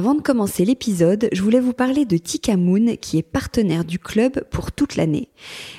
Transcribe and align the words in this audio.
Avant 0.00 0.14
de 0.14 0.22
commencer 0.22 0.64
l'épisode, 0.64 1.28
je 1.30 1.42
voulais 1.42 1.60
vous 1.60 1.74
parler 1.74 2.06
de 2.06 2.16
Tika 2.16 2.56
Moon 2.56 2.96
qui 2.98 3.18
est 3.18 3.22
partenaire 3.22 3.84
du 3.84 3.98
club 3.98 4.42
pour 4.50 4.72
toute 4.72 4.96
l'année. 4.96 5.28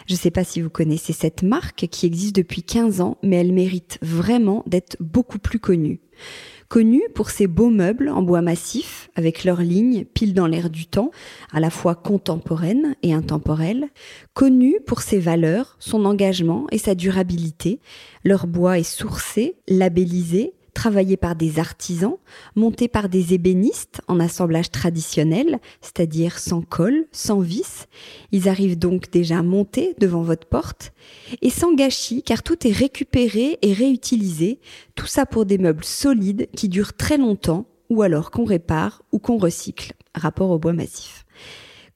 Je 0.05 0.13
ne 0.13 0.19
sais 0.19 0.29
pas 0.29 0.43
si 0.43 0.61
vous 0.61 0.69
connaissez 0.69 1.11
cette 1.11 1.41
marque 1.41 1.87
qui 1.89 2.05
existe 2.05 2.35
depuis 2.35 2.61
15 2.61 3.01
ans, 3.01 3.17
mais 3.23 3.37
elle 3.37 3.51
mérite 3.51 3.97
vraiment 4.03 4.63
d'être 4.67 4.95
beaucoup 4.99 5.39
plus 5.39 5.57
connue. 5.57 6.01
Connue 6.67 7.01
pour 7.15 7.31
ses 7.31 7.47
beaux 7.47 7.71
meubles 7.71 8.09
en 8.09 8.21
bois 8.21 8.43
massif, 8.43 9.09
avec 9.15 9.43
leurs 9.43 9.63
lignes 9.63 10.05
pile 10.05 10.35
dans 10.35 10.45
l'air 10.45 10.69
du 10.69 10.85
temps, 10.85 11.09
à 11.51 11.59
la 11.59 11.71
fois 11.71 11.95
contemporaine 11.95 12.95
et 13.01 13.15
intemporelle. 13.15 13.89
Connue 14.35 14.81
pour 14.85 15.01
ses 15.01 15.17
valeurs, 15.17 15.77
son 15.79 16.05
engagement 16.05 16.67
et 16.71 16.77
sa 16.77 16.93
durabilité. 16.93 17.79
Leur 18.23 18.45
bois 18.45 18.77
est 18.77 18.83
sourcé, 18.83 19.55
labellisé, 19.67 20.53
travaillé 20.73 21.17
par 21.17 21.35
des 21.35 21.59
artisans, 21.59 22.17
monté 22.55 22.87
par 22.87 23.09
des 23.09 23.33
ébénistes 23.33 24.01
en 24.07 24.19
assemblage 24.19 24.71
traditionnel, 24.71 25.59
c'est-à-dire 25.81 26.39
sans 26.39 26.61
colle, 26.61 27.05
sans 27.11 27.39
vis. 27.39 27.87
Ils 28.31 28.49
arrivent 28.49 28.79
donc 28.79 29.11
déjà 29.11 29.43
montés 29.43 29.95
devant 29.99 30.21
votre 30.21 30.47
porte 30.47 30.93
et 31.41 31.49
sans 31.49 31.73
gâchis 31.73 32.23
car 32.23 32.43
tout 32.43 32.67
est 32.67 32.71
récupéré 32.71 33.59
et 33.61 33.73
réutilisé, 33.73 34.59
tout 34.95 35.07
ça 35.07 35.25
pour 35.25 35.45
des 35.45 35.57
meubles 35.57 35.83
solides 35.83 36.47
qui 36.55 36.69
durent 36.69 36.93
très 36.93 37.17
longtemps 37.17 37.65
ou 37.89 38.01
alors 38.01 38.31
qu'on 38.31 38.45
répare 38.45 39.03
ou 39.11 39.19
qu'on 39.19 39.37
recycle, 39.37 39.93
rapport 40.15 40.49
au 40.49 40.59
bois 40.59 40.73
massif. 40.73 41.20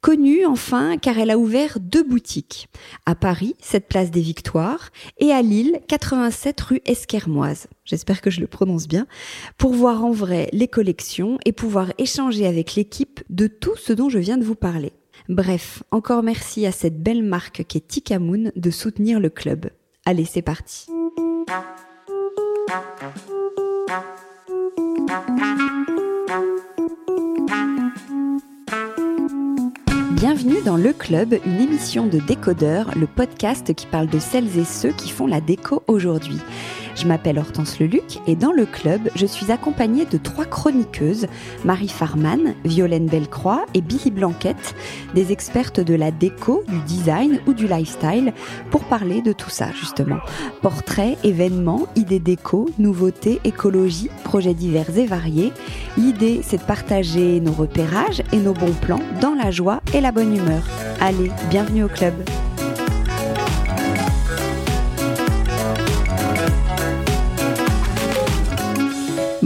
Connue 0.06 0.46
enfin 0.46 1.00
car 1.00 1.18
elle 1.18 1.32
a 1.32 1.38
ouvert 1.40 1.80
deux 1.82 2.04
boutiques. 2.04 2.70
À 3.08 3.16
Paris, 3.16 3.56
cette 3.60 3.88
place 3.88 4.12
des 4.12 4.22
Victoires, 4.22 4.92
et 5.18 5.32
à 5.32 5.42
Lille, 5.42 5.80
87 5.88 6.62
rue 6.62 6.82
Esquermoise. 6.86 7.66
J'espère 7.86 8.22
que 8.22 8.30
je 8.30 8.40
le 8.40 8.46
prononce 8.46 8.88
bien. 8.88 9.08
Pour 9.58 9.74
voir 9.74 10.06
en 10.06 10.12
vrai 10.12 10.48
les 10.54 10.68
collections 10.68 11.40
et 11.44 11.54
pouvoir 11.54 11.92
échanger 11.98 12.46
avec 12.46 12.76
l'équipe 12.76 13.24
de 13.32 13.48
tout 13.48 13.76
ce 13.78 13.94
dont 13.94 14.10
je 14.10 14.20
viens 14.20 14.38
de 14.38 14.44
vous 14.44 14.54
parler. 14.54 14.94
Bref, 15.28 15.82
encore 15.90 16.22
merci 16.22 16.68
à 16.68 16.72
cette 16.72 17.02
belle 17.02 17.24
marque 17.24 17.66
qu'est 17.68 17.88
Tikamoon 17.88 18.52
de 18.56 18.70
soutenir 18.70 19.20
le 19.20 19.32
club. 19.32 19.72
Allez, 20.06 20.26
c'est 20.26 20.44
parti. 20.44 20.86
Bienvenue 30.16 30.62
dans 30.64 30.78
Le 30.78 30.94
Club, 30.94 31.36
une 31.46 31.60
émission 31.60 32.08
de 32.08 32.20
décodeurs, 32.20 32.90
le 32.98 33.06
podcast 33.06 33.76
qui 33.76 33.86
parle 33.86 34.08
de 34.08 34.18
celles 34.18 34.58
et 34.58 34.64
ceux 34.64 34.94
qui 34.94 35.10
font 35.10 35.28
la 35.28 35.42
déco 35.42 35.84
aujourd'hui. 35.88 36.40
Je 36.96 37.08
m'appelle 37.08 37.38
Hortense 37.38 37.80
Leluc 37.80 38.20
et 38.26 38.36
dans 38.36 38.52
le 38.52 38.66
club, 38.66 39.10
je 39.16 39.26
suis 39.26 39.52
accompagnée 39.52 40.06
de 40.06 40.18
trois 40.18 40.46
chroniqueuses, 40.46 41.28
Marie 41.66 41.90
Farman, 41.90 42.56
Violaine 42.64 43.08
Bellecroix 43.08 43.66
et 43.74 43.82
Billy 43.82 44.12
Blanquette, 44.12 44.76
des 45.14 45.32
expertes 45.32 45.80
de 45.80 45.94
la 45.94 46.12
déco, 46.12 46.64
du 46.68 46.80
design 46.80 47.40
ou 47.48 47.54
du 47.54 47.68
lifestyle, 47.68 48.34
pour 48.72 48.86
parler 48.86 49.22
de 49.22 49.34
tout 49.34 49.50
ça 49.50 49.72
justement. 49.74 50.20
Portraits, 50.62 51.18
événements, 51.24 51.88
idées 51.96 52.20
déco, 52.20 52.70
nouveautés, 52.80 53.42
écologie, 53.44 54.10
projets 54.24 54.54
divers 54.54 54.98
et 54.98 55.06
variés. 55.06 55.52
L'idée, 55.98 56.40
c'est 56.44 56.58
de 56.58 56.64
partager 56.64 57.40
nos 57.42 57.52
repérages 57.52 58.24
et 58.32 58.38
nos 58.38 58.54
bons 58.54 58.74
plans 58.74 59.02
dans 59.20 59.34
la 59.34 59.52
joie 59.52 59.82
et 59.94 60.02
la 60.02 60.12
bonne 60.12 60.36
humeur. 60.36 60.64
Allez, 61.02 61.32
bienvenue 61.50 61.84
au 61.84 61.90
club. 61.90 62.14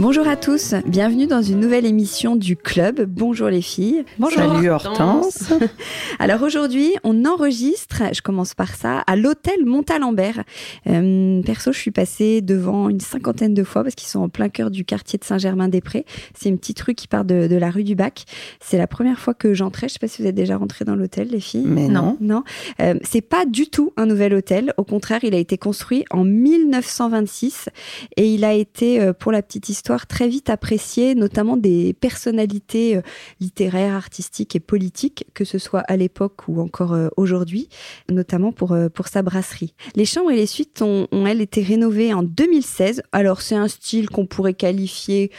Bonjour 0.00 0.26
à 0.26 0.34
tous, 0.34 0.74
bienvenue 0.86 1.26
dans 1.26 1.42
une 1.42 1.60
nouvelle 1.60 1.84
émission 1.84 2.34
du 2.34 2.56
club. 2.56 3.02
Bonjour 3.02 3.48
les 3.48 3.60
filles. 3.60 4.06
Bonjour. 4.18 4.38
Salut 4.38 4.70
Hortense. 4.70 5.52
Alors 6.18 6.42
aujourd'hui, 6.42 6.94
on 7.04 7.26
enregistre, 7.26 8.04
je 8.14 8.22
commence 8.22 8.54
par 8.54 8.74
ça, 8.74 9.00
à 9.00 9.14
l'hôtel 9.14 9.66
Montalembert. 9.66 10.42
Euh, 10.86 11.42
perso, 11.42 11.72
je 11.72 11.78
suis 11.78 11.90
passée 11.90 12.40
devant 12.40 12.88
une 12.88 13.00
cinquantaine 13.00 13.52
de 13.52 13.62
fois 13.62 13.82
parce 13.82 13.94
qu'ils 13.94 14.08
sont 14.08 14.20
en 14.20 14.30
plein 14.30 14.48
cœur 14.48 14.70
du 14.70 14.86
quartier 14.86 15.18
de 15.18 15.24
Saint-Germain-des-Prés. 15.24 16.06
C'est 16.32 16.48
une 16.48 16.58
petite 16.58 16.80
rue 16.80 16.94
qui 16.94 17.06
part 17.06 17.26
de, 17.26 17.46
de, 17.46 17.56
la 17.56 17.68
rue 17.68 17.84
du 17.84 17.94
Bac. 17.94 18.24
C'est 18.58 18.78
la 18.78 18.86
première 18.86 19.18
fois 19.18 19.34
que 19.34 19.52
j'entrais. 19.52 19.88
Je 19.88 19.92
sais 19.92 19.98
pas 19.98 20.08
si 20.08 20.22
vous 20.22 20.28
êtes 20.28 20.34
déjà 20.34 20.56
rentré 20.56 20.86
dans 20.86 20.96
l'hôtel, 20.96 21.28
les 21.28 21.40
filles. 21.40 21.66
Mais 21.66 21.88
non. 21.88 22.16
Non. 22.22 22.42
Euh, 22.80 22.94
c'est 23.02 23.20
pas 23.20 23.44
du 23.44 23.68
tout 23.68 23.92
un 23.98 24.06
nouvel 24.06 24.32
hôtel. 24.32 24.72
Au 24.78 24.84
contraire, 24.84 25.24
il 25.24 25.34
a 25.34 25.38
été 25.38 25.58
construit 25.58 26.06
en 26.10 26.24
1926 26.24 27.68
et 28.16 28.32
il 28.32 28.46
a 28.46 28.54
été, 28.54 28.98
euh, 28.98 29.12
pour 29.12 29.30
la 29.30 29.42
petite 29.42 29.68
histoire, 29.68 29.89
très 29.98 30.28
vite 30.28 30.50
apprécié, 30.50 31.14
notamment 31.14 31.56
des 31.56 31.92
personnalités 31.92 32.96
euh, 32.96 33.02
littéraires, 33.40 33.94
artistiques 33.94 34.56
et 34.56 34.60
politiques, 34.60 35.24
que 35.34 35.44
ce 35.44 35.58
soit 35.58 35.80
à 35.80 35.96
l'époque 35.96 36.48
ou 36.48 36.60
encore 36.60 36.92
euh, 36.92 37.08
aujourd'hui, 37.16 37.68
notamment 38.10 38.52
pour, 38.52 38.72
euh, 38.72 38.88
pour 38.88 39.08
sa 39.08 39.22
brasserie. 39.22 39.74
Les 39.96 40.04
chambres 40.04 40.30
et 40.30 40.36
les 40.36 40.46
suites 40.46 40.82
ont 40.82 41.06
elles, 41.26 41.40
été 41.40 41.62
rénovées 41.62 42.12
en 42.14 42.22
2016. 42.22 43.02
Alors, 43.12 43.42
c'est 43.42 43.56
un 43.56 43.68
style 43.68 44.08
qu'on 44.08 44.26
pourrait 44.26 44.54
qualifier 44.54 45.30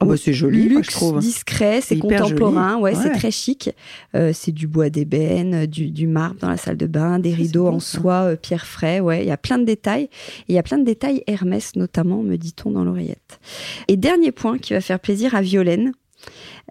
Oh 0.00 0.04
bah 0.04 0.16
c'est 0.18 0.34
joli, 0.34 0.68
luxe, 0.68 0.88
je 0.90 0.92
trouve. 0.92 1.18
discret, 1.20 1.80
c'est 1.80 1.98
contemporain, 1.98 2.76
ouais, 2.76 2.94
ouais. 2.94 3.02
c'est 3.02 3.12
très 3.12 3.30
chic. 3.30 3.70
Euh, 4.14 4.32
c'est 4.34 4.52
du 4.52 4.66
bois 4.66 4.90
d'ébène, 4.90 5.64
du, 5.64 5.90
du, 5.90 6.06
marbre 6.06 6.38
dans 6.40 6.50
la 6.50 6.58
salle 6.58 6.76
de 6.76 6.86
bain, 6.86 7.18
des 7.18 7.32
rideaux 7.32 7.70
bon, 7.70 7.76
en 7.76 7.80
soie, 7.80 8.32
euh, 8.32 8.36
pierre 8.36 8.66
frais, 8.66 9.00
ouais, 9.00 9.22
il 9.22 9.28
y 9.28 9.30
a 9.30 9.38
plein 9.38 9.58
de 9.58 9.64
détails. 9.64 10.04
Et 10.04 10.50
il 10.50 10.54
y 10.54 10.58
a 10.58 10.62
plein 10.62 10.78
de 10.78 10.84
détails 10.84 11.22
Hermès 11.26 11.76
notamment, 11.76 12.22
me 12.22 12.36
dit-on 12.36 12.72
dans 12.72 12.84
l'oreillette. 12.84 13.40
Et 13.88 13.96
dernier 13.96 14.32
point 14.32 14.58
qui 14.58 14.74
va 14.74 14.82
faire 14.82 15.00
plaisir 15.00 15.34
à 15.34 15.40
Violaine. 15.40 15.92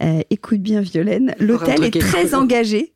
Euh, 0.03 0.21
écoute 0.29 0.61
bien 0.61 0.81
Violaine, 0.81 1.33
l'hôtel 1.39 1.83
est 1.83 1.99
très 1.99 2.35
engagé 2.35 2.93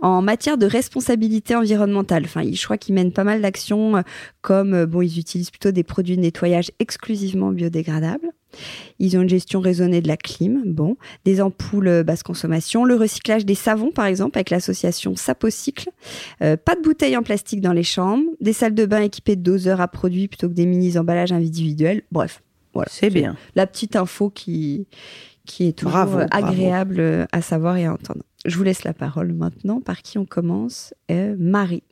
en 0.00 0.22
matière 0.22 0.58
de 0.58 0.66
responsabilité 0.66 1.56
environnementale. 1.56 2.24
Enfin, 2.24 2.42
je 2.48 2.64
crois 2.64 2.76
qu'ils 2.76 2.94
mènent 2.94 3.12
pas 3.12 3.24
mal 3.24 3.40
d'actions 3.40 3.96
euh, 3.96 4.02
comme, 4.42 4.84
bon, 4.84 5.02
ils 5.02 5.18
utilisent 5.18 5.50
plutôt 5.50 5.72
des 5.72 5.82
produits 5.82 6.16
de 6.16 6.20
nettoyage 6.20 6.70
exclusivement 6.78 7.50
biodégradables. 7.50 8.32
Ils 8.98 9.16
ont 9.16 9.22
une 9.22 9.28
gestion 9.28 9.60
raisonnée 9.60 10.00
de 10.00 10.08
la 10.08 10.16
clim, 10.16 10.62
bon, 10.66 10.96
des 11.24 11.40
ampoules 11.40 12.02
basse 12.04 12.22
consommation, 12.22 12.84
le 12.84 12.94
recyclage 12.94 13.44
des 13.44 13.54
savons 13.54 13.90
par 13.90 14.06
exemple 14.06 14.38
avec 14.38 14.50
l'association 14.50 15.16
Sapocycle, 15.16 15.90
euh, 16.42 16.56
pas 16.56 16.76
de 16.76 16.82
bouteilles 16.82 17.16
en 17.16 17.22
plastique 17.22 17.60
dans 17.60 17.72
les 17.72 17.82
chambres, 17.82 18.24
des 18.40 18.52
salles 18.52 18.74
de 18.74 18.86
bain 18.86 19.02
équipées 19.02 19.36
de 19.36 19.42
doseurs 19.42 19.80
à 19.80 19.88
produits 19.88 20.28
plutôt 20.28 20.48
que 20.48 20.54
des 20.54 20.66
mini 20.66 20.98
emballages 20.98 21.32
individuels. 21.32 22.02
Bref, 22.12 22.42
voilà. 22.74 22.88
C'est 22.90 23.10
bien. 23.10 23.36
La 23.54 23.66
petite 23.66 23.96
info 23.96 24.30
qui 24.30 24.86
qui 25.44 25.66
est 25.66 25.72
toujours 25.72 25.92
bravo, 25.92 26.20
agréable 26.30 26.96
bravo. 26.96 27.26
à 27.32 27.42
savoir 27.42 27.76
et 27.76 27.86
à 27.86 27.92
entendre. 27.92 28.22
Je 28.44 28.56
vous 28.56 28.62
laisse 28.62 28.84
la 28.84 28.92
parole 28.92 29.32
maintenant. 29.32 29.80
Par 29.80 30.02
qui 30.02 30.18
on 30.18 30.24
commence? 30.24 30.94
Euh, 31.10 31.34
Marie. 31.38 31.82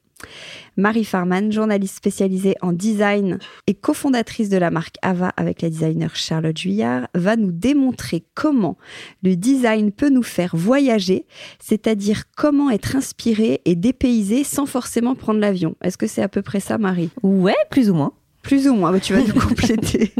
Marie 0.77 1.05
Farman, 1.05 1.53
journaliste 1.53 1.97
spécialisée 1.97 2.55
en 2.63 2.73
design 2.73 3.39
et 3.67 3.75
cofondatrice 3.75 4.49
de 4.49 4.57
la 4.57 4.71
marque 4.71 4.97
Ava 5.03 5.29
avec 5.37 5.63
la 5.63 5.71
designer 5.71 6.15
Charlotte 6.17 6.57
Juillard, 6.57 7.09
va 7.15 7.37
nous 7.37 7.53
démontrer 7.53 8.25
comment 8.35 8.79
le 9.23 9.37
design 9.37 9.93
peut 9.93 10.09
nous 10.09 10.23
faire 10.23 10.57
voyager, 10.57 11.27
c'est-à-dire 11.59 12.25
comment 12.37 12.71
être 12.71 12.97
inspiré 12.97 13.61
et 13.65 13.75
dépaysé 13.75 14.45
sans 14.45 14.67
forcément 14.67 15.15
prendre 15.15 15.41
l'avion. 15.41 15.77
Est-ce 15.83 15.99
que 15.99 16.07
c'est 16.07 16.23
à 16.23 16.29
peu 16.29 16.43
près 16.43 16.61
ça, 16.61 16.79
Marie? 16.79 17.11
Ouais, 17.23 17.57
plus 17.71 17.91
ou 17.91 17.95
moins. 17.95 18.13
Plus 18.43 18.69
ou 18.69 18.75
moins, 18.75 18.99
tu 18.99 19.13
vas 19.13 19.21
nous 19.21 19.41
compléter. 19.49 20.13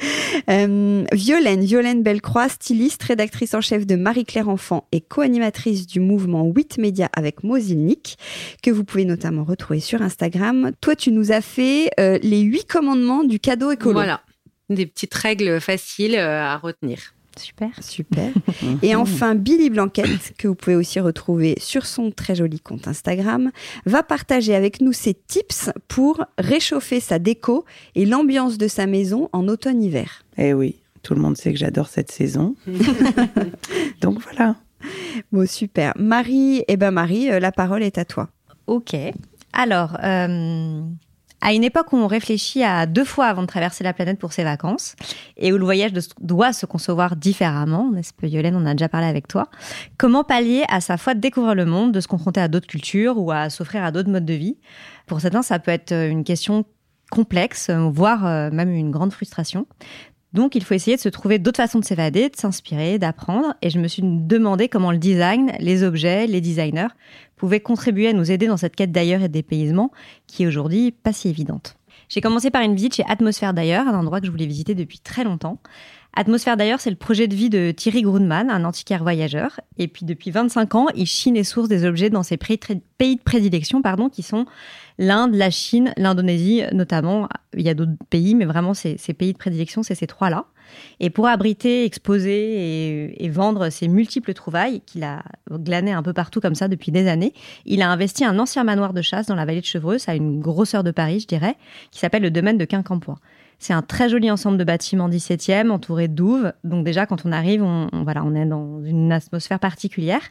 euh, 0.50 1.04
Violaine, 1.12 1.64
Violaine 1.64 2.02
Bellecroix, 2.02 2.48
styliste, 2.48 3.02
rédactrice 3.02 3.54
en 3.54 3.60
chef 3.60 3.86
de 3.86 3.96
Marie-Claire 3.96 4.48
Enfant 4.48 4.86
et 4.92 5.00
co-animatrice 5.00 5.86
du 5.86 6.00
mouvement 6.00 6.44
8 6.44 6.78
Média 6.78 7.08
avec 7.14 7.44
Mosilnik, 7.44 8.16
que 8.62 8.70
vous 8.70 8.84
pouvez 8.84 9.04
notamment 9.04 9.44
retrouver 9.44 9.80
sur 9.80 10.02
Instagram. 10.02 10.72
Toi, 10.80 10.96
tu 10.96 11.12
nous 11.12 11.32
as 11.32 11.40
fait 11.40 11.90
euh, 11.98 12.18
les 12.22 12.40
huit 12.40 12.66
commandements 12.66 13.24
du 13.24 13.40
cadeau 13.40 13.70
écolo. 13.70 13.92
Voilà, 13.92 14.22
des 14.68 14.86
petites 14.86 15.14
règles 15.14 15.60
faciles 15.60 16.16
euh, 16.16 16.42
à 16.42 16.56
retenir. 16.56 17.14
Super. 17.40 17.70
Super. 17.80 18.30
Et 18.82 18.94
enfin, 18.94 19.34
Billy 19.34 19.70
Blanquette, 19.70 20.34
que 20.38 20.48
vous 20.48 20.54
pouvez 20.54 20.76
aussi 20.76 21.00
retrouver 21.00 21.54
sur 21.58 21.86
son 21.86 22.10
très 22.10 22.34
joli 22.34 22.60
compte 22.60 22.86
Instagram, 22.86 23.50
va 23.86 24.02
partager 24.02 24.54
avec 24.54 24.80
nous 24.80 24.92
ses 24.92 25.14
tips 25.14 25.70
pour 25.88 26.24
réchauffer 26.38 27.00
sa 27.00 27.18
déco 27.18 27.64
et 27.94 28.06
l'ambiance 28.06 28.58
de 28.58 28.68
sa 28.68 28.86
maison 28.86 29.28
en 29.32 29.48
automne-hiver. 29.48 30.24
Eh 30.36 30.52
oui, 30.52 30.76
tout 31.02 31.14
le 31.14 31.20
monde 31.20 31.36
sait 31.36 31.52
que 31.52 31.58
j'adore 31.58 31.88
cette 31.88 32.12
saison. 32.12 32.54
Donc 34.00 34.20
voilà. 34.22 34.56
Bon, 35.32 35.46
super. 35.46 35.92
Marie, 35.98 36.64
eh 36.68 36.76
ben 36.76 36.90
Marie, 36.90 37.28
la 37.40 37.52
parole 37.52 37.82
est 37.82 37.98
à 37.98 38.04
toi. 38.04 38.28
Ok. 38.66 38.94
Alors, 39.52 39.96
euh, 40.02 40.82
à 41.40 41.52
une 41.52 41.64
époque 41.64 41.92
où 41.92 41.96
on 41.96 42.06
réfléchit 42.06 42.62
à 42.62 42.86
deux 42.86 43.04
fois 43.04 43.26
avant 43.26 43.42
de 43.42 43.46
traverser 43.46 43.84
la 43.84 43.92
planète 43.92 44.18
pour 44.18 44.32
ses 44.32 44.44
vacances 44.44 44.94
et 45.36 45.52
où 45.52 45.58
le 45.58 45.64
voyage 45.64 45.92
doit 46.20 46.52
se 46.52 46.66
concevoir 46.66 47.16
différemment, 47.16 47.90
n'est-ce 47.90 48.12
pas 48.12 48.26
Yolène, 48.26 48.56
on 48.56 48.66
a 48.66 48.72
déjà 48.72 48.88
parlé 48.88 49.06
avec 49.06 49.28
toi, 49.28 49.48
comment 49.98 50.24
pallier 50.24 50.64
à 50.68 50.80
sa 50.80 50.96
foi 50.96 51.14
de 51.14 51.20
découvrir 51.20 51.54
le 51.54 51.64
monde, 51.64 51.92
de 51.92 52.00
se 52.00 52.08
confronter 52.08 52.40
à 52.40 52.48
d'autres 52.48 52.66
cultures 52.66 53.18
ou 53.18 53.30
à 53.30 53.50
s'offrir 53.50 53.84
à 53.84 53.90
d'autres 53.90 54.10
modes 54.10 54.26
de 54.26 54.34
vie? 54.34 54.58
Pour 55.06 55.20
certains, 55.20 55.42
ça 55.42 55.58
peut 55.58 55.70
être 55.70 55.92
une 55.92 56.24
question 56.24 56.64
complexe, 57.10 57.70
voire 57.70 58.50
même 58.52 58.70
une 58.70 58.90
grande 58.90 59.12
frustration. 59.12 59.66
Donc 60.32 60.54
il 60.54 60.62
faut 60.62 60.74
essayer 60.74 60.96
de 60.96 61.00
se 61.00 61.08
trouver 61.08 61.40
d'autres 61.40 61.56
façons 61.56 61.80
de 61.80 61.84
s'évader, 61.84 62.28
de 62.28 62.36
s'inspirer, 62.36 62.98
d'apprendre. 62.98 63.54
Et 63.62 63.70
je 63.70 63.80
me 63.80 63.88
suis 63.88 64.02
demandé 64.04 64.68
comment 64.68 64.92
le 64.92 64.98
design, 64.98 65.50
les 65.58 65.82
objets, 65.82 66.28
les 66.28 66.40
designers 66.40 66.86
pouvaient 67.40 67.60
contribuer 67.60 68.08
à 68.08 68.12
nous 68.12 68.30
aider 68.30 68.46
dans 68.48 68.58
cette 68.58 68.76
quête 68.76 68.92
d'ailleurs 68.92 69.22
et 69.22 69.28
de 69.28 69.32
dépaysement 69.32 69.90
qui 70.26 70.42
est 70.42 70.46
aujourd'hui 70.46 70.90
pas 70.90 71.14
si 71.14 71.30
évidente. 71.30 71.74
J'ai 72.10 72.20
commencé 72.20 72.50
par 72.50 72.60
une 72.60 72.74
visite 72.74 72.96
chez 72.96 73.04
Atmosphère 73.08 73.54
d'ailleurs, 73.54 73.88
un 73.88 73.98
endroit 73.98 74.20
que 74.20 74.26
je 74.26 74.30
voulais 74.30 74.44
visiter 74.44 74.74
depuis 74.74 74.98
très 74.98 75.24
longtemps. 75.24 75.58
Atmosphère 76.14 76.56
d'ailleurs, 76.56 76.80
c'est 76.80 76.90
le 76.90 76.96
projet 76.96 77.28
de 77.28 77.36
vie 77.36 77.50
de 77.50 77.70
Thierry 77.70 78.02
Grunman, 78.02 78.50
un 78.50 78.64
antiquaire 78.64 79.02
voyageur. 79.02 79.60
Et 79.78 79.86
puis 79.86 80.04
depuis 80.04 80.32
25 80.32 80.74
ans, 80.74 80.86
il 80.96 81.06
chine 81.06 81.36
et 81.36 81.44
source 81.44 81.68
des 81.68 81.84
objets 81.84 82.10
dans 82.10 82.24
ses 82.24 82.36
pays 82.36 82.58
de 83.16 83.22
prédilection, 83.22 83.80
pardon, 83.80 84.08
qui 84.08 84.22
sont 84.22 84.44
l'Inde, 84.98 85.34
la 85.34 85.50
Chine, 85.50 85.92
l'Indonésie 85.96 86.62
notamment. 86.72 87.28
Il 87.56 87.62
y 87.62 87.68
a 87.68 87.74
d'autres 87.74 87.92
pays, 88.10 88.34
mais 88.34 88.44
vraiment 88.44 88.74
ces, 88.74 88.96
pays 89.16 89.32
de 89.32 89.38
prédilection, 89.38 89.84
c'est 89.84 89.94
ces 89.94 90.08
trois-là. 90.08 90.46
Et 90.98 91.10
pour 91.10 91.28
abriter, 91.28 91.84
exposer 91.84 93.14
et, 93.24 93.28
vendre 93.28 93.70
ces 93.70 93.86
multiples 93.86 94.34
trouvailles 94.34 94.82
qu'il 94.86 95.04
a 95.04 95.22
glanées 95.50 95.92
un 95.92 96.02
peu 96.02 96.12
partout 96.12 96.40
comme 96.40 96.54
ça 96.56 96.66
depuis 96.66 96.90
des 96.90 97.06
années, 97.06 97.34
il 97.66 97.82
a 97.82 97.90
investi 97.90 98.24
un 98.24 98.38
ancien 98.40 98.64
manoir 98.64 98.92
de 98.92 99.02
chasse 99.02 99.26
dans 99.26 99.36
la 99.36 99.44
vallée 99.44 99.60
de 99.60 99.66
Chevreuse, 99.66 100.08
à 100.08 100.16
une 100.16 100.40
grosseur 100.40 100.82
de 100.82 100.90
Paris, 100.90 101.20
je 101.20 101.26
dirais, 101.26 101.56
qui 101.92 102.00
s'appelle 102.00 102.22
le 102.22 102.30
domaine 102.30 102.58
de 102.58 102.64
Quincampoix. 102.64 103.18
C'est 103.62 103.74
un 103.74 103.82
très 103.82 104.08
joli 104.08 104.30
ensemble 104.30 104.56
de 104.56 104.64
bâtiments 104.64 105.10
17e, 105.10 105.68
entouré 105.68 106.08
douves. 106.08 106.54
Donc 106.64 106.82
déjà, 106.82 107.04
quand 107.04 107.26
on 107.26 107.30
arrive, 107.30 107.62
on, 107.62 107.88
voilà, 107.92 108.24
on 108.24 108.34
est 108.34 108.46
dans 108.46 108.82
une 108.82 109.12
atmosphère 109.12 109.58
particulière. 109.58 110.22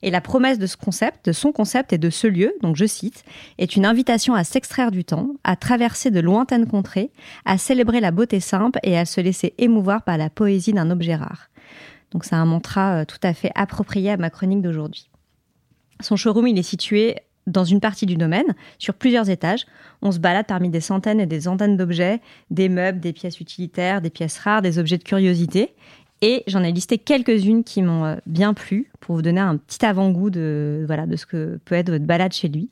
Et 0.00 0.10
la 0.10 0.22
promesse 0.22 0.58
de 0.58 0.66
ce 0.66 0.78
concept, 0.78 1.26
de 1.26 1.32
son 1.32 1.52
concept 1.52 1.92
et 1.92 1.98
de 1.98 2.08
ce 2.08 2.26
lieu, 2.26 2.54
donc 2.62 2.76
je 2.76 2.86
cite, 2.86 3.24
est 3.58 3.76
une 3.76 3.84
invitation 3.84 4.34
à 4.34 4.42
s'extraire 4.42 4.90
du 4.90 5.04
temps, 5.04 5.34
à 5.44 5.54
traverser 5.54 6.10
de 6.10 6.20
lointaines 6.20 6.66
contrées, 6.66 7.10
à 7.44 7.58
célébrer 7.58 8.00
la 8.00 8.10
beauté 8.10 8.40
simple 8.40 8.78
et 8.82 8.96
à 8.96 9.04
se 9.04 9.20
laisser 9.20 9.52
émouvoir 9.58 10.02
par 10.02 10.16
la 10.16 10.30
poésie 10.30 10.72
d'un 10.72 10.90
objet 10.90 11.14
rare. 11.14 11.50
Donc 12.10 12.24
c'est 12.24 12.36
un 12.36 12.46
mantra 12.46 13.00
euh, 13.00 13.04
tout 13.04 13.20
à 13.22 13.34
fait 13.34 13.52
approprié 13.54 14.12
à 14.12 14.16
ma 14.16 14.30
chronique 14.30 14.62
d'aujourd'hui. 14.62 15.10
Son 16.00 16.16
showroom, 16.16 16.46
il 16.46 16.58
est 16.58 16.62
situé 16.62 17.16
dans 17.48 17.64
une 17.64 17.80
partie 17.80 18.06
du 18.06 18.16
domaine, 18.16 18.54
sur 18.78 18.94
plusieurs 18.94 19.30
étages. 19.30 19.66
On 20.02 20.12
se 20.12 20.18
balade 20.18 20.46
parmi 20.46 20.70
des 20.70 20.80
centaines 20.80 21.20
et 21.20 21.26
des 21.26 21.42
centaines 21.42 21.76
d'objets, 21.76 22.20
des 22.50 22.68
meubles, 22.68 23.00
des 23.00 23.12
pièces 23.12 23.40
utilitaires, 23.40 24.00
des 24.00 24.10
pièces 24.10 24.38
rares, 24.38 24.62
des 24.62 24.78
objets 24.78 24.98
de 24.98 25.04
curiosité. 25.04 25.74
Et 26.20 26.42
j'en 26.48 26.64
ai 26.64 26.72
listé 26.72 26.98
quelques-unes 26.98 27.62
qui 27.62 27.80
m'ont 27.82 28.04
euh, 28.04 28.16
bien 28.26 28.52
plu 28.52 28.90
pour 28.98 29.14
vous 29.14 29.22
donner 29.22 29.40
un 29.40 29.56
petit 29.56 29.84
avant-goût 29.86 30.30
de, 30.30 30.82
voilà, 30.86 31.06
de 31.06 31.14
ce 31.14 31.26
que 31.26 31.60
peut 31.64 31.76
être 31.76 31.90
votre 31.90 32.04
balade 32.04 32.32
chez 32.32 32.48
lui. 32.48 32.70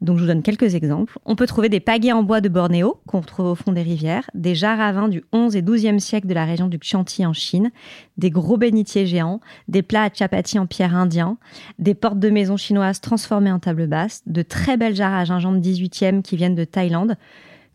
Donc 0.00 0.16
je 0.16 0.22
vous 0.22 0.28
donne 0.28 0.42
quelques 0.42 0.74
exemples. 0.74 1.18
On 1.24 1.36
peut 1.36 1.46
trouver 1.46 1.68
des 1.68 1.78
pagaies 1.78 2.12
en 2.12 2.22
bois 2.22 2.40
de 2.40 2.48
Bornéo 2.48 2.98
qu'on 3.06 3.20
retrouve 3.20 3.46
au 3.46 3.54
fond 3.54 3.72
des 3.72 3.82
rivières, 3.82 4.28
des 4.34 4.54
jarres 4.54 4.80
à 4.80 4.92
vin 4.92 5.08
du 5.08 5.22
11 5.32 5.54
et 5.56 5.62
12e 5.62 5.98
siècle 5.98 6.26
de 6.26 6.34
la 6.34 6.44
région 6.44 6.68
du 6.68 6.78
Chianti 6.80 7.24
en 7.24 7.32
Chine, 7.32 7.70
des 8.16 8.30
gros 8.30 8.56
bénitiers 8.56 9.06
géants, 9.06 9.40
des 9.68 9.82
plats 9.82 10.04
à 10.04 10.12
chapati 10.12 10.58
en 10.58 10.66
pierre 10.66 10.96
indien, 10.96 11.36
des 11.78 11.94
portes 11.94 12.18
de 12.18 12.30
maison 12.30 12.56
chinoises 12.56 13.00
transformées 13.00 13.52
en 13.52 13.58
table 13.58 13.86
basse, 13.86 14.22
de 14.26 14.42
très 14.42 14.76
belles 14.76 14.96
jarres 14.96 15.14
à 15.14 15.24
gingembre 15.24 15.60
18e 15.60 16.22
qui 16.22 16.36
viennent 16.36 16.54
de 16.54 16.64
Thaïlande, 16.64 17.16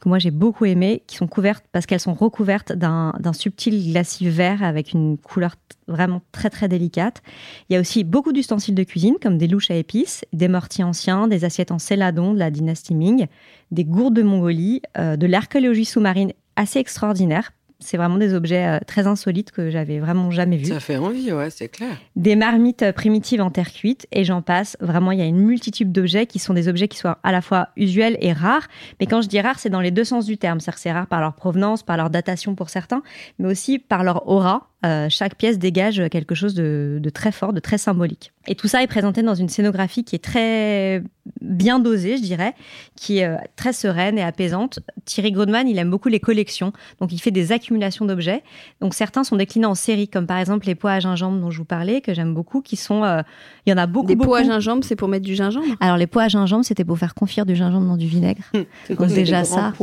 que 0.05 0.09
moi 0.09 0.19
j'ai 0.19 0.31
beaucoup 0.31 0.65
aimé, 0.65 1.03
qui 1.07 1.17
sont 1.17 1.27
couvertes 1.27 1.65
parce 1.71 1.85
qu'elles 1.85 1.99
sont 1.99 2.13
recouvertes 2.13 2.71
d'un 2.71 3.33
subtil 3.33 3.91
glacis 3.91 4.29
vert 4.29 4.63
avec 4.63 4.93
une 4.93 5.17
couleur 5.17 5.55
vraiment 5.87 6.21
très 6.31 6.49
très 6.49 6.67
délicate. 6.67 7.21
Il 7.69 7.73
y 7.73 7.75
a 7.75 7.79
aussi 7.79 8.03
beaucoup 8.03 8.31
d'ustensiles 8.31 8.75
de 8.75 8.83
cuisine 8.83 9.15
comme 9.21 9.37
des 9.37 9.47
louches 9.47 9.71
à 9.71 9.75
épices, 9.75 10.23
des 10.31 10.47
mortiers 10.47 10.83
anciens, 10.83 11.27
des 11.27 11.43
assiettes 11.43 11.71
en 11.71 11.79
céladon 11.79 12.33
de 12.33 12.39
la 12.39 12.51
dynastie 12.51 12.95
Ming, 12.95 13.25
des 13.71 13.83
gourdes 13.83 14.13
de 14.13 14.21
Mongolie, 14.21 14.81
euh, 14.97 15.17
de 15.17 15.25
l'archéologie 15.25 15.85
sous-marine 15.85 16.31
assez 16.55 16.79
extraordinaire 16.79 17.51
c'est 17.79 17.97
vraiment 17.97 18.17
des 18.17 18.33
objets 18.33 18.65
euh, 18.65 18.79
très 18.85 19.07
insolites 19.07 19.51
que 19.51 19.69
j'avais 19.69 19.99
vraiment 19.99 20.31
jamais 20.31 20.57
vus. 20.57 20.65
Ça 20.65 20.79
fait 20.79 20.97
envie, 20.97 21.31
ouais, 21.31 21.49
c'est 21.49 21.67
clair. 21.67 21.97
Des 22.15 22.35
marmites 22.35 22.83
euh, 22.83 22.91
primitives 22.91 23.41
en 23.41 23.51
terre 23.51 23.71
cuite 23.71 24.07
et 24.11 24.23
j'en 24.23 24.41
passe. 24.41 24.77
Vraiment, 24.79 25.11
il 25.11 25.19
y 25.19 25.21
a 25.21 25.25
une 25.25 25.39
multitude 25.39 25.91
d'objets 25.91 26.25
qui 26.25 26.39
sont 26.39 26.53
des 26.53 26.67
objets 26.67 26.87
qui 26.87 26.97
sont 26.97 27.15
à 27.21 27.31
la 27.31 27.41
fois 27.41 27.69
usuels 27.75 28.17
et 28.21 28.33
rares. 28.33 28.67
Mais 28.99 29.05
quand 29.05 29.21
je 29.21 29.27
dis 29.27 29.39
rares, 29.39 29.59
c'est 29.59 29.69
dans 29.69 29.81
les 29.81 29.91
deux 29.91 30.03
sens 30.03 30.25
du 30.25 30.37
terme. 30.37 30.59
C'est-à-dire 30.59 30.79
c'est 30.79 30.91
rare 30.91 31.07
par 31.07 31.21
leur 31.21 31.33
provenance, 31.33 31.83
par 31.83 31.97
leur 31.97 32.09
datation 32.09 32.55
pour 32.55 32.69
certains, 32.69 33.03
mais 33.39 33.47
aussi 33.47 33.79
par 33.79 34.03
leur 34.03 34.27
aura. 34.27 34.69
Euh, 34.85 35.07
chaque 35.09 35.35
pièce 35.35 35.57
dégage 35.57 36.01
quelque 36.11 36.35
chose 36.35 36.53
de, 36.53 37.01
très 37.13 37.31
fort, 37.31 37.53
de 37.53 37.59
très 37.59 37.77
symbolique. 37.77 38.31
Et 38.47 38.55
tout 38.55 38.67
ça 38.67 38.83
est 38.83 38.87
présenté 38.87 39.23
dans 39.23 39.33
une 39.33 39.49
scénographie 39.49 40.03
qui 40.03 40.15
est 40.15 40.23
très 40.23 41.01
bien 41.41 41.79
dosée, 41.79 42.17
je 42.17 42.21
dirais, 42.21 42.53
qui 42.95 43.17
est 43.17 43.25
euh, 43.25 43.37
très 43.55 43.73
sereine 43.73 44.19
et 44.19 44.21
apaisante. 44.21 44.79
Thierry 45.05 45.31
Grodman, 45.31 45.67
il 45.67 45.79
aime 45.79 45.89
beaucoup 45.89 46.09
les 46.09 46.19
collections, 46.19 46.71
donc 46.99 47.11
il 47.11 47.19
fait 47.19 47.31
des 47.31 47.51
accumulations 47.51 48.05
d'objets. 48.05 48.43
Donc 48.81 48.93
certains 48.93 49.23
sont 49.23 49.35
déclinés 49.35 49.65
en 49.65 49.73
série, 49.73 50.07
comme 50.07 50.27
par 50.27 50.37
exemple 50.37 50.67
les 50.67 50.75
pots 50.75 50.87
à 50.87 50.99
gingembre 50.99 51.39
dont 51.39 51.49
je 51.49 51.57
vous 51.57 51.65
parlais, 51.65 52.01
que 52.01 52.13
j'aime 52.13 52.35
beaucoup, 52.35 52.61
qui 52.61 52.75
sont, 52.75 53.03
euh, 53.03 53.21
il 53.65 53.71
y 53.71 53.73
en 53.73 53.77
a 53.77 53.87
beaucoup. 53.87 54.07
Des 54.07 54.15
pots 54.15 54.35
à 54.35 54.43
gingembre, 54.43 54.83
c'est 54.83 54.95
pour 54.95 55.07
mettre 55.07 55.25
du 55.25 55.33
gingembre? 55.33 55.65
Alors 55.79 55.97
les 55.97 56.07
pots 56.07 56.19
à 56.19 56.27
gingembre, 56.27 56.63
c'était 56.63 56.85
pour 56.85 56.99
faire 56.99 57.15
confire 57.15 57.47
du 57.47 57.55
gingembre 57.55 57.87
dans 57.87 57.97
du 57.97 58.07
vinaigre. 58.07 58.43
c'est 58.53 59.07
déjà 59.07 59.43
ça. 59.43 59.73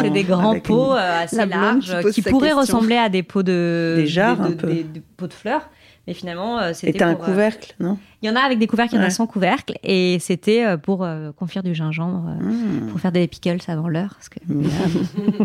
C'est 0.00 0.10
des 0.10 0.24
grands 0.24 0.60
pots 0.60 0.92
assez 0.92 1.44
larges 1.44 2.12
qui, 2.12 2.22
pourraient 2.22 2.52
ressembler 2.52 2.96
à 2.96 3.08
des 3.08 3.24
pots 3.24 3.42
de 3.42 3.94
des 3.96 4.06
peu. 4.36 4.66
des 4.66 5.02
pots 5.16 5.26
de 5.26 5.32
fleurs. 5.32 5.68
Mais 6.08 6.14
finalement, 6.14 6.58
euh, 6.58 6.72
c'était. 6.72 6.98
Et 6.98 7.02
un 7.02 7.12
euh, 7.12 7.16
couvercle, 7.16 7.74
non? 7.80 7.98
Il 8.22 8.28
y 8.28 8.32
en 8.32 8.34
a 8.34 8.40
avec 8.40 8.58
des 8.58 8.66
couvercles, 8.66 8.94
il 8.94 8.98
y 8.98 9.00
en 9.00 9.04
a 9.04 9.10
sans 9.10 9.26
couvercle. 9.26 9.74
Et 9.82 10.16
c'était 10.20 10.64
euh, 10.64 10.78
pour 10.78 11.06
confire 11.36 11.62
du 11.62 11.74
gingembre, 11.74 12.30
hmm. 12.40 12.88
pour 12.88 12.98
faire 12.98 13.12
des 13.12 13.28
pickles 13.28 13.58
avant 13.68 13.88
l'heure. 13.88 14.16
Que... 14.30 14.40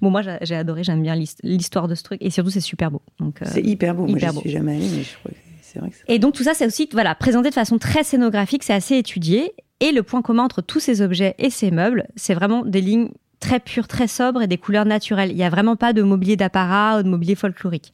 bon, 0.00 0.10
moi, 0.10 0.22
j'ai 0.42 0.54
adoré, 0.54 0.84
j'aime 0.84 1.02
bien 1.02 1.16
l'histoire 1.42 1.88
de 1.88 1.96
ce 1.96 2.04
truc. 2.04 2.18
Et 2.22 2.30
surtout, 2.30 2.50
c'est 2.50 2.60
super 2.60 2.92
beau. 2.92 3.02
C'est 3.42 3.60
hyper 3.60 3.96
beau. 3.96 4.06
moi, 4.06 4.16
je 4.16 4.38
suis 4.38 4.50
jamais 4.50 4.76
allée, 4.76 4.88
mais 4.96 5.02
je 5.02 5.16
crois 5.18 5.32
que 5.32 5.36
c'est 5.62 5.80
vrai 5.80 5.90
que 5.90 5.96
Et 6.06 6.20
donc, 6.20 6.34
tout 6.34 6.44
ça, 6.44 6.54
c'est 6.54 6.66
aussi 6.66 6.88
voilà, 6.92 7.16
présenté 7.16 7.48
de 7.48 7.54
façon 7.54 7.78
très 7.78 8.04
scénographique, 8.04 8.62
c'est 8.62 8.72
assez 8.72 8.96
étudié. 8.96 9.52
Et 9.80 9.90
le 9.90 10.04
point 10.04 10.22
commun 10.22 10.44
entre 10.44 10.62
tous 10.62 10.78
ces 10.78 11.02
objets 11.02 11.34
et 11.38 11.50
ces 11.50 11.72
meubles, 11.72 12.06
c'est 12.14 12.34
vraiment 12.34 12.64
des 12.64 12.80
lignes 12.80 13.10
très 13.40 13.60
pur, 13.60 13.88
très 13.88 14.08
sobre 14.08 14.42
et 14.42 14.46
des 14.46 14.58
couleurs 14.58 14.84
naturelles. 14.84 15.30
Il 15.30 15.36
n'y 15.36 15.44
a 15.44 15.50
vraiment 15.50 15.76
pas 15.76 15.92
de 15.92 16.02
mobilier 16.02 16.36
d'apparat 16.36 16.98
ou 16.98 17.02
de 17.02 17.08
mobilier 17.08 17.34
folklorique. 17.34 17.92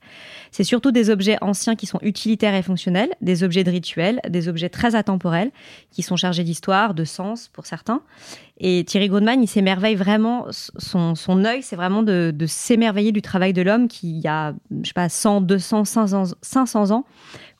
C'est 0.51 0.65
surtout 0.65 0.91
des 0.91 1.11
objets 1.11 1.39
anciens 1.41 1.77
qui 1.77 1.87
sont 1.87 1.99
utilitaires 2.03 2.55
et 2.55 2.63
fonctionnels, 2.63 3.11
des 3.21 3.45
objets 3.45 3.65
de 3.65 3.71
rituel, 3.71 4.21
des 4.29 4.49
objets 4.49 4.69
très 4.69 4.95
atemporels 4.95 5.51
qui 5.91 6.03
sont 6.03 6.17
chargés 6.17 6.45
d'histoire, 6.45 6.95
de 6.95 7.05
sens 7.05 7.49
pour 7.49 7.67
certains. 7.67 8.03
Et 8.59 8.85
Thierry 8.85 9.09
Goldman, 9.09 9.43
il 9.43 9.49
s'émerveille 9.49 9.95
vraiment, 9.95 10.47
son, 10.51 11.45
œil, 11.45 11.63
c'est 11.63 11.77
vraiment 11.77 12.03
de, 12.03 12.35
s'émerveiller 12.47 13.13
du 13.13 13.23
travail 13.23 13.53
de 13.53 13.63
l'homme 13.63 13.89
qui, 13.89 14.11
il 14.11 14.21
y 14.21 14.29
a, 14.29 14.55
je 14.83 14.89
sais 14.89 14.95
pas, 14.95 15.09
100, 15.09 15.43
200, 15.43 15.85
500, 15.85 16.25
500 16.43 16.91
ans, 16.91 17.05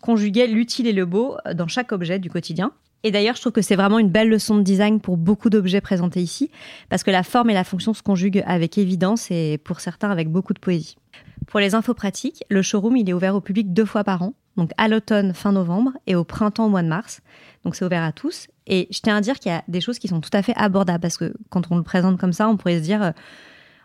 conjuguait 0.03 0.47
l'utile 0.47 0.87
et 0.87 0.93
le 0.93 1.07
beau 1.07 1.37
dans 1.55 1.69
chaque 1.69 1.93
objet 1.93 2.19
du 2.19 2.31
quotidien. 2.31 2.73
Et 3.03 3.11
d'ailleurs, 3.11 3.37
je 3.37 3.41
trouve 3.41 3.53
que 3.53 3.63
c'est 3.63 3.77
vraiment 3.77 3.99
une 3.99 4.11
belle 4.11 4.29
leçon 4.29 4.57
de 4.57 4.63
design 4.63 5.01
pour 5.01 5.17
beaucoup 5.17 5.49
d'objets 5.49 5.81
présentés 5.81 6.21
ici, 6.21 6.51
parce 6.89 7.03
que 7.03 7.11
la 7.11 7.23
forme 7.23 7.51
et 7.51 7.55
la 7.55 7.65
fonction 7.65 7.95
se 7.95 8.03
conjuguent 8.03 8.43
avec 8.47 8.77
évidence 8.77 9.31
et 9.31 9.59
pour 9.59 9.81
certains 9.81 10.11
avec 10.11 10.29
beaucoup 10.29 10.53
de 10.53 10.59
poésie. 10.59 10.97
Pour 11.47 11.61
les 11.61 11.75
infos 11.75 11.95
pratiques, 11.95 12.45
le 12.51 12.63
showroom 12.63 12.97
il 12.97 13.09
est 13.09 13.13
ouvert 13.13 13.35
au 13.35 13.41
public 13.41 13.73
deux 13.73 13.87
fois 13.87 14.05
par 14.05 14.23
an, 14.23 14.35
donc 14.57 14.71
à 14.77 14.89
l'automne 14.89 15.33
fin 15.33 15.53
novembre 15.53 15.93
et 16.07 16.15
au 16.15 16.25
printemps 16.25 16.67
au 16.67 16.69
mois 16.69 16.83
de 16.83 16.89
mars. 16.89 17.23
Donc 17.65 17.75
c'est 17.75 17.85
ouvert 17.85 18.03
à 18.03 18.13
tous. 18.13 18.49
Et 18.67 18.87
je 18.91 19.01
tiens 19.01 19.17
à 19.17 19.21
dire 19.21 19.39
qu'il 19.39 19.51
y 19.51 19.55
a 19.55 19.65
des 19.67 19.81
choses 19.81 19.99
qui 19.99 20.07
sont 20.07 20.21
tout 20.21 20.31
à 20.33 20.43
fait 20.43 20.55
abordables, 20.57 21.01
parce 21.01 21.17
que 21.17 21.33
quand 21.49 21.63
on 21.71 21.77
le 21.77 21.83
présente 21.83 22.19
comme 22.21 22.33
ça, 22.33 22.49
on 22.49 22.57
pourrait 22.57 22.79
se 22.79 22.83
dire 22.83 23.03
euh, 23.03 23.11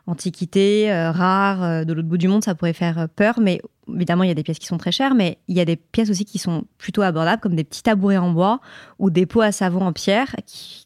antiquité, 0.07 0.91
euh, 0.91 1.11
rare, 1.11 1.63
euh, 1.63 1.83
de 1.83 1.93
l'autre 1.93 2.07
bout 2.07 2.17
du 2.17 2.27
monde, 2.27 2.43
ça 2.43 2.55
pourrait 2.55 2.73
faire 2.73 2.99
euh, 2.99 3.07
peur. 3.13 3.39
Mais 3.39 3.61
évidemment, 3.93 4.23
il 4.23 4.27
y 4.27 4.31
a 4.31 4.35
des 4.35 4.43
pièces 4.43 4.59
qui 4.59 4.67
sont 4.67 4.77
très 4.77 4.91
chères, 4.91 5.15
mais 5.15 5.39
il 5.47 5.55
y 5.55 5.59
a 5.59 5.65
des 5.65 5.75
pièces 5.75 6.09
aussi 6.09 6.25
qui 6.25 6.37
sont 6.37 6.65
plutôt 6.77 7.01
abordables, 7.01 7.41
comme 7.41 7.55
des 7.55 7.63
petits 7.63 7.83
tabourets 7.83 8.17
en 8.17 8.31
bois 8.31 8.59
ou 8.99 9.09
des 9.09 9.25
pots 9.25 9.41
à 9.41 9.51
savon 9.51 9.81
en 9.81 9.93
pierre 9.93 10.35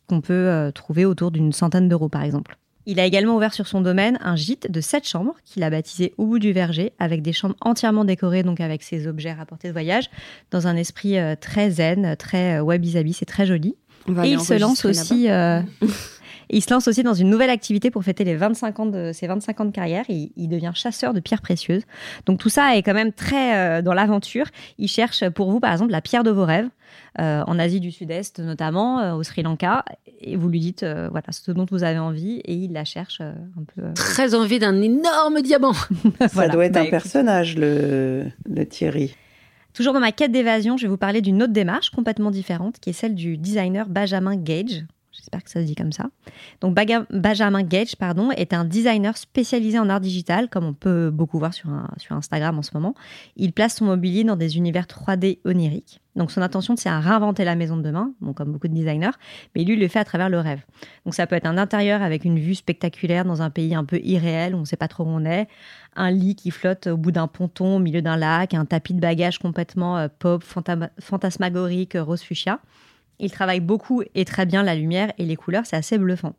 qu'on 0.07 0.21
peut 0.21 0.71
trouver 0.73 1.05
autour 1.05 1.31
d'une 1.31 1.53
centaine 1.53 1.88
d'euros, 1.88 2.09
par 2.09 2.23
exemple. 2.23 2.57
Il 2.85 2.99
a 2.99 3.05
également 3.05 3.35
ouvert 3.35 3.53
sur 3.53 3.67
son 3.67 3.81
domaine 3.81 4.17
un 4.21 4.35
gîte 4.35 4.71
de 4.71 4.81
sept 4.81 5.07
chambres 5.07 5.35
qu'il 5.45 5.61
a 5.63 5.69
baptisé 5.69 6.13
Au 6.17 6.25
bout 6.25 6.39
du 6.39 6.53
verger, 6.53 6.93
avec 6.97 7.21
des 7.21 7.33
chambres 7.33 7.55
entièrement 7.61 8.03
décorées, 8.03 8.41
donc 8.41 8.59
avec 8.59 8.81
ses 8.81 9.05
objets 9.05 9.33
rapportés 9.33 9.67
de 9.67 9.73
voyage, 9.73 10.09
dans 10.49 10.65
un 10.65 10.75
esprit 10.75 11.17
très 11.39 11.69
zen, 11.69 12.15
très 12.17 12.59
wabi-sabi, 12.59 13.13
c'est 13.13 13.25
très 13.25 13.45
joli. 13.45 13.75
Et 14.23 14.31
il 14.31 14.39
se 14.39 14.55
lance 14.55 14.85
aussi. 14.85 15.27
il 16.50 16.63
se 16.63 16.74
lance 16.74 16.88
aussi 16.88 17.03
dans 17.03 17.13
une 17.13 17.29
nouvelle 17.29 17.50
activité 17.50 17.91
pour 17.91 18.03
fêter 18.03 18.24
les 18.24 18.36
25 18.36 18.79
ans 18.79 18.86
de 18.86 19.12
ses 19.13 19.27
25 19.27 19.62
ans 19.62 19.65
de 19.65 19.72
carrière. 19.72 20.06
Il, 20.10 20.32
il 20.36 20.48
devient 20.48 20.72
chasseur 20.74 21.13
de 21.13 21.20
pierres 21.20 21.41
précieuses. 21.41 21.84
Donc 22.25 22.39
tout 22.39 22.50
ça 22.50 22.75
est 22.75 22.82
quand 22.82 22.94
même 22.94 23.13
très 23.13 23.58
euh, 23.58 23.82
dans 23.82 23.94
l'aventure. 23.94 24.46
Il 24.77 24.88
cherche 24.88 25.27
pour 25.29 25.51
vous, 25.51 25.60
par 25.60 25.72
exemple, 25.72 25.91
la 25.91 26.01
pierre 26.01 26.24
de 26.24 26.32
vos 26.32 26.46
rêves. 26.46 26.70
Euh, 27.20 27.44
en 27.46 27.60
Asie 27.60 27.79
du 27.79 27.91
Sud-Est 27.91 28.39
notamment, 28.39 29.00
euh, 29.00 29.13
au 29.13 29.22
Sri 29.22 29.44
Lanka, 29.44 29.86
et 30.22 30.36
vous 30.36 30.48
lui 30.50 30.60
dites 30.60 30.84
voilà 30.84 31.27
ce 31.29 31.51
dont 31.51 31.65
vous 31.70 31.84
avez 31.84 32.00
envie, 32.00 32.39
et 32.46 32.53
il 32.53 32.74
la 32.74 32.84
cherche 32.84 33.22
un 33.22 33.63
peu. 33.75 33.94
Très 33.94 34.34
envie 34.34 34.58
d'un 34.58 34.82
énorme 34.82 35.41
diamant. 35.41 35.74
Ça 36.27 36.48
doit 36.48 36.65
être 36.65 36.77
un 36.77 36.86
bah, 36.86 36.89
personnage, 36.89 37.58
le, 37.58 38.25
le 38.48 38.65
Thierry. 38.65 39.15
Toujours 39.74 39.94
dans 39.94 40.00
ma 40.00 40.12
quête 40.12 40.32
d'évasion, 40.32 40.77
je 40.77 40.84
vais 40.84 40.89
vous 40.89 40.98
parler 40.98 41.22
d'une 41.22 41.44
autre 41.44 41.53
démarche 41.53 41.91
complètement 41.91 42.32
différente, 42.32 42.79
qui 42.79 42.89
est 42.89 42.94
celle 42.94 43.13
du 43.13 43.38
designer 43.38 43.88
Benjamin 43.88 44.36
Gage 44.36 44.86
J'espère 45.29 45.43
que 45.43 45.51
ça 45.51 45.62
se 45.62 45.65
dit 45.65 45.75
comme 45.75 45.91
ça. 45.91 46.07
Donc 46.59 46.75
Benjamin 47.12 47.62
Gage 47.62 47.95
pardon, 47.95 48.31
est 48.31 48.51
un 48.51 48.65
designer 48.65 49.15
spécialisé 49.15 49.77
en 49.77 49.88
art 49.88 50.00
digital, 50.00 50.50
comme 50.50 50.65
on 50.65 50.74
peut 50.74 51.12
beaucoup 51.12 51.38
voir 51.38 51.53
sur, 51.53 51.69
sur 51.98 52.15
Instagram 52.15 52.57
en 52.57 52.63
ce 52.63 52.71
moment. 52.74 52.95
Il 53.36 53.53
place 53.53 53.75
son 53.75 53.86
mobilier 53.86 54.24
dans 54.24 54.36
des 54.36 54.57
univers 54.57 54.86
3D 54.86 55.38
oniriques. 55.45 56.01
Donc 56.15 56.31
son 56.31 56.41
intention, 56.41 56.75
c'est 56.75 56.89
à 56.89 57.00
réinventer 57.00 57.45
la 57.45 57.55
maison 57.55 57.77
de 57.77 57.83
demain, 57.83 58.12
bon, 58.21 58.33
comme 58.33 58.51
beaucoup 58.51 58.67
de 58.67 58.74
designers, 58.74 59.12
mais 59.55 59.63
lui, 59.63 59.74
il 59.74 59.79
le 59.79 59.88
fait 59.88 60.00
à 60.00 60.03
travers 60.03 60.29
le 60.29 60.39
rêve. 60.39 60.65
Donc 61.05 61.13
ça 61.13 61.27
peut 61.27 61.36
être 61.36 61.45
un 61.45 61.57
intérieur 61.59 62.01
avec 62.01 62.25
une 62.25 62.39
vue 62.39 62.55
spectaculaire 62.55 63.24
dans 63.24 63.43
un 63.43 63.51
pays 63.51 63.75
un 63.75 63.86
peu 63.86 64.00
irréel, 64.03 64.55
où 64.55 64.57
on 64.57 64.62
ne 64.62 64.65
sait 64.65 64.77
pas 64.77 64.88
trop 64.88 65.03
où 65.03 65.09
on 65.09 65.25
est, 65.25 65.48
un 65.95 66.09
lit 66.09 66.36
qui 66.36 66.50
flotte 66.50 66.88
au 66.88 66.98
bout 66.98 67.12
d'un 67.12 67.27
ponton 67.27 67.75
au 67.75 67.79
milieu 67.79 68.01
d'un 68.01 68.17
lac, 68.17 68.55
un 68.55 68.65
tapis 68.65 68.95
de 68.95 69.00
bagages 69.00 69.38
complètement 69.38 69.98
euh, 69.98 70.07
pop, 70.07 70.43
fantasmagorique, 71.00 71.95
euh, 71.95 72.03
rose 72.03 72.21
fuchsia. 72.21 72.59
Il 73.19 73.31
travaille 73.31 73.59
beaucoup 73.59 74.01
et 74.15 74.25
très 74.25 74.45
bien 74.45 74.63
la 74.63 74.75
lumière 74.75 75.11
et 75.17 75.25
les 75.25 75.35
couleurs, 75.35 75.65
c'est 75.65 75.75
assez 75.75 75.97
bluffant. 75.97 76.33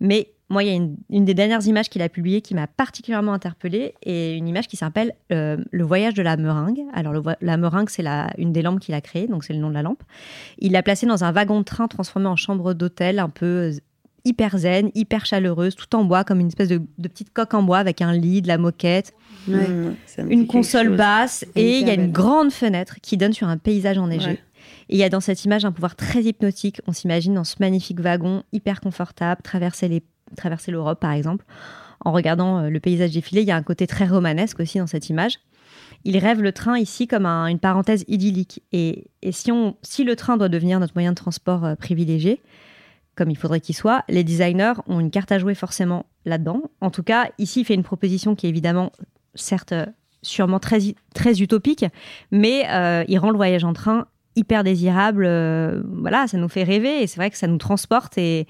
Mais 0.00 0.28
moi, 0.50 0.62
il 0.62 0.68
y 0.68 0.72
a 0.72 0.74
une, 0.74 0.96
une 1.10 1.24
des 1.24 1.34
dernières 1.34 1.66
images 1.66 1.88
qu'il 1.88 2.02
a 2.02 2.08
publiées 2.08 2.42
qui 2.42 2.54
m'a 2.54 2.66
particulièrement 2.66 3.32
interpellée 3.32 3.94
et 4.02 4.34
une 4.36 4.46
image 4.46 4.68
qui 4.68 4.76
s'appelle 4.76 5.14
euh, 5.32 5.56
Le 5.70 5.84
voyage 5.84 6.14
de 6.14 6.22
la 6.22 6.36
meringue. 6.36 6.80
Alors, 6.92 7.12
le 7.12 7.22
la 7.40 7.56
meringue, 7.56 7.88
c'est 7.88 8.02
la- 8.02 8.30
une 8.36 8.52
des 8.52 8.62
lampes 8.62 8.80
qu'il 8.80 8.94
a 8.94 9.00
créées, 9.00 9.26
donc 9.26 9.42
c'est 9.44 9.52
le 9.54 9.58
nom 9.58 9.68
de 9.70 9.74
la 9.74 9.82
lampe. 9.82 10.02
Il 10.58 10.72
l'a 10.72 10.82
placée 10.82 11.06
dans 11.06 11.24
un 11.24 11.32
wagon 11.32 11.60
de 11.60 11.64
train 11.64 11.88
transformé 11.88 12.26
en 12.28 12.36
chambre 12.36 12.74
d'hôtel, 12.74 13.18
un 13.20 13.30
peu 13.30 13.46
euh, 13.46 13.72
hyper 14.26 14.56
zen, 14.58 14.90
hyper 14.94 15.24
chaleureuse, 15.26 15.74
tout 15.76 15.94
en 15.96 16.04
bois, 16.04 16.24
comme 16.24 16.40
une 16.40 16.48
espèce 16.48 16.68
de, 16.68 16.80
de 16.98 17.08
petite 17.08 17.32
coque 17.32 17.54
en 17.54 17.62
bois 17.62 17.78
avec 17.78 18.00
un 18.02 18.12
lit, 18.12 18.42
de 18.42 18.48
la 18.48 18.58
moquette, 18.58 19.12
Ouais. 19.46 19.68
Mmh, 19.68 20.30
une 20.30 20.46
console 20.46 20.96
basse 20.96 21.44
et 21.54 21.80
il 21.80 21.86
y 21.86 21.90
a 21.90 21.94
une 21.94 22.10
grande 22.12 22.50
fenêtre 22.50 22.96
qui 23.02 23.18
donne 23.18 23.34
sur 23.34 23.46
un 23.46 23.58
paysage 23.58 23.98
enneigé. 23.98 24.26
Ouais. 24.30 24.38
Il 24.88 24.96
y 24.98 25.02
a 25.02 25.08
dans 25.08 25.20
cette 25.20 25.44
image 25.44 25.64
un 25.64 25.72
pouvoir 25.72 25.96
très 25.96 26.22
hypnotique. 26.22 26.80
On 26.86 26.92
s'imagine 26.92 27.34
dans 27.34 27.44
ce 27.44 27.56
magnifique 27.60 28.00
wagon 28.00 28.42
hyper 28.52 28.80
confortable, 28.80 29.40
traverser 29.42 29.88
l'Europe 30.68 31.00
par 31.00 31.12
exemple. 31.12 31.44
En 32.00 32.12
regardant 32.12 32.58
euh, 32.58 32.68
le 32.68 32.80
paysage 32.80 33.12
défiler, 33.12 33.42
il 33.42 33.48
y 33.48 33.50
a 33.50 33.56
un 33.56 33.62
côté 33.62 33.86
très 33.86 34.06
romanesque 34.06 34.60
aussi 34.60 34.78
dans 34.78 34.86
cette 34.86 35.08
image. 35.08 35.38
Il 36.04 36.18
rêve 36.18 36.42
le 36.42 36.52
train 36.52 36.78
ici 36.78 37.06
comme 37.06 37.24
un- 37.24 37.46
une 37.46 37.58
parenthèse 37.58 38.04
idyllique. 38.08 38.62
Et, 38.72 39.06
si, 39.30 40.04
le 40.04 40.16
train 40.16 40.36
doit 40.36 40.50
devenir 40.50 40.80
notre 40.80 40.94
moyen 40.94 41.10
de 41.12 41.16
transport 41.16 41.64
euh, 41.64 41.74
privilégié, 41.76 42.42
comme 43.14 43.30
il 43.30 43.36
faudrait 43.38 43.60
qu'il 43.60 43.74
soit, 43.74 44.04
les 44.08 44.24
designers 44.24 44.74
ont 44.86 45.00
une 45.00 45.10
carte 45.10 45.32
à 45.32 45.38
jouer 45.38 45.54
forcément 45.54 46.04
là-dedans. 46.26 46.62
En 46.80 46.90
tout 46.90 47.02
cas, 47.04 47.30
ici, 47.38 47.60
il 47.60 47.64
fait 47.64 47.74
une 47.74 47.84
proposition 47.84 48.34
qui 48.34 48.46
est 48.46 48.50
évidemment, 48.50 48.92
certes, 49.34 49.72
euh, 49.72 49.86
sûrement 50.20 50.58
très, 50.58 50.80
utopique, 51.40 51.84
mais 52.30 52.66
il 53.08 53.18
rend 53.18 53.30
le 53.30 53.36
voyage 53.36 53.62
en 53.62 53.72
train 53.74 54.06
hyper 54.36 54.64
désirable. 54.64 55.24
euh, 55.26 55.82
voilà, 56.00 56.26
ça 56.26 56.38
nous 56.38 56.48
fait 56.48 56.64
rêver 56.64 57.02
et 57.02 57.06
c'est 57.06 57.16
vrai 57.16 57.30
que 57.30 57.36
ça 57.36 57.46
nous 57.46 57.58
transporte 57.58 58.18
et, 58.18 58.46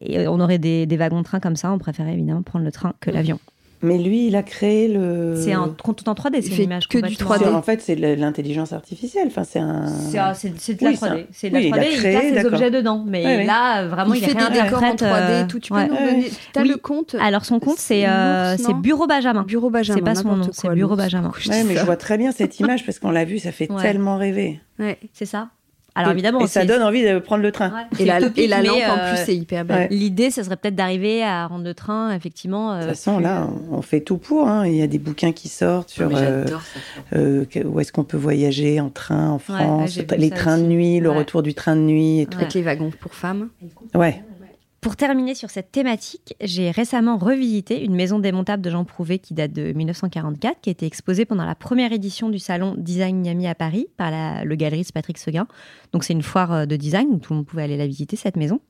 et 0.00 0.26
on 0.28 0.40
aurait 0.40 0.58
des, 0.58 0.86
des 0.86 0.96
wagons 0.96 1.18
de 1.18 1.24
train 1.24 1.40
comme 1.40 1.56
ça. 1.56 1.72
On 1.72 1.78
préférait 1.78 2.12
évidemment 2.12 2.42
prendre 2.42 2.64
le 2.64 2.72
train 2.72 2.94
que 3.00 3.10
l'avion. 3.10 3.38
Mais 3.82 3.96
lui, 3.96 4.26
il 4.26 4.36
a 4.36 4.42
créé 4.42 4.88
le. 4.88 5.36
C'est 5.42 5.54
un 5.54 5.68
tout 5.68 6.08
en 6.08 6.12
3D, 6.14 6.34
Il 6.36 6.42
c'est 6.42 6.50
fait 6.50 6.56
une 6.58 6.62
image 6.64 6.86
que 6.88 6.98
du 6.98 7.02
complètement- 7.16 7.26
3D. 7.36 7.44
C'est- 7.44 7.54
En 7.54 7.62
fait, 7.62 7.80
c'est 7.80 7.96
de 7.96 8.14
l'intelligence 8.14 8.74
artificielle. 8.74 9.28
Enfin, 9.28 9.44
c'est 9.44 9.58
un. 9.58 9.86
C'est 9.86 10.18
ah, 10.18 10.32
de 10.34 10.84
la 10.84 10.90
Oui, 10.90 10.96
c'est 10.96 11.06
3D. 11.06 11.20
un- 11.20 11.24
C'est 11.32 11.48
de 11.48 11.54
la 11.54 11.60
oui, 11.60 11.66
il 11.68 11.74
a 11.74 11.76
3D, 11.78 11.86
il, 11.90 11.96
créé, 11.98 12.12
place 12.20 12.32
d'accord. 12.34 12.52
objets 12.52 12.70
dedans. 12.70 13.04
Mais 13.06 13.24
Ouais, 13.24 13.44
là, 13.46 13.86
vraiment, 13.86 14.12
il, 14.12 14.18
il 14.22 14.24
fait 14.28 14.34
des 14.34 14.40
décors 14.50 14.78
en 14.78 14.80
réinterprète, 14.80 14.98
3D 14.98 15.30
euh, 15.32 15.44
et 15.44 15.46
tout. 15.46 15.58
Tu 15.60 15.72
ouais. 15.72 15.86
peux 15.88 15.94
nous 15.94 16.00
Ouais. 16.22 16.30
T'as 16.52 16.62
Oui. 16.62 16.68
le 16.68 16.76
compte 16.76 17.16
Alors 17.20 17.44
son 17.46 17.58
compte, 17.58 17.78
c'est 17.78 18.02
C'est 18.02 18.06
euh, 18.70 18.72
Bureau 18.82 19.06
Benjamin. 19.06 19.44
Bureau 19.44 19.70
Benjamin. 19.70 19.98
C'est 19.98 20.04
pas 20.04 20.14
son 20.14 20.36
nom, 20.36 20.48
c'est 20.52 20.68
Bureau. 20.70 20.96
Benjamin. 20.96 21.32
Ouais, 21.48 21.64
mais 21.64 21.76
je 21.76 21.84
vois 21.84 21.96
très 21.96 22.18
bien 22.18 22.32
cette 22.32 22.60
image 22.60 22.84
parce 22.84 22.98
qu'on 22.98 23.10
l'a 23.10 23.24
vue, 23.24 23.38
ça 23.38 23.50
fait 23.52 23.68
tellement 23.80 24.16
rêver. 24.18 24.60
Ouais. 24.78 24.98
C'est 25.14 25.24
ça. 25.26 25.48
Alors 26.00 26.12
évidemment, 26.12 26.40
et 26.40 26.46
ça 26.46 26.64
donne 26.64 26.82
envie 26.82 27.02
de 27.04 27.18
prendre 27.18 27.42
le 27.42 27.52
train. 27.52 27.70
Ouais, 27.70 28.00
Et 28.00 28.04
la, 28.04 28.18
et 28.36 28.46
la 28.46 28.62
lampe, 28.62 28.76
en 28.88 28.98
euh, 28.98 29.14
plus, 29.14 29.24
c'est 29.24 29.36
hyper 29.36 29.64
belle. 29.64 29.76
ouais. 29.76 29.88
L'idée, 29.90 30.30
ce 30.30 30.42
serait 30.42 30.56
peut-être 30.56 30.74
d'arriver 30.74 31.22
à 31.22 31.46
rendre 31.46 31.64
le 31.64 31.74
train, 31.74 32.14
effectivement. 32.14 32.72
De 32.74 32.76
euh, 32.76 32.80
toute 32.80 32.88
façon, 32.90 33.14
plus- 33.16 33.22
là, 33.24 33.48
on 33.70 33.82
fait 33.82 34.00
tout 34.00 34.16
pour. 34.18 34.48
hein. 34.48 34.66
Il 34.66 34.74
y 34.76 34.82
a 34.82 34.86
des 34.86 34.98
bouquins 34.98 35.32
qui 35.32 35.48
sortent 35.48 35.90
sur 35.90 36.10
euh, 36.14 36.46
ça. 36.46 36.60
euh, 37.14 37.44
où 37.64 37.80
est-ce 37.80 37.92
qu'on 37.92 38.04
peut 38.04 38.16
voyager 38.16 38.80
en 38.80 38.90
train 38.90 39.30
en 39.30 39.38
France, 39.38 39.98
les 40.16 40.28
ça 40.30 40.34
trains 40.36 40.58
de 40.58 40.64
nuit, 40.64 41.00
le 41.00 41.10
Ouais. 41.10 41.18
retour 41.18 41.42
du 41.42 41.54
train 41.54 41.76
de 41.76 41.80
nuit 41.82 42.20
et 42.20 42.26
tout. 42.26 42.38
Avec 42.38 42.54
les 42.54 42.62
wagons 42.62 42.90
pour 43.00 43.14
femmes. 43.14 43.48
Ouais. 43.94 44.22
Pour 44.80 44.96
terminer 44.96 45.34
sur 45.34 45.50
cette 45.50 45.72
thématique, 45.72 46.34
j'ai 46.40 46.70
récemment 46.70 47.18
revisité 47.18 47.84
une 47.84 47.94
maison 47.94 48.18
démontable 48.18 48.62
de 48.62 48.70
Jean 48.70 48.86
Prouvé 48.86 49.18
qui 49.18 49.34
date 49.34 49.52
de 49.52 49.72
1944, 49.72 50.62
qui 50.62 50.70
a 50.70 50.72
été 50.72 50.86
exposée 50.86 51.26
pendant 51.26 51.44
la 51.44 51.54
première 51.54 51.92
édition 51.92 52.30
du 52.30 52.38
salon 52.38 52.74
Design 52.78 53.20
Miami 53.20 53.46
à 53.46 53.54
Paris 53.54 53.88
par 53.98 54.10
le 54.42 54.54
galeriste 54.54 54.92
Patrick 54.92 55.18
Seguin. 55.18 55.46
Donc 55.92 56.02
c'est 56.02 56.14
une 56.14 56.22
foire 56.22 56.52
euh, 56.52 56.66
de 56.66 56.76
design 56.76 57.08
où 57.10 57.18
tout 57.18 57.34
le 57.34 57.38
monde 57.38 57.46
pouvait 57.46 57.64
aller 57.64 57.76
la 57.76 57.86
visiter, 57.86 58.16
cette 58.16 58.36
maison. 58.36 58.60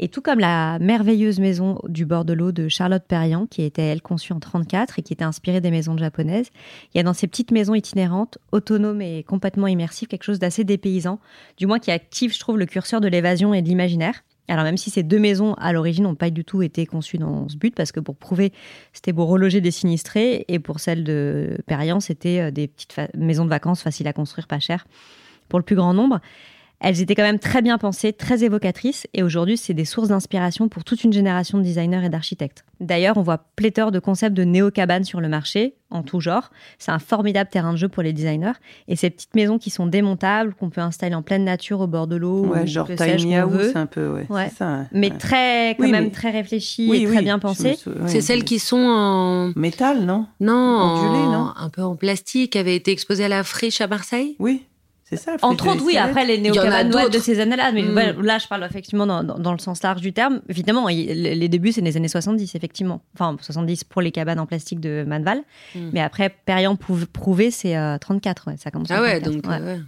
Et 0.00 0.08
tout 0.08 0.22
comme 0.22 0.40
la 0.40 0.80
merveilleuse 0.80 1.38
maison 1.38 1.80
du 1.86 2.04
bord 2.04 2.24
de 2.24 2.32
l'eau 2.32 2.50
de 2.50 2.68
Charlotte 2.68 3.04
Perriand, 3.06 3.46
qui 3.46 3.62
était 3.62 3.82
elle 3.82 4.02
conçue 4.02 4.32
en 4.32 4.40
34 4.40 4.98
et 4.98 5.02
qui 5.02 5.12
était 5.12 5.24
inspirée 5.24 5.60
des 5.60 5.70
maisons 5.70 5.96
japonaises, 5.96 6.50
il 6.92 6.98
y 6.98 7.00
a 7.00 7.04
dans 7.04 7.14
ces 7.14 7.28
petites 7.28 7.52
maisons 7.52 7.74
itinérantes, 7.74 8.38
autonomes 8.50 9.02
et 9.02 9.22
complètement 9.22 9.68
immersives, 9.68 10.08
quelque 10.08 10.24
chose 10.24 10.40
d'assez 10.40 10.64
dépaysant, 10.64 11.20
du 11.56 11.68
moins 11.68 11.78
qui 11.78 11.92
active, 11.92 12.34
je 12.34 12.40
trouve, 12.40 12.58
le 12.58 12.66
curseur 12.66 13.00
de 13.00 13.08
l'évasion 13.08 13.54
et 13.54 13.62
de 13.62 13.68
l'imaginaire. 13.68 14.24
Alors 14.48 14.64
même 14.64 14.76
si 14.76 14.90
ces 14.90 15.02
deux 15.02 15.18
maisons 15.18 15.54
à 15.54 15.72
l'origine 15.72 16.04
n'ont 16.04 16.14
pas 16.14 16.30
du 16.30 16.44
tout 16.44 16.62
été 16.62 16.86
conçues 16.86 17.18
dans 17.18 17.48
ce 17.48 17.56
but, 17.56 17.74
parce 17.74 17.92
que 17.92 18.00
pour 18.00 18.16
prouver, 18.16 18.52
c'était 18.92 19.12
pour 19.12 19.28
reloger 19.28 19.60
des 19.60 19.70
sinistrés, 19.70 20.44
et 20.48 20.58
pour 20.58 20.80
celle 20.80 21.04
de 21.04 21.58
Perriand, 21.66 22.00
c'était 22.00 22.40
euh, 22.40 22.50
des 22.50 22.68
petites 22.68 22.96
maisons 23.16 23.44
de 23.44 23.50
vacances 23.50 23.82
faciles 23.82 24.08
à 24.08 24.12
construire, 24.12 24.46
pas 24.46 24.58
chères, 24.58 24.86
pour 25.48 25.58
le 25.58 25.64
plus 25.64 25.76
grand 25.76 25.94
nombre. 25.94 26.20
Elles 26.80 27.00
étaient 27.00 27.16
quand 27.16 27.22
même 27.24 27.40
très 27.40 27.60
bien 27.60 27.76
pensées, 27.76 28.12
très 28.12 28.44
évocatrices, 28.44 29.08
et 29.12 29.24
aujourd'hui, 29.24 29.56
c'est 29.56 29.74
des 29.74 29.84
sources 29.84 30.08
d'inspiration 30.08 30.68
pour 30.68 30.84
toute 30.84 31.02
une 31.02 31.12
génération 31.12 31.58
de 31.58 31.64
designers 31.64 32.04
et 32.04 32.08
d'architectes. 32.08 32.64
D'ailleurs, 32.78 33.16
on 33.16 33.22
voit 33.22 33.38
pléthore 33.56 33.90
de 33.90 33.98
concepts 33.98 34.36
de 34.36 34.44
néo-cabanes 34.44 35.02
sur 35.02 35.20
le 35.20 35.28
marché, 35.28 35.74
en 35.90 36.02
tout 36.04 36.20
genre. 36.20 36.50
C'est 36.78 36.92
un 36.92 37.00
formidable 37.00 37.50
terrain 37.50 37.72
de 37.72 37.76
jeu 37.78 37.88
pour 37.88 38.04
les 38.04 38.12
designers. 38.12 38.52
Et 38.86 38.94
ces 38.94 39.10
petites 39.10 39.34
maisons 39.34 39.58
qui 39.58 39.70
sont 39.70 39.86
démontables, 39.86 40.54
qu'on 40.54 40.70
peut 40.70 40.80
installer 40.80 41.16
en 41.16 41.22
pleine 41.22 41.42
nature 41.44 41.80
au 41.80 41.88
bord 41.88 42.06
de 42.06 42.14
l'eau, 42.14 42.44
Ouais, 42.46 42.62
ou 42.62 42.66
genre 42.68 42.86
Tiny 42.96 43.34
House, 43.36 43.50
veut. 43.52 43.76
un 43.76 43.86
peu, 43.86 44.08
ouais. 44.12 44.26
Ouais. 44.28 44.46
C'est 44.50 44.58
ça. 44.58 44.78
ouais. 44.78 44.84
mais 44.92 45.10
Ouais. 45.10 45.18
très 45.18 45.74
quand 45.76 45.82
Oui, 45.84 45.90
même 45.90 46.04
mais- 46.04 46.10
très 46.10 46.30
réfléchi 46.30 46.86
Oui, 46.88 46.98
et 47.02 47.06
très 47.06 47.16
oui, 47.16 47.22
bien 47.24 47.32
je 47.32 47.36
me 47.38 47.42
pensé. 47.42 47.74
sou- 47.74 47.90
ouais. 47.90 48.06
C'est 48.06 48.20
celles 48.20 48.44
qui 48.44 48.60
sont 48.60 48.76
en. 48.78 49.52
Métal, 49.56 50.04
non? 50.04 50.26
Non, 50.38 50.54
Ondulées, 50.54 51.24
en- 51.24 51.32
non 51.32 51.52
un 51.56 51.70
peu 51.70 51.82
en 51.82 51.96
plastique, 51.96 52.52
qui 52.52 52.58
avait 52.58 52.76
été 52.76 52.92
exposée 52.92 53.24
à 53.24 53.28
la 53.28 53.42
friche 53.42 53.80
à 53.80 53.88
Marseille? 53.88 54.36
Oui, 54.38 54.62
c'est 55.08 55.16
ça. 55.16 55.36
Entre 55.42 55.68
autres, 55.68 55.82
oui. 55.84 55.96
Après, 55.96 56.24
les 56.26 56.38
ouais, 56.50 57.08
de 57.10 57.18
ces 57.18 57.40
années-là. 57.40 57.72
Mais 57.72 57.82
Mm. 57.82 58.22
là, 58.22 58.38
je 58.38 58.46
parle 58.46 58.64
effectivement 58.64 59.06
dans, 59.06 59.24
dans- 59.24 59.38
dans 59.38 59.52
le 59.52 59.58
sens 59.58 59.82
large 59.82 60.00
du 60.00 60.12
terme. 60.12 60.40
Évidemment, 60.48 60.86
les 60.88 61.34
les 61.34 61.48
débuts, 61.48 61.72
c'est 61.72 61.80
les 61.80 61.96
années 61.96 62.08
70, 62.08 62.54
effectivement. 62.54 63.00
Enfin, 63.14 63.36
70 63.40 63.84
pour 63.84 64.02
les 64.02 64.10
cabanes 64.12 64.38
en 64.40 64.46
plastique 64.46 64.80
de 64.80 65.04
Manval. 65.06 65.42
Mm. 65.74 65.90
Mais 65.92 66.00
après, 66.00 66.28
Perriand 66.44 66.76
prouvé, 66.76 67.50
c'est 67.50 67.76
euh, 67.76 67.96
34. 67.98 68.48
ouais, 68.48 68.56
ça 68.58 68.70
commence 68.70 68.90
en 68.90 68.96
Ah 68.96 69.02
ouais, 69.02 69.20
34, 69.20 69.32
donc. 69.42 69.50
ouais. 69.50 69.58
euh, 69.60 69.74
ouais. 69.76 69.80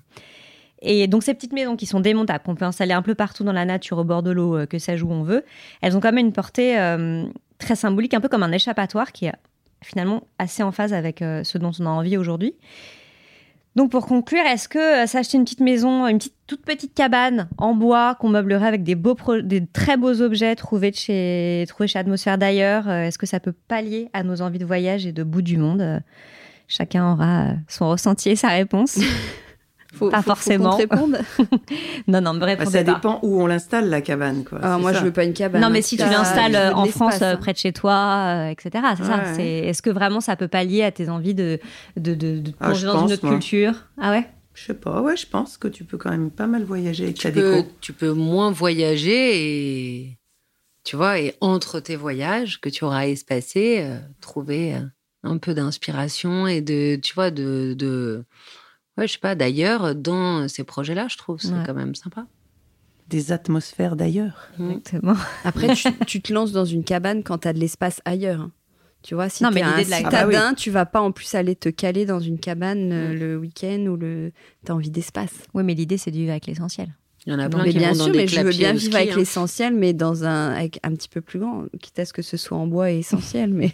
Et 0.83 1.07
donc 1.09 1.23
ces 1.23 1.35
petites 1.35 1.53
maisons 1.53 1.77
qui 1.77 1.85
sont 1.85 2.01
démontables, 2.01 2.43
qu'on 2.43 2.55
peut 2.55 2.65
installer 2.65 2.95
un 2.95 3.03
peu 3.03 3.15
partout 3.15 3.45
dans 3.45 3.53
la 3.53 3.67
nature, 3.67 3.99
au 3.99 4.05
bord 4.05 4.23
de 4.23 4.31
l'eau, 4.31 4.57
euh, 4.57 4.65
que 4.67 4.79
sais-je 4.79 5.05
où 5.05 5.13
on 5.13 5.23
veut, 5.23 5.45
elles 5.83 5.95
ont 5.95 6.01
quand 6.01 6.11
même 6.13 6.25
une 6.25 6.33
portée 6.33 6.79
euh, 6.79 7.25
très 7.59 7.77
symbolique, 7.77 8.15
un 8.15 8.21
peu 8.23 8.29
comme 8.29 8.43
un 8.43 8.51
échappatoire 8.53 9.13
qui 9.13 9.27
est 9.27 9.35
finalement 9.83 10.23
assez 10.39 10.63
en 10.63 10.73
phase 10.73 10.95
avec 10.95 11.21
euh, 11.21 11.45
ce 11.45 11.59
dont 11.59 11.71
on 11.81 11.85
a 11.85 11.91
envie 11.91 12.17
aujourd'hui. 12.17 12.55
Donc 13.77 13.91
pour 13.91 14.07
conclure, 14.07 14.45
est-ce 14.47 14.69
que 14.69 15.05
euh, 15.05 15.07
s'acheter 15.07 15.37
une 15.37 15.45
petite 15.45 15.61
maison, 15.61 16.07
une 16.09 16.19
petite, 16.19 16.35
toute 16.47 16.65
petite 16.65 16.93
cabane 16.93 17.49
en 17.57 17.75
bois 17.75 18.17
qu'on 18.17 18.29
meublerait 18.29 18.67
avec 18.67 18.83
des 18.83 18.97
beaux, 18.97 19.17
des 19.43 19.65
très 19.67 19.97
beaux 19.97 20.21
objets 20.21 20.57
trouvés 20.57 20.93
chez, 20.93 21.65
trouvés 21.69 21.87
chez 21.87 21.99
Atmosphère 21.99 22.37
d'ailleurs, 22.37 22.89
euh, 22.89 23.05
est-ce 23.05 23.19
que 23.19 23.27
ça 23.27 23.39
peut 23.39 23.55
pallier 23.69 24.11
à 24.13 24.25
nos 24.25 24.43
envies 24.43 24.59
de 24.59 24.65
voyage 24.65 25.07
et 25.07 25.13
de 25.13 25.23
bout 25.23 25.43
du 25.43 25.57
monde? 25.57 25.83
Euh, 25.83 26.01
Chacun 26.67 27.13
aura 27.13 27.49
son 27.67 27.91
ressenti 27.91 28.31
et 28.31 28.37
sa 28.37 28.49
réponse. 28.49 28.99
Faut, 29.93 30.09
Pas 30.09 30.19
faut- 30.19 30.23
faut 30.23 30.29
forcément. 30.37 30.77
te 30.79 30.85
non, 32.07 32.21
non, 32.21 32.35
me 32.35 32.39
Bah, 32.41 32.65
ça 32.65 32.85
pas. 32.85 32.95
dépend 32.95 33.19
où 33.23 33.43
on 33.43 33.47
l'installe, 33.47 33.89
la 33.91 34.01
cabane. 34.01 34.45
Quoi. 34.45 34.61
Ah, 34.63 34.75
C'est 34.77 34.81
moi, 34.83 34.93
ça. 34.93 35.01
je 35.01 35.05
veux 35.05 35.13
pas 35.13 35.25
une 35.25 35.33
cabane. 35.33 35.61
Non, 35.61 35.69
mais 35.71 35.83
si 35.83 35.97
tu 35.97 36.05
l'installes 36.05 36.55
euh, 36.55 36.73
en 36.73 36.87
France, 36.87 37.23
euh, 37.23 37.33
hein. 37.33 37.37
près 37.37 37.53
de 37.53 37.59
chez 37.59 37.73
toi, 37.73 38.47
euh, 38.47 38.51
etc. 38.51 38.71
C'est 38.97 39.05
ça. 39.05 39.23
Ouais. 39.37 39.67
Est-ce 39.67 39.83
que 39.83 39.91
vraiment 39.91 40.21
ça 40.21 40.37
peut 40.37 40.47
pallier 40.49 40.85
à 40.85 40.93
tes 40.93 41.09
envies 41.09 41.35
de 41.35 41.59
de, 41.97 42.15
de, 42.15 42.43
Ah, 42.61 42.67
plonger 42.67 42.87
dans 42.87 43.07
une 43.07 43.13
autre 43.13 43.25
moi. 43.27 43.33
culture? 43.35 43.73
Ah 44.01 44.11
ouais? 44.13 44.29
Je 44.55 44.65
sais 44.67 44.75
pas, 44.75 45.01
ouais, 45.01 45.17
je 45.17 45.27
pense 45.27 45.57
que 45.57 45.69
tu 45.69 45.85
peux 45.85 45.97
quand 45.97 46.11
même 46.11 46.31
pas 46.31 46.47
mal 46.47 46.65
voyager 46.65 47.05
avec 47.05 47.17
Tu 47.17 47.23
ta 47.23 47.33
peux, 47.33 47.57
déco. 47.57 47.69
tu 47.81 47.93
peux 47.93 48.13
moins 48.13 48.51
voyager 48.53 49.99
et. 50.03 50.19
Tu 50.85 50.97
vois, 50.97 51.19
et 51.21 51.35
entre 51.41 51.79
tes 51.81 51.97
voyages 51.97 52.61
que 52.61 52.69
tu 52.69 52.85
auras 52.85 53.07
espacés, 53.07 53.81
euh, 53.83 53.99
trouver 54.21 54.75
un 55.25 55.37
peu 55.39 55.53
d'inspiration 55.55 56.47
et 56.47 56.61
de. 56.61 56.97
Tu 57.03 57.15
vois, 57.15 57.31
de. 57.31 57.75
de 57.77 58.25
ouais, 59.01 59.09
je 59.09 59.15
sais 59.15 59.19
pas, 59.19 59.35
d'ailleurs, 59.35 59.95
dans 59.97 60.47
ces 60.49 60.63
projets-là, 60.65 61.07
je 61.09 61.17
trouve, 61.17 61.41
c'est 61.41 61.49
Ouais. 61.53 61.63
quand 61.67 61.75
même 61.75 61.95
sympa. 61.97 62.27
Des 63.09 63.33
atmosphères 63.33 63.97
d'ailleurs. 63.97 64.49
Exactement. 64.61 65.17
Après, 65.45 65.75
tu, 65.75 65.89
tu 66.07 66.23
te 66.23 66.33
lances 66.33 66.53
dans 66.53 66.65
une 66.65 66.85
cabane 66.85 67.25
quand 67.25 67.39
tu 67.39 67.49
as 67.49 67.53
de 67.53 67.59
l'espace 67.59 68.01
ailleurs. 68.05 68.41
hein. 68.41 68.53
Tu 69.03 69.15
vois, 69.15 69.29
si 69.31 69.43
tu 69.43 69.51
mais 69.53 69.63
un 69.63 69.71
l'idée 69.71 69.87
de 69.87 69.91
la- 69.91 69.97
citadin, 69.97 70.55
tu 70.55 70.71
vas 70.71 70.85
pas 70.87 71.01
en 71.01 71.11
plus 71.11 71.35
aller 71.35 71.57
te 71.57 71.71
caler 71.71 72.05
dans 72.05 72.21
une 72.21 72.39
cabane 72.39 72.93
euh, 72.93 73.15
le 73.15 73.37
week-end 73.39 73.87
ou 73.89 73.97
le. 73.97 74.31
T'as 74.65 74.75
envie 74.75 74.91
d'espace. 74.91 75.33
Oui, 75.55 75.65
mais 75.65 75.73
l'idée 75.75 75.97
c'est 75.97 76.11
de 76.11 76.17
vivre 76.17 76.31
avec 76.33 76.47
l'essentiel. 76.47 76.95
Il 77.27 77.33
y 77.33 77.35
en 77.35 77.39
a 77.39 77.45
Non, 77.45 77.51
plein 77.51 77.63
mais 77.65 77.71
qui 77.73 77.79
bien 77.79 77.93
vont 77.93 77.97
dans 77.99 78.05
sûr, 78.05 78.13
des 78.13 78.19
mais 78.21 78.27
je 78.29 78.41
veux 78.41 78.51
bien 78.51 78.73
vivre 78.73 78.85
ski, 78.85 78.97
avec 78.97 79.13
hein. 79.13 79.17
l'essentiel, 79.17 79.75
mais 79.75 79.93
dans 79.95 80.25
un 80.25 80.51
avec 80.51 80.79
un 80.83 80.95
petit 80.95 81.09
peu 81.09 81.23
plus 81.23 81.39
grand, 81.39 81.65
quitte 81.81 81.99
à 81.99 82.05
ce 82.05 82.13
que 82.13 82.21
ce 82.23 82.37
soit 82.37 82.59
en 82.59 82.67
bois 82.67 82.91
et 82.93 82.99
essentiel, 82.99 83.55
mais 83.55 83.73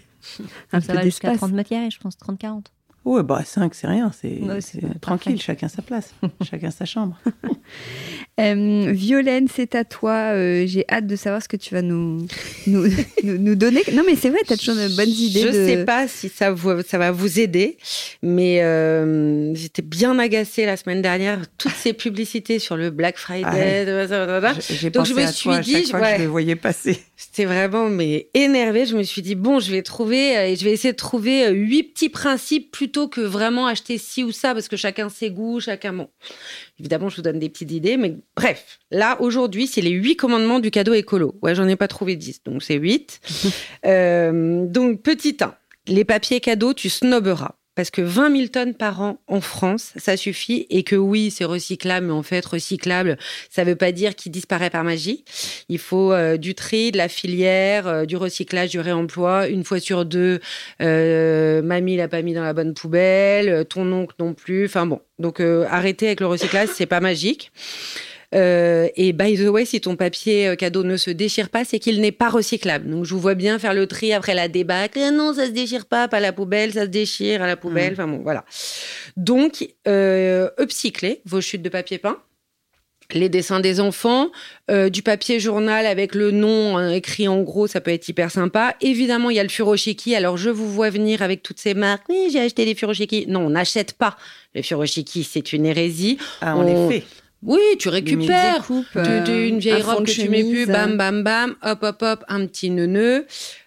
un 0.72 0.80
Ça 0.80 0.92
peu 0.92 0.98
va 1.00 1.02
jusqu'à 1.04 1.30
d'espace. 1.30 1.38
30 1.48 1.52
mètres 1.52 1.70
carrés, 1.70 1.90
je 1.90 1.98
pense, 1.98 2.16
30-40. 2.16 2.66
Ouais, 3.06 3.22
bah 3.22 3.42
5, 3.44 3.72
c'est 3.74 3.86
rien. 3.86 4.10
C'est 4.12 4.42
Ouais, 4.42 4.58
tranquille, 5.00 5.40
chacun 5.40 5.68
sa 5.68 5.80
place, 5.80 6.12
chacun 6.42 6.72
sa 6.72 6.84
chambre. 6.84 7.16
Euh, 8.38 8.92
Violaine, 8.92 9.46
c'est 9.50 9.74
à 9.74 9.84
toi. 9.84 10.32
Euh, 10.34 10.64
J'ai 10.66 10.84
hâte 10.90 11.06
de 11.06 11.16
savoir 11.16 11.42
ce 11.42 11.48
que 11.48 11.56
tu 11.56 11.72
vas 11.74 11.80
nous 11.80 12.26
nous, 12.66 12.86
nous, 13.22 13.38
nous 13.38 13.54
donner. 13.54 13.80
Non, 13.94 14.02
mais 14.06 14.14
c'est 14.14 14.28
vrai, 14.28 14.40
tu 14.46 14.52
as 14.52 14.56
toujours 14.58 14.74
de 14.74 14.94
bonnes 14.94 15.08
idées. 15.08 15.40
Je 15.40 15.46
de... 15.48 15.52
sais 15.66 15.84
pas 15.86 16.06
si 16.06 16.28
ça, 16.28 16.50
vous- 16.52 16.82
ça 16.86 16.98
va 16.98 17.12
vous 17.12 17.40
aider, 17.40 17.78
mais 18.22 18.62
euh, 18.62 19.54
j'étais 19.54 19.80
bien 19.80 20.18
agacée 20.18 20.66
la 20.66 20.76
semaine 20.76 21.00
dernière. 21.00 21.40
Toutes 21.56 21.72
ces 21.72 21.94
publicités 21.94 22.58
sur 22.58 22.76
le 22.76 22.90
Black 22.90 23.16
Friday, 23.16 23.46
Ah 23.46 23.54
ouais. 23.54 23.84
blablabla. 24.06 24.52
Donc, 24.52 24.60
pensé 24.92 25.10
je 25.10 25.14
me 25.14 25.22
à 25.22 25.32
suis 25.32 25.42
toi 25.44 25.56
à 25.56 25.60
dit, 25.60 25.72
chaque 25.72 25.82
je- 25.84 25.88
fois 25.90 26.00
que 26.00 26.04
ouais. 26.04 26.16
je 26.18 26.22
le 26.22 26.28
voyais 26.28 26.56
passer. 26.56 26.98
C'était 27.16 27.46
vraiment 27.46 27.88
mais 27.88 28.28
énervée. 28.34 28.84
Je 28.84 28.96
me 28.96 29.02
suis 29.02 29.22
dit 29.22 29.34
bon, 29.34 29.60
je 29.60 29.72
vais 29.72 29.80
trouver 29.82 30.36
euh, 30.36 30.46
et 30.48 30.56
je 30.56 30.64
vais 30.64 30.72
essayer 30.72 30.92
de 30.92 30.96
trouver 30.98 31.46
euh, 31.46 31.50
huit 31.52 31.84
petits 31.84 32.10
principes 32.10 32.70
plutôt 32.70 33.08
que 33.08 33.22
vraiment 33.22 33.66
acheter 33.66 33.96
ci 33.96 34.22
ou 34.24 34.32
ça 34.32 34.52
parce 34.52 34.68
que 34.68 34.76
chacun 34.76 35.08
ses 35.08 35.30
goûts, 35.30 35.60
chacun 35.60 35.94
bon. 35.94 36.08
Évidemment, 36.78 37.08
je 37.08 37.16
vous 37.16 37.22
donne 37.22 37.38
des 37.38 37.48
petites 37.48 37.72
idées, 37.72 37.96
mais 37.96 38.16
bref. 38.34 38.78
Là 38.90 39.16
aujourd'hui, 39.20 39.66
c'est 39.66 39.80
les 39.80 39.90
huit 39.90 40.16
commandements 40.16 40.60
du 40.60 40.70
cadeau 40.70 40.94
écolo. 40.94 41.36
Ouais, 41.42 41.54
j'en 41.54 41.68
ai 41.68 41.76
pas 41.76 41.88
trouvé 41.88 42.16
dix, 42.16 42.42
donc 42.44 42.62
c'est 42.62 42.76
huit. 42.76 43.20
Euh, 43.84 44.66
donc 44.66 45.02
petit 45.02 45.36
1, 45.40 45.54
les 45.86 46.04
papiers 46.04 46.40
cadeaux, 46.40 46.74
tu 46.74 46.88
snoberas. 46.88 47.54
Parce 47.76 47.90
que 47.90 48.00
20 48.00 48.34
000 48.34 48.48
tonnes 48.48 48.74
par 48.74 49.02
an 49.02 49.18
en 49.28 49.42
France, 49.42 49.92
ça 49.96 50.16
suffit. 50.16 50.66
Et 50.70 50.82
que 50.82 50.96
oui, 50.96 51.30
c'est 51.30 51.44
recyclable, 51.44 52.06
mais 52.06 52.12
en 52.14 52.22
fait, 52.22 52.44
recyclable, 52.44 53.18
ça 53.50 53.64
veut 53.64 53.76
pas 53.76 53.92
dire 53.92 54.16
qu'il 54.16 54.32
disparaît 54.32 54.70
par 54.70 54.82
magie. 54.82 55.24
Il 55.68 55.78
faut 55.78 56.10
euh, 56.10 56.38
du 56.38 56.54
tri, 56.54 56.90
de 56.90 56.96
la 56.96 57.08
filière, 57.08 57.86
euh, 57.86 58.04
du 58.06 58.16
recyclage, 58.16 58.70
du 58.70 58.80
réemploi. 58.80 59.48
Une 59.48 59.62
fois 59.62 59.78
sur 59.78 60.06
deux, 60.06 60.40
euh, 60.80 61.60
mamie 61.60 61.98
l'a 61.98 62.08
pas 62.08 62.22
mis 62.22 62.32
dans 62.32 62.42
la 62.42 62.54
bonne 62.54 62.72
poubelle, 62.72 63.66
ton 63.68 63.92
oncle 63.92 64.14
non 64.18 64.32
plus. 64.32 64.64
Enfin 64.64 64.86
bon, 64.86 65.02
donc 65.18 65.40
arrêtez 65.40 66.06
avec 66.06 66.20
le 66.20 66.28
recyclage, 66.28 66.70
c'est 66.74 66.86
pas 66.86 67.00
magique. 67.00 67.52
Euh, 68.34 68.88
et 68.96 69.12
by 69.12 69.36
the 69.36 69.48
way, 69.48 69.64
si 69.64 69.80
ton 69.80 69.96
papier 69.96 70.48
euh, 70.48 70.56
cadeau 70.56 70.82
ne 70.82 70.96
se 70.96 71.10
déchire 71.10 71.48
pas, 71.48 71.64
c'est 71.64 71.78
qu'il 71.78 72.00
n'est 72.00 72.12
pas 72.12 72.28
recyclable. 72.28 72.90
Donc 72.90 73.04
je 73.04 73.14
vous 73.14 73.20
vois 73.20 73.34
bien 73.34 73.58
faire 73.58 73.72
le 73.74 73.86
tri 73.86 74.12
après 74.12 74.34
la 74.34 74.48
débâcle. 74.48 74.98
Ah 75.02 75.10
non, 75.10 75.32
ça 75.34 75.46
se 75.46 75.52
déchire 75.52 75.86
pas, 75.86 76.08
pas 76.08 76.16
à 76.18 76.20
la 76.20 76.32
poubelle, 76.32 76.72
ça 76.72 76.82
se 76.82 76.86
déchire 76.86 77.42
à 77.42 77.46
la 77.46 77.56
poubelle. 77.56 77.92
Enfin 77.92 78.08
bon, 78.08 78.18
voilà. 78.22 78.44
Donc 79.16 79.68
euh, 79.86 80.48
upcyclez 80.60 81.20
vos 81.24 81.40
chutes 81.40 81.62
de 81.62 81.68
papier 81.68 81.98
peint 81.98 82.18
les 83.12 83.28
dessins 83.28 83.60
des 83.60 83.78
enfants, 83.78 84.32
euh, 84.68 84.90
du 84.90 85.00
papier 85.00 85.38
journal 85.38 85.86
avec 85.86 86.12
le 86.16 86.32
nom 86.32 86.76
euh, 86.76 86.90
écrit 86.90 87.28
en 87.28 87.40
gros, 87.42 87.68
ça 87.68 87.80
peut 87.80 87.92
être 87.92 88.08
hyper 88.08 88.32
sympa. 88.32 88.74
Évidemment, 88.80 89.30
il 89.30 89.36
y 89.36 89.38
a 89.38 89.44
le 89.44 89.48
furoshiki. 89.48 90.16
Alors, 90.16 90.36
je 90.36 90.50
vous 90.50 90.68
vois 90.68 90.90
venir 90.90 91.22
avec 91.22 91.40
toutes 91.40 91.60
ces 91.60 91.74
marques. 91.74 92.02
Oui, 92.08 92.30
j'ai 92.32 92.40
acheté 92.40 92.64
des 92.64 92.74
furoshiki. 92.74 93.26
Non, 93.28 93.46
on 93.46 93.50
n'achète 93.50 93.92
pas 93.92 94.16
les 94.56 94.62
furoshiki, 94.64 95.22
c'est 95.22 95.52
une 95.52 95.66
hérésie. 95.66 96.18
Ah, 96.40 96.56
on 96.56 96.62
On- 96.66 96.88
les 96.88 97.00
fait. 97.00 97.06
Oui, 97.42 97.60
tu 97.78 97.88
récupères. 97.88 98.66
Tu- 98.92 98.98
euh, 98.98 99.48
une 99.48 99.58
vieille 99.58 99.82
un 99.82 99.84
robe 99.84 100.04
de 100.04 100.10
que 100.10 100.14
tu 100.14 100.28
mets 100.28 100.42
plus, 100.42 100.66
bam, 100.66 100.96
bam, 100.96 101.22
bam, 101.22 101.54
hop, 101.62 101.78
hop, 101.82 102.02
hop, 102.02 102.24
un 102.28 102.46
petit 102.46 102.70
neuneu. 102.70 103.26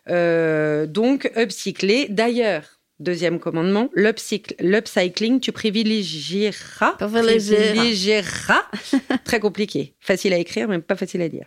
Euh, 0.10 0.86
donc, 0.88 1.32
upcycler. 1.38 2.08
D'ailleurs, 2.10 2.79
deuxième 3.00 3.40
commandement, 3.40 3.90
l'upcycle- 3.94 4.56
l'upcycling, 4.60 5.40
tu 5.40 5.52
privilégieras. 5.52 6.96
Privilégieras. 6.98 8.64
Très 9.26 9.40
compliqué. 9.40 9.94
Facile 10.00 10.34
à 10.34 10.38
écrire, 10.38 10.68
mais 10.68 10.80
pas 10.80 10.96
facile 10.96 11.22
à 11.22 11.30
dire. 11.30 11.46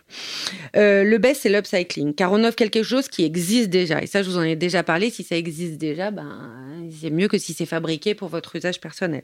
Euh, 0.75 1.03
le 1.03 1.17
best, 1.17 1.41
c'est 1.43 1.49
l'upcycling, 1.49 2.13
car 2.13 2.31
on 2.31 2.43
offre 2.43 2.55
quelque 2.55 2.83
chose 2.83 3.07
qui 3.07 3.23
existe 3.23 3.69
déjà. 3.69 4.01
Et 4.01 4.07
ça, 4.07 4.23
je 4.23 4.29
vous 4.29 4.37
en 4.37 4.43
ai 4.43 4.55
déjà 4.55 4.83
parlé. 4.83 5.09
Si 5.09 5.23
ça 5.23 5.35
existe 5.35 5.77
déjà, 5.77 6.11
ben, 6.11 6.87
c'est 7.01 7.09
mieux 7.09 7.27
que 7.27 7.37
si 7.37 7.53
c'est 7.53 7.65
fabriqué 7.65 8.15
pour 8.15 8.29
votre 8.29 8.55
usage 8.55 8.79
personnel. 8.79 9.23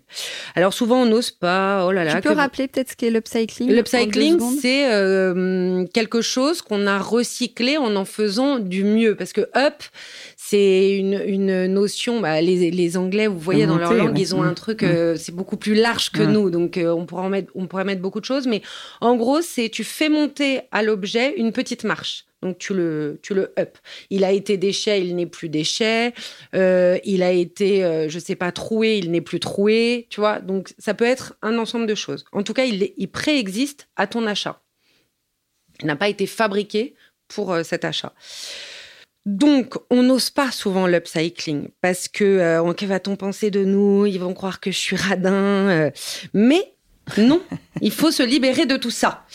Alors, 0.56 0.74
souvent, 0.74 1.02
on 1.04 1.06
n'ose 1.06 1.32
pas. 1.32 1.86
Oh 1.86 1.92
là 1.92 2.04
là. 2.04 2.16
Tu 2.16 2.28
peux 2.28 2.34
rappeler 2.34 2.68
peut-être 2.68 2.92
ce 2.92 2.96
qu'est 2.96 3.10
l'upcycling 3.12 3.72
L'upcycling, 3.72 4.40
c'est 4.62 4.92
euh, 4.92 5.86
quelque 5.94 6.22
chose 6.22 6.62
qu'on 6.62 6.86
a 6.88 7.00
recyclé 7.00 7.78
en 7.78 7.96
en 7.96 8.06
faisant 8.06 8.60
du 8.60 8.84
mieux. 8.84 9.16
Parce 9.16 9.34
que 9.34 9.42
up, 9.56 9.84
c'est 10.50 10.92
une, 10.98 11.22
une 11.26 11.68
notion. 11.68 12.20
Bah, 12.22 12.42
les, 12.42 12.72
les 12.72 12.98
Anglais, 12.98 13.28
vous 13.28 13.40
voyez, 13.40 13.66
dans 13.68 13.78
leur 13.78 13.94
langue, 13.94 14.18
ils 14.18 14.34
ont 14.36 14.42
un 14.44 14.52
Mm. 14.52 14.56
truc. 14.56 14.84
euh, 14.84 15.16
c'est 15.16 15.34
beaucoup 15.36 15.58
plus 15.58 15.76
large 15.76 16.10
que 16.12 16.24
Mm. 16.24 16.32
nous. 16.32 16.50
Donc, 16.50 16.78
euh, 16.78 16.92
on, 16.92 17.06
pourra 17.06 17.24
en 17.24 17.30
mettre, 17.30 17.52
on 17.56 17.68
pourrait 17.68 17.86
mettre 17.86 18.02
beaucoup 18.02 18.20
de 18.20 18.26
choses. 18.26 18.48
Mais 18.48 18.62
en 19.02 19.16
gros, 19.16 19.42
c'est 19.42 19.70
tu 19.70 19.84
fais 19.84 20.10
monter 20.10 20.62
à 20.72 20.82
l'objet 20.84 21.34
une 21.38 21.52
petite 21.52 21.84
marche. 21.84 22.26
Donc 22.42 22.58
tu 22.58 22.74
le, 22.74 23.20
tu 23.22 23.34
le 23.34 23.54
up. 23.60 23.78
Il 24.10 24.24
a 24.24 24.32
été 24.32 24.56
déchet, 24.56 25.02
il 25.06 25.14
n'est 25.18 25.26
plus 25.26 25.50
déchet. 25.50 26.14
Euh, 26.56 26.98
il 27.04 27.22
a 27.22 27.32
été, 27.34 27.84
euh, 27.84 28.08
je 28.08 28.18
sais 28.18 28.36
pas, 28.36 28.52
troué, 28.54 28.98
il 28.98 29.12
n'est 29.12 29.20
plus 29.20 29.42
troué. 29.42 30.08
Tu 30.10 30.22
vois? 30.22 30.40
Donc 30.40 30.74
ça 30.78 30.94
peut 30.94 31.04
être 31.06 31.36
un 31.42 31.58
ensemble 31.58 31.86
de 31.86 31.96
choses. 31.96 32.24
En 32.32 32.42
tout 32.44 32.54
cas, 32.54 32.64
il, 32.64 33.08
préexiste 33.10 33.90
à 33.98 34.08
ton 34.08 34.26
achat. 34.26 34.62
Il 35.82 35.88
n'a 35.88 35.98
pas 35.98 36.08
été 36.08 36.26
fabriqué 36.28 36.96
pour 37.28 37.52
euh, 37.52 37.64
cet 37.64 37.84
achat. 37.84 38.14
Donc, 39.26 39.76
on 39.90 40.04
n'ose 40.04 40.30
pas 40.30 40.52
souvent 40.52 40.88
l'upcycling 40.88 41.70
parce 41.82 42.08
que 42.08 42.24
euh, 42.24 42.74
que 42.74 42.86
va-t-on 42.86 43.16
penser 43.16 43.52
de 43.52 43.64
nous? 43.64 44.06
Ils 44.06 44.20
vont 44.20 44.34
croire 44.34 44.60
que 44.60 44.72
je 44.72 44.78
suis 44.78 44.96
radin. 44.96 45.32
euh. 45.34 45.92
mais 46.34 46.74
non, 47.18 47.42
il 47.82 47.92
faut 47.92 48.12
se 48.12 48.24
libérer 48.24 48.66
de 48.66 48.78
tout 48.78 48.92
ça. 48.92 49.26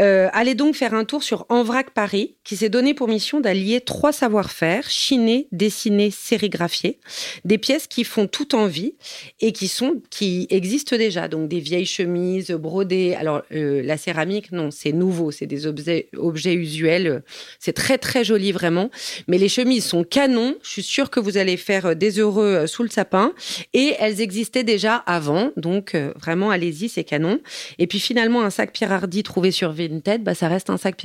Euh, 0.00 0.28
allez 0.32 0.54
donc 0.54 0.74
faire 0.74 0.94
un 0.94 1.04
tour 1.04 1.22
sur 1.22 1.44
Envrac 1.48 1.90
Paris, 1.90 2.36
qui 2.44 2.56
s'est 2.56 2.70
donné 2.70 2.94
pour 2.94 3.08
mission 3.08 3.40
d'allier 3.40 3.80
trois 3.80 4.12
savoir-faire 4.12 4.88
chiner, 4.88 5.48
dessiner, 5.52 6.10
sérigraphier, 6.10 6.98
des 7.44 7.58
pièces 7.58 7.86
qui 7.86 8.04
font 8.04 8.26
tout 8.26 8.54
envie 8.54 8.94
et 9.40 9.52
qui 9.52 9.68
sont 9.68 10.00
qui 10.10 10.46
existent 10.50 10.96
déjà. 10.96 11.28
Donc 11.28 11.48
des 11.48 11.60
vieilles 11.60 11.86
chemises 11.86 12.50
brodées. 12.52 13.14
Alors 13.14 13.42
euh, 13.52 13.82
la 13.82 13.98
céramique, 13.98 14.52
non, 14.52 14.70
c'est 14.70 14.92
nouveau, 14.92 15.30
c'est 15.30 15.46
des 15.46 15.66
objets 15.66 16.54
usuels. 16.54 17.22
C'est 17.58 17.74
très 17.74 17.98
très 17.98 18.24
joli 18.24 18.52
vraiment. 18.52 18.90
Mais 19.28 19.38
les 19.38 19.48
chemises 19.48 19.84
sont 19.84 20.04
canons. 20.04 20.54
Je 20.62 20.70
suis 20.70 20.82
sûre 20.82 21.10
que 21.10 21.20
vous 21.20 21.36
allez 21.36 21.56
faire 21.58 21.86
euh, 21.86 21.94
des 21.94 22.18
heureux 22.18 22.66
sous 22.66 22.82
le 22.82 22.88
sapin. 22.88 23.34
Et 23.74 23.94
elles 23.98 24.20
existaient 24.20 24.64
déjà 24.64 24.96
avant. 24.96 25.50
Donc 25.56 25.94
vraiment, 26.20 26.50
allez-y, 26.50 26.88
c'est 26.88 27.04
canon. 27.04 27.40
Et 27.78 27.86
puis 27.86 28.00
finalement, 28.00 28.42
un 28.42 28.50
sac 28.50 28.72
Pierre 28.72 28.92
Hardy 28.92 29.22
trouvé 29.22 29.50
sur 29.50 29.72
Vinted, 29.88 30.22
bah, 30.22 30.34
ça 30.34 30.48
reste 30.48 30.70
un 30.70 30.76
sac 30.76 31.04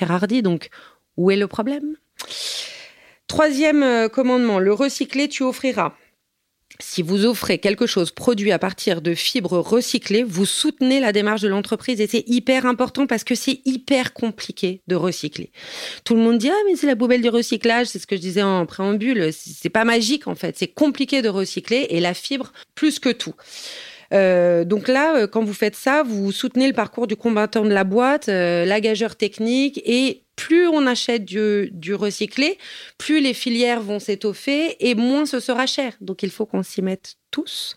Hardy. 0.00 0.42
Donc 0.42 0.70
où 1.16 1.30
est 1.30 1.36
le 1.36 1.46
problème? 1.46 1.96
Troisième 3.26 3.82
euh, 3.82 4.08
commandement, 4.08 4.58
le 4.58 4.72
recycler, 4.72 5.28
tu 5.28 5.42
offriras. 5.42 5.94
Si 6.80 7.02
vous 7.02 7.26
offrez 7.26 7.58
quelque 7.58 7.86
chose 7.86 8.10
produit 8.10 8.50
à 8.50 8.58
partir 8.58 9.02
de 9.02 9.14
fibres 9.14 9.58
recyclées, 9.58 10.22
vous 10.22 10.46
soutenez 10.46 11.00
la 11.00 11.12
démarche 11.12 11.42
de 11.42 11.48
l'entreprise 11.48 12.00
et 12.00 12.06
c'est 12.06 12.24
hyper 12.26 12.66
important 12.66 13.06
parce 13.06 13.24
que 13.24 13.34
c'est 13.34 13.60
hyper 13.64 14.14
compliqué 14.14 14.80
de 14.86 14.96
recycler. 14.96 15.52
Tout 16.04 16.14
le 16.14 16.22
monde 16.22 16.38
dit 16.38 16.50
ah 16.50 16.62
mais 16.66 16.76
c'est 16.76 16.86
la 16.86 16.96
poubelle 16.96 17.22
du 17.22 17.28
recyclage, 17.28 17.88
c'est 17.88 17.98
ce 17.98 18.06
que 18.06 18.16
je 18.16 18.22
disais 18.22 18.42
en 18.42 18.64
préambule. 18.66 19.30
C'est 19.32 19.70
pas 19.70 19.84
magique 19.84 20.26
en 20.26 20.34
fait, 20.34 20.56
c'est 20.58 20.68
compliqué 20.68 21.22
de 21.22 21.28
recycler 21.28 21.86
et 21.90 22.00
la 22.00 22.14
fibre 22.14 22.52
plus 22.74 22.98
que 22.98 23.10
tout. 23.10 23.34
Euh, 24.12 24.64
donc 24.64 24.88
là, 24.88 25.16
euh, 25.16 25.26
quand 25.26 25.44
vous 25.44 25.54
faites 25.54 25.76
ça, 25.76 26.02
vous 26.02 26.32
soutenez 26.32 26.66
le 26.66 26.74
parcours 26.74 27.06
du 27.06 27.16
combattant 27.16 27.64
de 27.64 27.72
la 27.72 27.84
boîte, 27.84 28.28
euh, 28.28 28.64
la 28.64 28.80
technique, 29.18 29.80
et 29.84 30.22
plus 30.36 30.66
on 30.66 30.86
achète 30.86 31.24
du, 31.24 31.94
recyclé, 31.94 32.58
plus 32.98 33.20
les 33.20 33.34
filières 33.34 33.80
vont 33.80 33.98
s'étoffer 33.98 34.76
et 34.80 34.94
moins 34.94 35.24
ce 35.24 35.40
sera 35.40 35.66
cher. 35.66 35.94
Donc 36.00 36.22
il 36.22 36.30
faut 36.30 36.46
qu'on 36.46 36.62
s'y 36.62 36.82
mette 36.82 37.16
tous. 37.30 37.76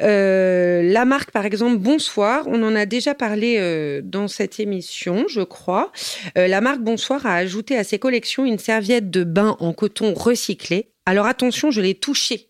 Euh, 0.00 0.82
la 0.82 1.04
marque, 1.04 1.30
par 1.32 1.44
exemple, 1.44 1.78
Bonsoir, 1.78 2.46
on 2.46 2.62
en 2.62 2.76
a 2.76 2.86
déjà 2.86 3.14
parlé 3.14 4.00
dans 4.04 4.28
cette 4.28 4.60
émission, 4.60 5.24
je 5.28 5.40
crois. 5.40 5.90
La 6.36 6.60
marque 6.60 6.80
Bonsoir 6.80 7.26
a 7.26 7.34
ajouté 7.34 7.76
à 7.76 7.84
ses 7.84 7.98
collections 7.98 8.44
une 8.44 8.58
serviette 8.58 9.10
de 9.10 9.24
bain 9.24 9.56
en 9.58 9.72
coton 9.72 10.14
recyclé. 10.14 10.90
Alors 11.04 11.26
attention, 11.26 11.70
je 11.70 11.80
l'ai 11.80 11.94
touchée. 11.94 12.48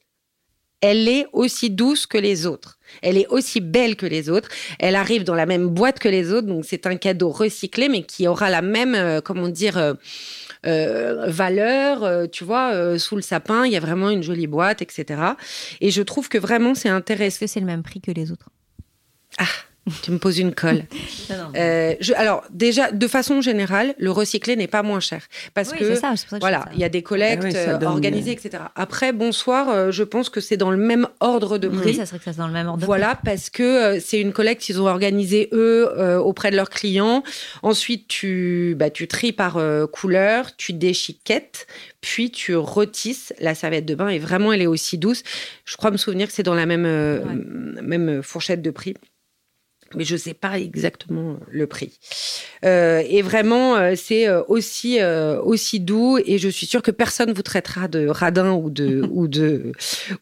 Elle 0.82 1.08
est 1.08 1.26
aussi 1.32 1.70
douce 1.70 2.06
que 2.06 2.18
les 2.18 2.44
autres. 2.44 2.78
Elle 3.00 3.16
est 3.16 3.26
aussi 3.28 3.60
belle 3.60 3.96
que 3.96 4.06
les 4.06 4.28
autres. 4.28 4.48
Elle 4.78 4.96
arrive 4.96 5.24
dans 5.24 5.34
la 5.34 5.46
même 5.46 5.68
boîte 5.68 5.98
que 5.98 6.08
les 6.08 6.32
autres, 6.32 6.46
donc 6.46 6.64
c'est 6.64 6.86
un 6.86 6.96
cadeau 6.96 7.30
recyclé, 7.30 7.88
mais 7.88 8.02
qui 8.02 8.28
aura 8.28 8.50
la 8.50 8.62
même, 8.62 8.94
euh, 8.94 9.20
comment 9.20 9.48
dire, 9.48 9.78
euh, 9.78 9.94
euh, 10.66 11.26
valeur. 11.28 12.28
tu 12.30 12.44
vois, 12.44 12.98
sous 12.98 13.16
le 13.16 13.22
sapin, 13.22 13.66
il 13.66 13.72
y 13.72 13.76
a 13.76 13.80
vraiment 13.80 14.10
une 14.10 14.22
jolie 14.22 14.46
boîte, 14.46 14.82
etc. 14.82 15.20
Et 15.80 15.90
je 15.90 16.02
trouve 16.02 16.28
que 16.28 16.38
vraiment 16.38 16.74
c'est 16.74 16.88
Est-ce 16.88 16.96
intéressant. 16.96 17.40
que 17.40 17.46
c'est 17.46 17.60
le 17.60 17.66
même 17.66 17.82
prix 17.82 18.00
que 18.00 18.10
les 18.12 18.30
autres? 18.30 18.48
Tu 20.02 20.12
me 20.12 20.18
poses 20.18 20.38
une 20.38 20.54
colle. 20.54 20.84
Euh, 21.56 21.94
je- 22.00 22.12
alors 22.14 22.44
déjà, 22.50 22.90
de 22.92 23.06
façon 23.06 23.40
générale, 23.40 23.94
le 23.98 24.10
recyclé 24.10 24.54
n'est 24.56 24.66
pas 24.66 24.82
moins 24.82 25.00
cher 25.00 25.22
parce 25.54 25.70
Oui, 25.72 25.78
que 25.78 25.84
c'est 25.94 25.96
ça, 26.00 26.14
que 26.30 26.36
voilà, 26.40 26.66
il 26.74 26.78
y 26.78 26.84
a 26.84 26.88
des 26.90 27.02
collectes 27.02 27.42
Ah 27.44 27.46
oui, 27.48 27.52
euh, 27.56 27.78
donne- 27.78 27.88
organisées, 27.90 28.32
etc. 28.32 28.64
Après, 28.74 29.12
bonsoir, 29.12 29.68
euh, 29.70 29.90
je 29.90 30.02
pense 30.02 30.28
que 30.28 30.40
c'est 30.40 30.56
dans 30.58 30.70
le 30.70 30.76
même 30.76 31.08
ordre 31.20 31.56
de 31.58 31.68
Oui, 31.68 31.76
prix. 31.78 31.94
ça 31.94 32.04
serait 32.06 32.18
que 32.18 32.24
ça 32.24 32.32
dans 32.32 32.46
le 32.46 32.52
même 32.52 32.66
ordre. 32.68 32.80
de 32.80 32.86
Voilà, 32.86 33.18
parce 33.24 33.48
que 33.50 33.62
euh, 33.96 34.00
c'est 34.00 34.20
une 34.20 34.32
collecte 34.32 34.62
qu'ils 34.62 34.80
ont 34.80 34.86
organisée 34.86 35.48
eux 35.52 35.88
euh, 35.98 36.18
auprès 36.18 36.50
de 36.50 36.56
leurs 36.56 36.70
clients. 36.70 37.22
Ensuite, 37.62 38.08
tu, 38.08 38.74
bah, 38.78 38.90
tu 38.90 39.08
tries 39.08 39.32
par 39.32 39.56
euh, 39.56 39.86
couleur, 39.86 40.54
tu 40.56 40.72
déchiquettes, 40.74 41.66
puis 42.02 42.30
tu 42.30 42.56
retisses 42.56 43.32
la 43.40 43.54
serviette 43.54 43.86
de 43.86 43.94
bain. 43.94 44.08
Et 44.08 44.18
vraiment, 44.18 44.52
elle 44.52 44.62
est 44.62 44.66
aussi 44.66 44.98
douce. 44.98 45.22
Je 45.64 45.76
crois 45.76 45.90
me 45.90 45.96
souvenir 45.98 46.26
que 46.28 46.32
c'est 46.34 46.42
dans 46.42 46.54
la 46.54 46.66
même, 46.66 46.86
euh, 46.86 47.20
Ouais. 47.22 47.82
même 47.82 48.22
fourchette 48.22 48.60
de 48.62 48.70
prix. 48.70 48.94
Mais 49.96 50.04
je 50.04 50.16
sais 50.16 50.34
pas 50.34 50.58
exactement 50.58 51.38
le 51.50 51.66
prix. 51.66 51.98
Euh, 52.64 53.02
et 53.08 53.22
vraiment, 53.22 53.76
euh, 53.76 53.94
c'est 53.96 54.28
euh, 54.28 54.42
aussi 54.48 55.00
euh, 55.00 55.40
aussi 55.42 55.80
doux. 55.80 56.18
Et 56.24 56.38
je 56.38 56.48
suis 56.48 56.66
sûre 56.66 56.82
que 56.82 56.90
personne 56.90 57.32
vous 57.32 57.42
traitera 57.42 57.88
de 57.88 58.06
radin 58.06 58.52
ou 58.52 58.70
de 58.70 59.02
ou 59.10 59.28
de 59.28 59.72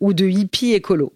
ou 0.00 0.12
de 0.12 0.26
hippie 0.26 0.72
écolo. 0.72 1.12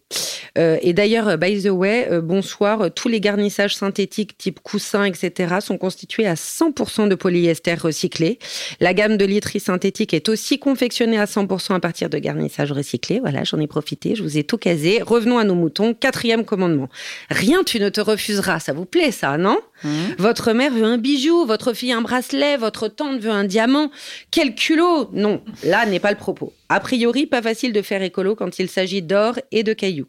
Euh, 0.57 0.79
et 0.83 0.93
d'ailleurs, 0.93 1.29
euh, 1.29 1.37
by 1.37 1.63
the 1.63 1.71
way, 1.71 2.07
euh, 2.11 2.21
bonsoir, 2.21 2.83
euh, 2.83 2.89
tous 2.89 3.09
les 3.09 3.21
garnissages 3.21 3.75
synthétiques 3.75 4.39
type 4.39 4.61
coussin, 4.61 5.05
etc., 5.05 5.57
sont 5.61 5.79
constitués 5.79 6.27
à 6.27 6.35
100% 6.35 7.09
de 7.09 7.15
polyester 7.15 7.75
recyclé. 7.75 8.39
La 8.81 8.95
gamme 8.95 9.17
de 9.17 9.25
literie 9.25 9.61
synthétique 9.61 10.15
est 10.15 10.29
aussi 10.29 10.59
confectionnée 10.59 11.19
à 11.19 11.25
100% 11.25 11.75
à 11.75 11.81
partir 11.81 12.09
de 12.09 12.19
garnissages 12.19 12.71
recyclés. 12.71 13.19
Voilà, 13.21 13.43
j'en 13.45 13.59
ai 13.59 13.67
profité, 13.67 14.15
je 14.15 14.23
vous 14.23 14.39
ai 14.39 14.45
tout 14.45 14.59
casé. 14.59 15.03
Revenons 15.03 15.39
à 15.39 15.45
nos 15.45 15.55
moutons. 15.55 15.95
Quatrième 15.95 16.45
commandement. 16.45 16.89
Rien 17.31 17.65
tu 17.65 17.81
ne 17.81 17.89
te 17.89 18.01
refuseras. 18.01 18.44
Ça 18.61 18.73
vous 18.73 18.85
plaît, 18.85 19.11
ça, 19.11 19.37
non 19.39 19.59
Mmh. 19.83 19.89
Votre 20.19 20.53
mère 20.53 20.73
veut 20.73 20.85
un 20.85 20.97
bijou, 20.97 21.45
votre 21.45 21.75
fille 21.75 21.93
un 21.93 22.01
bracelet, 22.01 22.57
votre 22.57 22.89
tante 22.89 23.21
veut 23.21 23.31
un 23.31 23.45
diamant. 23.45 23.91
Quel 24.31 24.55
culot 24.55 25.11
Non, 25.13 25.43
là 25.63 25.85
n'est 25.85 26.01
pas 26.01 26.11
le 26.11 26.17
propos. 26.17 26.55
A 26.69 26.81
priori, 26.81 27.27
pas 27.27 27.43
facile 27.43 27.73
de 27.73 27.83
faire 27.83 28.01
écolo 28.03 28.35
quand 28.35 28.59
il 28.59 28.71
s'agit 28.71 29.03
d'or 29.03 29.39
et 29.53 29.63
de 29.63 29.73
cailloux. 29.73 30.09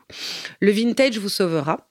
Le 0.61 0.71
vintage 0.71 1.17
vous 1.17 1.29
sauvera. 1.29 1.87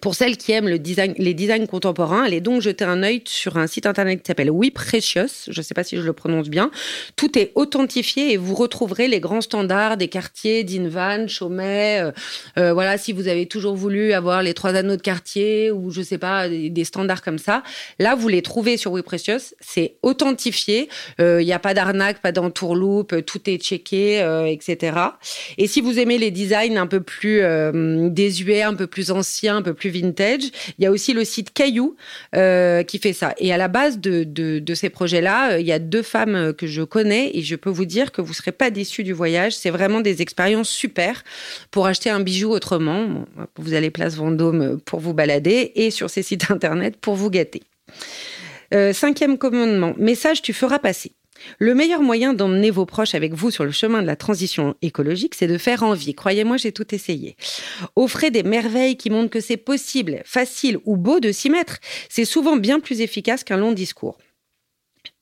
Pour 0.00 0.14
celles 0.14 0.36
qui 0.36 0.52
aiment 0.52 0.68
les 0.68 0.78
designs 0.78 1.66
contemporains, 1.66 2.24
allez 2.24 2.40
donc 2.40 2.62
jeter 2.62 2.84
un 2.84 3.02
œil 3.02 3.22
sur 3.26 3.56
un 3.56 3.66
site 3.66 3.86
internet 3.86 4.22
qui 4.22 4.26
s'appelle 4.26 4.50
We 4.50 4.70
Precious. 4.70 5.48
Je 5.48 5.60
ne 5.60 5.64
sais 5.64 5.74
pas 5.74 5.84
si 5.84 5.96
je 5.96 6.02
le 6.02 6.12
prononce 6.12 6.48
bien. 6.48 6.70
Tout 7.16 7.38
est 7.38 7.52
authentifié 7.54 8.32
et 8.32 8.36
vous 8.36 8.54
retrouverez 8.54 9.08
les 9.08 9.20
grands 9.20 9.40
standards 9.40 9.96
des 9.96 10.08
quartiers 10.08 10.64
d'Invan, 10.64 11.28
Chaumet. 11.28 12.00
euh, 12.00 12.12
euh, 12.58 12.72
voilà, 12.72 12.98
si 12.98 13.12
vous 13.12 13.28
avez 13.28 13.46
toujours 13.46 13.76
voulu 13.76 14.12
avoir 14.12 14.42
les 14.42 14.54
trois 14.54 14.74
anneaux 14.74 14.96
de 14.96 15.02
quartier 15.02 15.70
ou 15.70 15.90
je 15.90 16.02
sais 16.02 16.18
pas 16.18 16.48
des, 16.48 16.84
standards 16.84 17.22
comme 17.22 17.38
ça, 17.38 17.62
là 17.98 18.14
vous 18.14 18.28
les 18.28 18.42
trouvez 18.42 18.76
sur 18.76 18.92
We 18.92 19.02
Precious. 19.02 19.54
C'est 19.60 19.96
authentifié. 20.02 20.88
Il 21.18 21.44
n'y 21.44 21.52
a 21.52 21.58
pas 21.58 21.74
d'arnaque, 21.74 22.20
pas 22.20 22.32
d'entourloupe. 22.32 23.12
euh, 23.12 23.22
Tout 23.22 23.48
est 23.48 23.58
checké, 23.58 24.20
euh, 24.22 24.46
etc. 24.46 24.96
Et 25.58 25.66
si 25.66 25.80
vous 25.80 25.98
aimez 25.98 26.18
les 26.18 26.30
designs 26.30 26.76
un 26.76 26.86
peu 26.86 27.00
plus 27.00 27.40
euh, 27.42 28.08
désuets, 28.08 28.62
un 28.62 28.74
peu 28.74 28.86
plus 28.86 29.10
anciens, 29.10 29.58
un 29.58 29.62
peu 29.62 29.74
plus 29.74 29.79
vintage, 29.88 30.42
il 30.78 30.84
y 30.84 30.86
a 30.86 30.90
aussi 30.90 31.12
le 31.12 31.24
site 31.24 31.52
Caillou 31.52 31.96
euh, 32.36 32.82
qui 32.82 32.98
fait 32.98 33.12
ça. 33.12 33.34
Et 33.38 33.52
à 33.52 33.56
la 33.56 33.68
base 33.68 33.98
de, 33.98 34.74
ces 34.74 34.90
projets-là, 34.90 35.52
euh, 35.52 35.60
il 35.60 35.66
y 35.66 35.72
a 35.72 35.78
deux 35.78 36.02
femmes 36.02 36.34
euh, 36.34 36.52
que 36.52 36.66
je 36.66 36.82
connais 36.82 37.30
et 37.36 37.42
je 37.42 37.56
peux 37.56 37.70
vous 37.70 37.84
dire 37.84 38.12
que 38.12 38.20
vous 38.20 38.34
serez 38.34 38.52
pas 38.52 38.70
déçus 38.70 39.04
du 39.04 39.12
voyage. 39.12 39.56
C'est 39.56 39.70
vraiment 39.70 40.00
des 40.00 40.22
expériences 40.22 40.68
super 40.68 41.24
pour 41.70 41.86
acheter 41.86 42.10
un 42.10 42.20
bijou 42.20 42.50
autrement. 42.50 43.24
Vous 43.56 43.74
allez 43.74 43.90
place 43.90 44.16
Vendôme 44.16 44.80
pour 44.84 45.00
vous 45.00 45.14
balader 45.14 45.72
et 45.74 45.90
sur 45.90 46.10
ces 46.10 46.22
sites 46.22 46.50
internet 46.50 46.96
pour 47.00 47.14
vous 47.14 47.30
gâter. 47.30 47.62
Cinquième 48.92 49.36
commandement, 49.36 49.94
message 49.98 50.42
tu 50.42 50.52
feras 50.52 50.78
passer. 50.78 51.12
Le 51.58 51.74
meilleur 51.74 52.02
moyen 52.02 52.34
d'emmener 52.34 52.70
vos 52.70 52.86
proches 52.86 53.14
avec 53.14 53.34
vous 53.34 53.50
sur 53.50 53.64
le 53.64 53.70
chemin 53.70 54.02
de 54.02 54.06
la 54.06 54.16
transition 54.16 54.74
écologique, 54.82 55.34
c'est 55.34 55.46
de 55.46 55.58
faire 55.58 55.82
envie. 55.82 56.14
Croyez-moi, 56.14 56.56
j'ai 56.56 56.72
tout 56.72 56.94
essayé. 56.94 57.36
Offrez 57.96 58.30
des 58.30 58.42
merveilles 58.42 58.96
qui 58.96 59.10
montrent 59.10 59.30
que 59.30 59.40
c'est 59.40 59.56
possible, 59.56 60.22
facile 60.24 60.78
ou 60.84 60.96
beau 60.96 61.20
de 61.20 61.32
s'y 61.32 61.50
mettre. 61.50 61.78
C'est 62.08 62.24
souvent 62.24 62.56
bien 62.56 62.80
plus 62.80 63.00
efficace 63.00 63.44
qu'un 63.44 63.56
long 63.56 63.72
discours. 63.72 64.18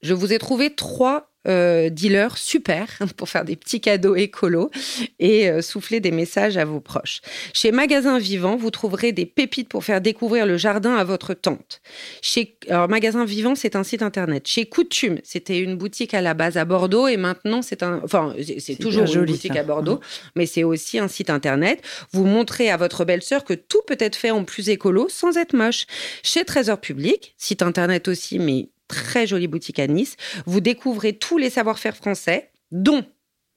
Je 0.02 0.14
vous 0.14 0.32
ai 0.32 0.38
trouvé 0.38 0.74
trois 0.74 1.32
euh, 1.48 1.88
dealers 1.90 2.36
super 2.38 2.86
pour 3.16 3.28
faire 3.28 3.44
des 3.44 3.56
petits 3.56 3.80
cadeaux 3.80 4.14
écolos 4.16 4.70
et 5.18 5.48
euh, 5.48 5.62
souffler 5.62 6.00
des 6.00 6.10
messages 6.10 6.56
à 6.56 6.64
vos 6.64 6.80
proches. 6.80 7.20
Chez 7.52 7.72
Magasin 7.72 8.18
Vivant, 8.18 8.56
vous 8.56 8.70
trouverez 8.70 9.12
des 9.12 9.26
pépites 9.26 9.68
pour 9.68 9.84
faire 9.84 10.00
découvrir 10.00 10.46
le 10.46 10.56
jardin 10.56 10.94
à 10.96 11.04
votre 11.04 11.34
tante. 11.34 11.80
Chez 12.22 12.56
alors, 12.68 12.88
Magasin 12.88 13.24
Vivant, 13.24 13.54
c'est 13.54 13.76
un 13.76 13.84
site 13.84 14.02
internet. 14.02 14.46
Chez 14.46 14.66
Coutume, 14.66 15.18
c'était 15.24 15.58
une 15.58 15.76
boutique 15.76 16.14
à 16.14 16.20
la 16.20 16.34
base 16.34 16.56
à 16.56 16.64
Bordeaux 16.64 17.08
et 17.08 17.16
maintenant 17.16 17.62
c'est 17.62 17.82
un, 17.82 18.00
enfin 18.04 18.34
c'est- 18.60 18.76
toujours 18.78 19.02
une 19.02 19.08
joli, 19.12 19.32
boutique 19.32 19.54
ça. 19.54 19.60
à 19.60 19.62
Bordeaux, 19.64 20.00
mais 20.36 20.46
c'est 20.46 20.64
aussi 20.64 20.98
un 20.98 21.08
site 21.08 21.30
internet. 21.30 21.82
Vous 22.12 22.24
montrez 22.24 22.70
à 22.70 22.76
votre 22.76 23.04
belle-sœur 23.04 23.44
que 23.44 23.54
tout 23.54 23.80
peut 23.86 23.96
être 23.98 24.16
fait 24.16 24.30
en 24.30 24.44
plus 24.44 24.68
écolo 24.68 25.08
sans 25.08 25.36
être 25.36 25.54
moche. 25.54 25.86
Chez 26.22 26.44
Trésor 26.44 26.78
Public, 26.80 27.34
site 27.38 27.62
internet 27.62 28.08
aussi, 28.08 28.38
mais 28.38 28.68
très 28.88 29.26
jolie 29.26 29.46
boutique 29.46 29.78
à 29.78 29.86
Nice, 29.86 30.16
vous 30.46 30.60
découvrez 30.60 31.12
tous 31.12 31.38
les 31.38 31.50
savoir-faire 31.50 31.96
français, 31.96 32.50
dont, 32.72 33.04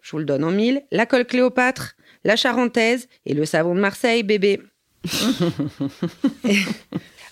je 0.01 0.11
vous 0.11 0.19
le 0.19 0.25
donne 0.25 0.43
en 0.43 0.51
mille, 0.51 0.83
la 0.91 1.05
colle 1.05 1.25
Cléopâtre, 1.25 1.95
la 2.23 2.35
charentaise 2.35 3.07
et 3.25 3.33
le 3.33 3.45
savon 3.45 3.73
de 3.73 3.79
Marseille, 3.79 4.23
bébé. 4.23 4.61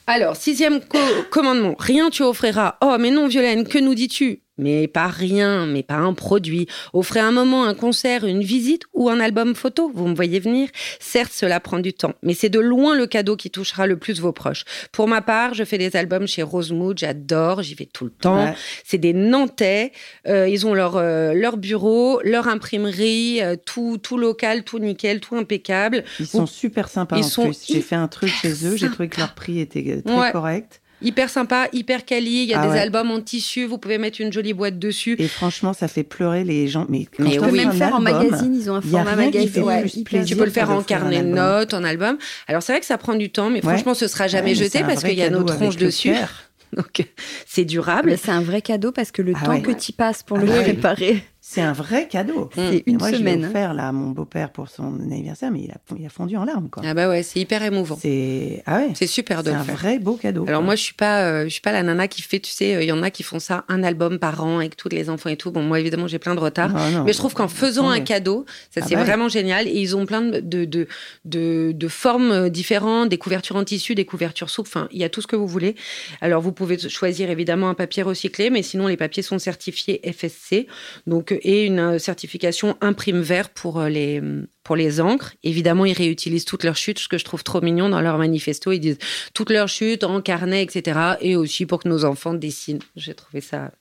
Alors, 0.07 0.35
sixième 0.35 0.79
co- 0.81 0.97
commandement, 1.29 1.75
rien 1.77 2.09
tu 2.09 2.23
offriras. 2.23 2.77
Oh, 2.81 2.95
mais 2.99 3.12
non, 3.12 3.27
Violaine, 3.27 3.67
que 3.67 3.77
nous 3.77 3.93
dis-tu? 3.93 4.41
Mais 4.59 4.87
pas 4.87 5.07
rien, 5.07 5.65
mais 5.65 5.83
pas 5.83 5.95
un 5.95 6.13
produit. 6.13 6.67
Offrez 6.93 7.19
un 7.21 7.31
moment, 7.31 7.63
un 7.63 7.73
concert, 7.73 8.25
une 8.25 8.43
visite 8.43 8.83
ou 8.93 9.09
un 9.09 9.19
album 9.19 9.55
photo. 9.55 9.91
Vous 9.95 10.07
me 10.07 10.13
voyez 10.15 10.39
venir 10.39 10.69
Certes, 10.99 11.31
cela 11.33 11.59
prend 11.59 11.79
du 11.79 11.93
temps, 11.93 12.13
mais 12.23 12.33
c'est 12.33 12.49
de 12.49 12.59
loin 12.59 12.95
le 12.95 13.07
cadeau 13.07 13.35
qui 13.37 13.49
touchera 13.49 13.87
le 13.87 13.97
plus 13.97 14.19
vos 14.19 14.31
proches. 14.33 14.65
Pour 14.91 15.07
ma 15.07 15.21
part, 15.21 15.53
je 15.53 15.63
fais 15.63 15.77
des 15.77 15.95
albums 15.95 16.27
chez 16.27 16.43
Rosemood, 16.43 16.99
j'adore, 16.99 17.63
j'y 17.63 17.73
vais 17.75 17.85
tout 17.91 18.03
le 18.05 18.11
temps. 18.11 18.43
Ouais. 18.43 18.53
C'est 18.83 18.97
des 18.97 19.13
Nantais. 19.13 19.91
euh, 20.27 20.47
ils 20.47 20.67
ont 20.67 20.73
leur, 20.73 20.97
euh, 20.97 21.33
leur 21.33 21.57
bureau, 21.57 22.19
leur 22.23 22.47
imprimerie, 22.47 23.41
euh, 23.41 23.55
tout, 23.65 23.97
tout 24.01 24.17
local, 24.17 24.63
tout 24.63 24.79
nickel, 24.79 25.19
tout 25.19 25.35
impeccable. 25.35 26.03
Ils 26.19 26.25
sont 26.27 26.45
super 26.45 26.89
sympas 26.89 27.17
Ils 27.17 27.23
en 27.23 27.27
sont 27.29 27.43
plus. 27.45 27.65
J'ai 27.67 27.81
fait 27.81 27.95
un 27.95 28.07
truc 28.07 28.29
chez 28.29 28.65
eux, 28.67 28.75
j'ai 28.75 28.87
trouvé 28.89 29.07
que 29.09 29.19
leur 29.19 29.33
prix 29.33 29.59
était 29.59 30.01
très 30.05 30.15
Ouais. 30.19 30.31
correct. 30.31 30.81
Hyper 31.01 31.29
sympa, 31.29 31.67
hyper 31.71 32.03
quali. 32.05 32.43
Il 32.43 32.49
y 32.49 32.53
a 32.53 32.62
Ah 32.62 32.65
des 32.67 32.73
ouais. 32.73 32.79
albums 32.79 33.09
en 33.12 33.21
tissu. 33.21 33.65
Vous 33.65 33.77
pouvez 33.77 33.97
mettre 33.97 34.19
une 34.21 34.33
jolie 34.33 34.53
boîte 34.53 34.77
dessus. 34.79 35.15
Et 35.19 35.27
franchement, 35.27 35.73
ça 35.73 35.88
fait 35.88 36.03
pleurer 36.03 36.43
les 36.43 36.67
gens. 36.67 36.85
Mais 36.89 37.05
quand 37.05 37.23
Mais 37.23 37.31
je 37.35 37.39
On 37.39 37.43
oui. 37.45 37.49
peut 37.51 37.55
même 37.57 37.67
un 37.69 37.71
faire 37.71 37.95
en 37.95 38.01
magazine, 38.01 38.53
ils 38.53 38.69
ont 38.69 38.75
un 38.75 38.81
il 38.83 38.91
y 38.91 38.95
a 38.97 39.03
format 39.03 39.15
magazine. 39.15 39.49
fait 39.49 39.62
ouais, 39.62 39.81
plus 39.81 39.93
hyper 39.95 40.03
plaisir. 40.19 40.25
Tu 40.27 40.35
peux 40.38 40.45
le 40.45 40.51
faire 40.51 40.69
en 40.71 40.81
carnet 40.83 41.21
de 41.21 41.27
album. 41.27 41.35
notes, 41.35 41.73
en 41.73 41.83
album. 41.83 42.17
Alors 42.47 42.62
c'est 42.63 42.73
vrai 42.73 42.79
que 42.81 42.85
ça 42.85 42.97
prend 42.97 43.15
du 43.15 43.29
temps, 43.29 43.49
mais 43.49 43.63
Ouais. 43.65 43.73
franchement, 43.73 43.93
ce 43.93 44.07
sera 44.07 44.27
jamais 44.27 44.55
jeté 44.55 44.81
parce 44.81 45.03
qu'il 45.03 45.17
y 45.17 45.21
a 45.21 45.29
nos 45.29 45.43
cadeau 45.43 45.53
tronches 45.57 45.77
dessus. 45.77 46.13
Donc 46.75 47.07
c'est 47.47 47.65
durable. 47.65 48.12
Mais 48.12 48.17
C'est 48.17 48.31
un 48.31 48.41
vrai 48.41 48.62
cadeau 48.62 48.91
parce 48.91 49.12
que 49.12 49.21
le 49.23 49.33
Ah 49.41 49.45
temps 49.45 49.51
ouais. 49.53 49.62
que 49.62 49.71
tu 49.71 49.91
passes 49.91 50.21
pour 50.21 50.38
Ah 50.38 50.41
le 50.41 50.49
ouais. 50.51 50.63
préparer, 50.63 51.23
C'est 51.51 51.62
un 51.62 51.73
vrai 51.73 52.07
cadeau. 52.07 52.47
c'est 52.53 52.83
une 52.85 52.97
moi, 52.99 53.07
je 53.07 53.13
l'ai 53.13 53.17
semaine. 53.21 53.45
offert 53.45 53.73
là 53.73 53.88
à 53.88 53.91
mon 53.91 54.12
beau-père 54.12 54.51
pour 54.51 54.69
son 54.69 54.99
anniversaire, 54.99 55.49
mais 55.49 55.62
il 55.62 55.71
a, 55.71 55.77
il 55.97 56.05
a 56.05 56.09
fondu 56.09 56.38
en 56.38 56.45
larmes. 56.45 56.69
Quoi. 56.69 56.83
Ah 56.85 56.93
bah 56.93 57.09
ouais, 57.09 57.23
c'est 57.23 57.39
hyper 57.39 57.63
émouvant. 57.63 57.97
C'est 57.99 58.62
ah 58.67 58.77
ouais, 58.77 58.89
C'est 58.93 59.07
super 59.07 59.41
de 59.41 59.49
c'est 59.49 59.55
un 59.55 59.63
faire. 59.63 59.75
vrai 59.75 59.97
beau 59.97 60.13
cadeau. 60.13 60.43
Alors 60.47 60.59
quoi. 60.59 60.65
moi 60.67 60.75
je 60.75 60.83
suis 60.83 60.93
pas 60.93 61.23
euh, 61.23 61.43
je 61.45 61.49
suis 61.49 61.62
pas 61.62 61.71
la 61.71 61.81
nana 61.81 62.07
qui 62.07 62.21
fait 62.21 62.39
tu 62.39 62.51
sais 62.51 62.75
euh, 62.75 62.83
il 62.83 62.88
y 62.88 62.91
en 62.91 63.01
a 63.01 63.09
qui 63.09 63.23
font 63.23 63.39
ça 63.39 63.65
un 63.67 63.81
album 63.81 64.19
par 64.19 64.43
an 64.43 64.59
avec 64.59 64.75
tous 64.77 64.89
les 64.89 65.09
enfants 65.09 65.29
et 65.29 65.38
tout. 65.38 65.49
Bon 65.49 65.63
moi 65.63 65.79
évidemment 65.79 66.05
j'ai 66.05 66.19
plein 66.19 66.35
de 66.35 66.39
retard. 66.39 66.69
Non, 66.69 67.03
Mais 67.03 67.13
je 67.13 67.17
trouve 67.17 67.33
qu'en 67.33 67.47
faisant 67.47 67.89
un 67.89 67.99
cadeau, 68.01 68.45
ça 68.69 68.81
Ah 68.83 68.85
c'est 68.88 68.93
bah 68.93 69.01
ouais. 69.01 69.07
vraiment 69.07 69.27
génial. 69.27 69.67
Et 69.67 69.71
ils 69.79 69.95
ont 69.95 70.05
plein 70.05 70.21
de, 70.21 70.41
de, 70.41 70.65
de, 70.65 70.88
de, 71.25 71.71
de 71.73 71.88
formes 71.88 72.31
euh, 72.31 72.49
différentes, 72.49 73.09
des 73.09 73.17
couvertures 73.17 73.55
en 73.55 73.63
tissu, 73.63 73.95
des 73.95 74.05
couvertures 74.05 74.51
souples. 74.51 74.69
Enfin, 74.69 74.88
il 74.91 74.99
y 74.99 75.03
a 75.03 75.09
tout 75.09 75.21
ce 75.21 75.27
que 75.27 75.35
vous 75.35 75.47
voulez. 75.47 75.73
Alors 76.21 76.43
vous 76.43 76.51
pouvez 76.51 76.77
choisir 76.77 77.31
évidemment 77.31 77.69
un 77.69 77.73
papier 77.73 78.03
recyclé, 78.03 78.51
mais 78.51 78.62
sinon 78.62 78.85
les 78.85 78.97
papiers 78.97 79.23
sont 79.23 79.39
certifiés 79.39 79.99
FSC, 80.05 80.67
donc 81.07 81.31
euh, 81.31 81.38
et 81.43 81.65
une 81.65 81.80
euh, 81.80 81.99
certification 81.99 82.78
imprime 82.82 83.21
vert 83.21 83.49
pour 83.49 83.80
euh, 83.80 83.89
les 83.89 84.21
pour 84.63 84.75
les 84.75 85.02
encres. 85.02 85.34
Évidemment, 85.43 85.86
ils 85.86 85.93
réutilisent 85.93 86.45
toutes 86.45 86.63
leurs 86.63 86.78
chutes, 86.78 86.99
ce 86.99 87.08
que 87.08 87.17
je 87.17 87.25
trouve 87.25 87.43
trop 87.43 87.62
mignon 87.62 87.89
dans 87.89 88.02
leur 88.02 88.17
manifesto. 88.17 88.71
Ils 88.71 88.80
disent 88.80 88.99
toutes 89.34 89.49
leurs 89.49 89.67
chutes 89.67 90.04
en 90.04 90.21
carnet, 90.21 90.62
etc. 90.62 90.99
Et 91.21 91.36
aussi 91.36 91.65
pour 91.65 91.80
que 91.80 91.89
nos 91.89 92.06
enfants 92.06 92.34
dessinent. 92.34 92.82
J'ai 92.95 93.15
trouvé 93.15 93.41
ça 93.41 93.71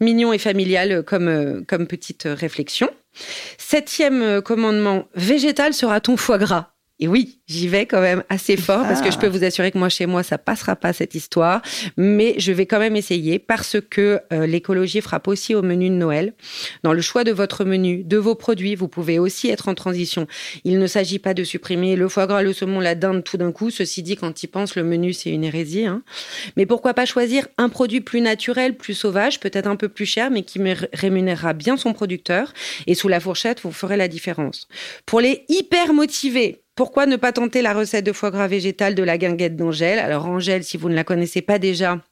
mignon 0.00 0.32
et 0.32 0.38
familial 0.38 1.04
comme, 1.04 1.28
euh, 1.28 1.62
comme 1.66 1.86
petite 1.86 2.24
réflexion. 2.26 2.90
Septième 3.56 4.42
commandement, 4.42 5.08
végétal 5.14 5.72
sera 5.72 6.00
ton 6.00 6.16
foie 6.16 6.38
gras. 6.38 6.75
Et 6.98 7.08
oui, 7.08 7.40
j'y 7.46 7.68
vais 7.68 7.84
quand 7.84 8.00
même 8.00 8.24
assez 8.30 8.56
fort 8.56 8.82
parce 8.82 9.02
que 9.02 9.10
je 9.10 9.18
peux 9.18 9.26
vous 9.26 9.44
assurer 9.44 9.70
que 9.70 9.76
moi, 9.76 9.90
chez 9.90 10.06
moi, 10.06 10.22
ça 10.22 10.38
passera 10.38 10.76
pas 10.76 10.94
cette 10.94 11.14
histoire. 11.14 11.60
Mais 11.98 12.34
je 12.38 12.52
vais 12.52 12.64
quand 12.64 12.78
même 12.78 12.96
essayer 12.96 13.38
parce 13.38 13.76
que 13.90 14.20
euh, 14.32 14.46
l'écologie 14.46 15.02
frappe 15.02 15.28
aussi 15.28 15.54
au 15.54 15.60
menu 15.60 15.90
de 15.90 15.94
Noël. 15.94 16.32
Dans 16.84 16.94
le 16.94 17.02
choix 17.02 17.22
de 17.22 17.32
votre 17.32 17.64
menu, 17.66 18.02
de 18.02 18.16
vos 18.16 18.34
produits, 18.34 18.74
vous 18.74 18.88
pouvez 18.88 19.18
aussi 19.18 19.50
être 19.50 19.68
en 19.68 19.74
transition. 19.74 20.26
Il 20.64 20.78
ne 20.78 20.86
s'agit 20.86 21.18
pas 21.18 21.34
de 21.34 21.44
supprimer 21.44 21.96
le 21.96 22.08
foie 22.08 22.26
gras, 22.26 22.42
le 22.42 22.54
saumon, 22.54 22.80
la 22.80 22.94
dinde 22.94 23.24
tout 23.24 23.36
d'un 23.36 23.52
coup. 23.52 23.68
Ceci 23.68 24.02
dit, 24.02 24.16
quand 24.16 24.42
il 24.42 24.48
pense, 24.48 24.74
le 24.74 24.82
menu, 24.82 25.12
c'est 25.12 25.30
une 25.30 25.44
hérésie. 25.44 25.84
Hein. 25.84 26.02
Mais 26.56 26.64
pourquoi 26.64 26.94
pas 26.94 27.04
choisir 27.04 27.46
un 27.58 27.68
produit 27.68 28.00
plus 28.00 28.22
naturel, 28.22 28.74
plus 28.74 28.94
sauvage, 28.94 29.38
peut-être 29.38 29.66
un 29.66 29.76
peu 29.76 29.90
plus 29.90 30.06
cher, 30.06 30.30
mais 30.30 30.44
qui 30.44 30.60
rémunérera 30.94 31.52
bien 31.52 31.76
son 31.76 31.92
producteur. 31.92 32.54
Et 32.86 32.94
sous 32.94 33.08
la 33.08 33.20
fourchette, 33.20 33.60
vous 33.60 33.72
ferez 33.72 33.98
la 33.98 34.08
différence. 34.08 34.66
Pour 35.04 35.20
les 35.20 35.44
hyper 35.48 35.92
motivés, 35.92 36.62
pourquoi 36.76 37.06
ne 37.06 37.16
pas 37.16 37.32
tenter 37.32 37.62
la 37.62 37.72
recette 37.72 38.06
de 38.06 38.12
foie 38.12 38.30
gras 38.30 38.46
végétal 38.46 38.94
de 38.94 39.02
la 39.02 39.18
guinguette 39.18 39.56
d'Angèle? 39.56 39.98
Alors 39.98 40.26
Angèle, 40.26 40.62
si 40.62 40.76
vous 40.76 40.88
ne 40.88 40.94
la 40.94 41.04
connaissez 41.04 41.42
pas 41.42 41.58
déjà, 41.58 42.04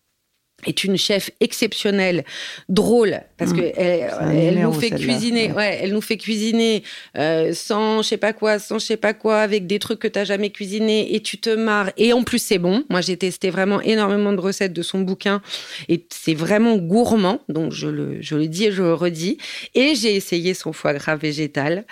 est 0.67 0.85
une 0.85 0.97
chef 0.97 1.31
exceptionnelle, 1.41 2.25
drôle, 2.69 3.21
parce 3.37 3.53
mmh. 3.53 3.57
que 3.57 3.73
elle, 3.77 4.61
nous 4.61 4.73
fait 4.73 4.91
cuisiner, 4.91 5.53
ouais. 5.53 5.81
elle 5.83 5.93
nous 5.93 6.01
fait 6.01 6.17
cuisiner 6.17 6.83
euh, 7.17 7.53
sans 7.53 8.03
je 8.03 8.09
sais 8.09 8.17
pas 8.17 8.33
quoi, 8.33 8.59
sans 8.59 8.79
je 8.79 8.87
sais 8.87 8.97
pas 8.97 9.15
quoi, 9.15 9.41
avec 9.41 9.67
des 9.67 9.79
trucs 9.79 9.99
que 9.99 10.09
tu 10.09 10.19
n'as 10.19 10.25
jamais 10.25 10.51
cuisiné 10.51 11.15
et 11.15 11.21
tu 11.21 11.39
te 11.39 11.51
marres. 11.51 11.91
Et 11.97 12.13
en 12.13 12.23
plus 12.23 12.39
c'est 12.39 12.59
bon. 12.59 12.85
Moi 12.89 13.01
j'ai 13.01 13.17
testé 13.17 13.51
vraiment 13.51 13.81
énormément 13.81 14.33
de 14.33 14.41
recettes 14.41 14.73
de 14.73 14.83
son 14.83 15.01
bouquin 15.01 15.43
et 15.89 16.07
c'est 16.11 16.35
vraiment 16.35 16.77
gourmand. 16.77 17.41
Donc 17.49 17.73
je 17.73 17.89
le, 17.89 18.21
je 18.21 18.37
le 18.37 18.47
dis 18.47 18.67
et 18.67 18.73
je 18.73 18.83
le 18.83 18.95
redis. 18.95 19.39
Et 19.75 19.95
j'ai 19.95 20.15
essayé 20.15 20.55
son 20.55 20.73
foie 20.73 20.95
gras 20.95 21.17
végétal 21.17 21.85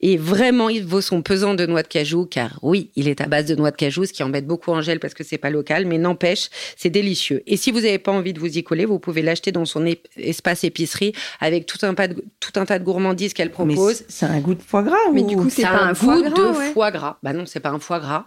et 0.00 0.16
vraiment 0.16 0.68
il 0.68 0.84
vaut 0.84 1.00
son 1.00 1.22
pesant 1.22 1.54
de 1.54 1.66
noix 1.66 1.82
de 1.82 1.88
cajou, 1.88 2.26
car 2.26 2.58
oui, 2.62 2.90
il 2.96 3.08
est 3.08 3.20
à 3.20 3.26
base 3.26 3.46
de 3.46 3.54
noix 3.54 3.70
de 3.70 3.76
cajou, 3.76 4.04
ce 4.04 4.12
qui 4.12 4.22
embête 4.22 4.46
beaucoup 4.46 4.70
Angèle 4.70 5.00
parce 5.00 5.14
que 5.14 5.24
c'est 5.24 5.38
pas 5.38 5.50
local, 5.50 5.86
mais 5.86 5.98
n'empêche, 5.98 6.48
c'est 6.76 6.90
délicieux. 6.90 7.42
Et 7.46 7.56
si 7.56 7.70
vous 7.70 7.80
n'avez 7.80 7.98
pas 7.98 8.12
envie 8.12 8.19
de 8.22 8.38
vous 8.40 8.58
y 8.58 8.62
coller, 8.62 8.84
vous 8.84 8.98
pouvez 8.98 9.22
l'acheter 9.22 9.52
dans 9.52 9.64
son 9.64 9.86
espace 10.16 10.64
épicerie 10.64 11.12
avec 11.40 11.66
tout 11.66 11.78
un, 11.82 11.94
tout 11.94 12.52
un 12.56 12.64
tas 12.64 12.78
de 12.78 12.84
gourmandises 12.84 13.34
qu'elle 13.34 13.50
propose. 13.50 14.04
C'est 14.08 14.26
un 14.26 14.40
goût 14.40 14.54
de 14.54 14.62
foie 14.62 14.82
gras 14.82 14.96
Mais 15.12 15.22
du 15.22 15.36
coup, 15.36 15.50
c'est 15.50 15.62
pas 15.62 15.82
un, 15.82 15.92
goût 15.92 16.22
de 16.22 16.52
foie 16.72 16.90
gras. 16.90 17.18
Bah 17.22 17.32
non, 17.32 17.46
c'est 17.46 17.60
pas 17.60 17.70
un 17.70 17.78
foie 17.78 18.00
gras. 18.00 18.26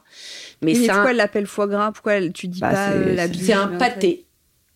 Mais, 0.61 0.73
pourquoi 0.73 1.11
elle 1.11 1.17
l'appelle 1.17 1.47
foie 1.47 1.67
gras? 1.67 1.91
Pourquoi 1.91 2.13
elle, 2.13 2.33
tu 2.33 2.47
dis 2.47 2.59
bah, 2.59 2.71
pas 2.71 2.95
la 2.95 3.27
C'est 3.31 3.53
un 3.53 3.67
pâté. 3.67 4.25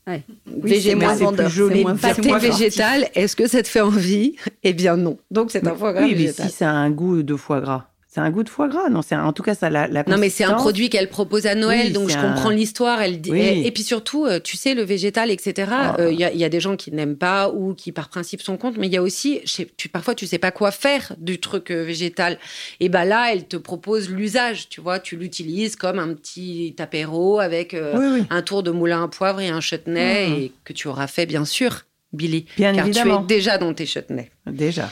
Ouais. 0.06 0.24
Oui, 0.64 0.82
c'est 0.82 0.96
moins 0.96 1.16
vendeur. 1.16 1.50
Joli. 1.50 1.82
Moins 1.82 1.96
pâté 1.96 2.32
végétal, 2.38 3.10
est-ce 3.14 3.36
que 3.36 3.48
ça 3.48 3.62
te 3.62 3.68
fait 3.68 3.82
envie? 3.82 4.36
Eh 4.64 4.74
bien 4.74 4.96
non. 4.96 5.18
Donc 5.32 5.52
c'est 5.52 5.66
un 5.68 5.76
foie 5.76 5.94
gras 5.94 6.04
oui, 6.04 6.14
végétal. 6.14 6.46
mais 6.46 6.52
si 6.52 6.58
ça 6.58 6.70
a 6.70 6.74
un 6.74 6.90
goût 6.90 7.24
de 7.24 7.36
foie 7.36 7.62
gras. 7.62 7.90
C'est 8.18 8.24
un 8.24 8.32
goût 8.32 8.42
de 8.42 8.50
foie 8.50 8.68
gras, 8.68 8.90
non 8.90 9.04
C'est 9.04 9.16
en 9.16 9.32
tout 9.32 9.44
cas 9.44 9.54
ça 9.54 9.70
la, 9.70 9.88
la 9.88 10.04
Non, 10.08 10.18
mais 10.18 10.32
c'est 10.32 10.44
un 10.44 10.56
produit 10.56 10.90
qu'elle 10.90 11.08
propose 11.08 11.46
à 11.46 11.54
Noël, 11.54 11.94
donc 11.94 12.10
je 12.10 12.18
comprends 12.18 12.50
l'histoire. 12.50 13.00
Elle 13.00 13.22
dit 13.22 13.30
et, 13.38 13.70
puis 13.70 13.84
surtout, 13.84 14.26
euh, 14.26 14.40
tu 14.44 14.58
sais, 14.58 14.74
le 14.74 14.82
végétal, 14.82 15.30
etc. 15.30 15.70
Ah. 15.72 15.96
Euh, 16.00 16.12
il 16.12 16.20
y, 16.20 16.44
a 16.44 16.50
des 16.50 16.60
gens 16.60 16.76
qui 16.76 16.92
n'aiment 16.92 17.16
pas 17.16 17.52
ou 17.52 17.76
qui 17.76 17.92
par 17.92 18.10
principe 18.10 18.42
sont 18.42 18.58
contre, 18.58 18.80
mais 18.80 18.88
il 18.88 18.94
y 18.94 18.98
a 18.98 19.04
aussi, 19.04 19.42
tu, 19.78 19.88
parfois 19.88 20.16
tu 20.16 20.26
sais 20.26 20.40
pas 20.40 20.50
quoi 20.50 20.72
faire 20.72 21.14
du 21.20 21.40
truc 21.40 21.70
euh, 21.70 21.84
végétal. 21.84 22.40
Et 22.80 22.90
ben 22.90 23.06
là, 23.06 23.32
elle 23.32 23.46
te 23.46 23.56
propose 23.56 24.10
l'usage, 24.10 24.68
tu 24.68 24.82
vois, 24.82 24.98
tu 24.98 25.16
l'utilises 25.16 25.76
comme 25.76 26.00
un 26.00 26.16
petit 26.16 26.76
apéro 26.80 27.40
avec 27.40 27.76
un 27.76 28.42
tour 28.42 28.64
de 28.64 28.72
moulin 28.72 29.04
à 29.04 29.08
poivre 29.10 29.42
et 29.42 29.50
un 29.50 29.62
chutney, 29.62 30.28
mmh. 30.28 30.34
et 30.34 30.52
que 30.64 30.74
tu 30.74 30.88
auras 30.88 31.06
fait 31.06 31.28
bien 31.28 31.46
sûr, 31.46 31.84
Billy, 32.14 32.48
bien 32.58 32.74
car 32.74 32.88
évidemment. 32.88 33.20
tu 33.20 33.36
es 33.36 33.38
déjà 33.38 33.60
dans 33.60 33.76
tes 33.76 33.86
chutneys. 33.86 34.32
Déjà. 34.48 34.90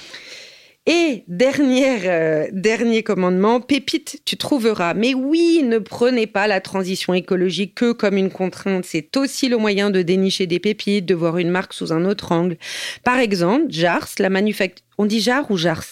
Et 0.87 1.23
dernière, 1.27 2.01
euh, 2.05 2.47
dernier 2.51 3.01
commandement, 3.01 3.59
pépite, 3.59 4.21
tu 4.23 4.37
trouveras. 4.37 4.93
Mais 4.93 5.15
oui, 5.15 5.63
ne 5.63 5.79
prenez 5.79 6.27
pas 6.27 6.45
la 6.45 6.61
transition 6.61 7.15
écologique 7.15 7.73
que 7.73 7.91
comme 7.91 8.17
une 8.17 8.29
contrainte. 8.29 8.85
C'est 8.85 9.17
aussi 9.17 9.49
le 9.49 9.57
moyen 9.57 9.89
de 9.89 10.03
dénicher 10.03 10.45
des 10.45 10.59
pépites, 10.59 11.05
de 11.05 11.15
voir 11.15 11.39
une 11.39 11.49
marque 11.49 11.73
sous 11.73 11.91
un 11.91 12.05
autre 12.05 12.31
angle. 12.31 12.57
Par 13.03 13.17
exemple, 13.17 13.65
Jars, 13.69 14.09
la 14.19 14.29
manufacture. 14.29 14.85
On 14.99 15.05
dit 15.05 15.21
Jar 15.21 15.49
ou 15.49 15.57
Jars? 15.57 15.85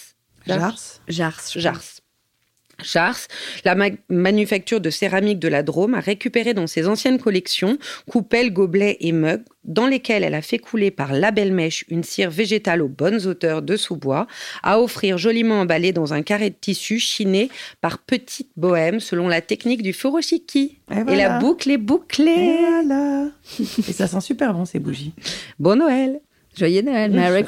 Jars. 0.46 0.58
Jars. 0.60 1.00
Jars. 1.08 1.50
Jars, 1.56 1.84
la 3.64 3.76
manufacture 4.08 4.80
de 4.80 4.90
céramique 4.90 5.38
de 5.38 5.48
la 5.48 5.62
Drôme, 5.62 5.94
a 5.94 6.00
récupéré 6.00 6.54
dans 6.54 6.66
ses 6.66 6.88
anciennes 6.88 7.18
collections 7.18 7.78
coupelles, 8.08 8.52
gobelets 8.52 8.96
et 9.00 9.12
mugs, 9.12 9.44
dans 9.64 9.86
lesquels 9.86 10.24
elle 10.24 10.34
a 10.34 10.42
fait 10.42 10.58
couler 10.58 10.90
par 10.90 11.12
la 11.12 11.30
belle 11.30 11.52
mèche 11.52 11.84
une 11.88 12.04
cire 12.04 12.30
végétale 12.30 12.82
aux 12.82 12.88
bonnes 12.88 13.26
hauteurs 13.26 13.62
de 13.62 13.76
sous-bois, 13.76 14.26
à 14.62 14.80
offrir 14.80 15.18
joliment 15.18 15.60
emballé 15.60 15.92
dans 15.92 16.12
un 16.12 16.22
carré 16.22 16.50
de 16.50 16.56
tissu 16.60 16.98
chiné 16.98 17.50
par 17.80 17.98
petites 17.98 18.50
bohèmes 18.56 19.00
selon 19.00 19.28
la 19.28 19.40
technique 19.40 19.82
du 19.82 19.92
furoshiki. 19.92 20.78
Et, 20.90 21.16
la 21.16 21.38
boucle 21.38 21.70
est 21.70 21.78
bouclée. 21.78 22.30
Et 22.30 22.58
voilà. 22.58 23.28
et 23.60 23.92
ça 23.92 24.06
sent 24.06 24.20
super 24.20 24.52
bon 24.52 24.64
ces 24.64 24.78
bougies. 24.78 25.14
Bon 25.58 25.78
Noël. 25.78 26.20
Joyeux 26.56 26.82
Noël, 26.82 27.10
Merry 27.10 27.44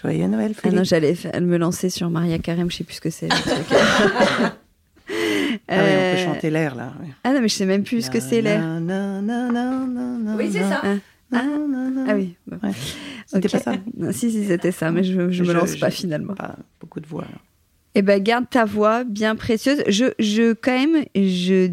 Joyeux 0.00 0.26
Noël, 0.26 0.54
Ah 0.62 0.70
non, 0.70 0.84
j'allais 0.84 1.14
me 1.40 1.56
lancer 1.56 1.90
sur 1.90 2.10
Maria 2.10 2.38
Carême, 2.38 2.70
je 2.70 2.76
sais 2.76 2.84
plus 2.84 2.94
ce 2.94 3.00
que 3.00 3.10
c'est. 3.10 3.28
ah 3.30 4.52
oui, 5.10 5.58
on 5.68 5.74
peut 5.74 5.82
euh, 5.82 6.24
chanter 6.24 6.50
l'air 6.50 6.74
là. 6.74 6.92
Ah 7.24 7.32
non, 7.32 7.40
mais 7.40 7.48
je 7.48 7.54
sais 7.54 7.66
même 7.66 7.82
plus 7.82 8.02
ce 8.02 8.10
que 8.10 8.20
c'est 8.20 8.40
l'air. 8.40 8.62
Oui, 10.36 10.50
c'est 10.52 10.60
ça. 10.60 10.82
Ah, 11.32 11.42
ah 12.08 12.14
oui. 12.14 12.36
C'était 13.26 13.48
pas 13.48 13.58
ça 13.58 13.72
Si, 14.12 14.30
si, 14.30 14.46
c'était 14.46 14.72
ça, 14.72 14.90
mais 14.90 15.04
je, 15.04 15.30
je 15.30 15.44
me 15.44 15.52
lance 15.52 15.76
pas 15.76 15.90
finalement. 15.90 16.34
Pas 16.34 16.56
beaucoup 16.80 17.00
de 17.00 17.06
voix. 17.06 17.26
Eh 17.94 18.02
ben, 18.02 18.22
garde 18.22 18.48
ta 18.48 18.64
voix 18.64 19.04
bien 19.04 19.36
précieuse. 19.36 19.82
Je, 19.88 20.06
je, 20.18 20.52
quand 20.52 20.72
même, 20.72 21.04
je 21.14 21.70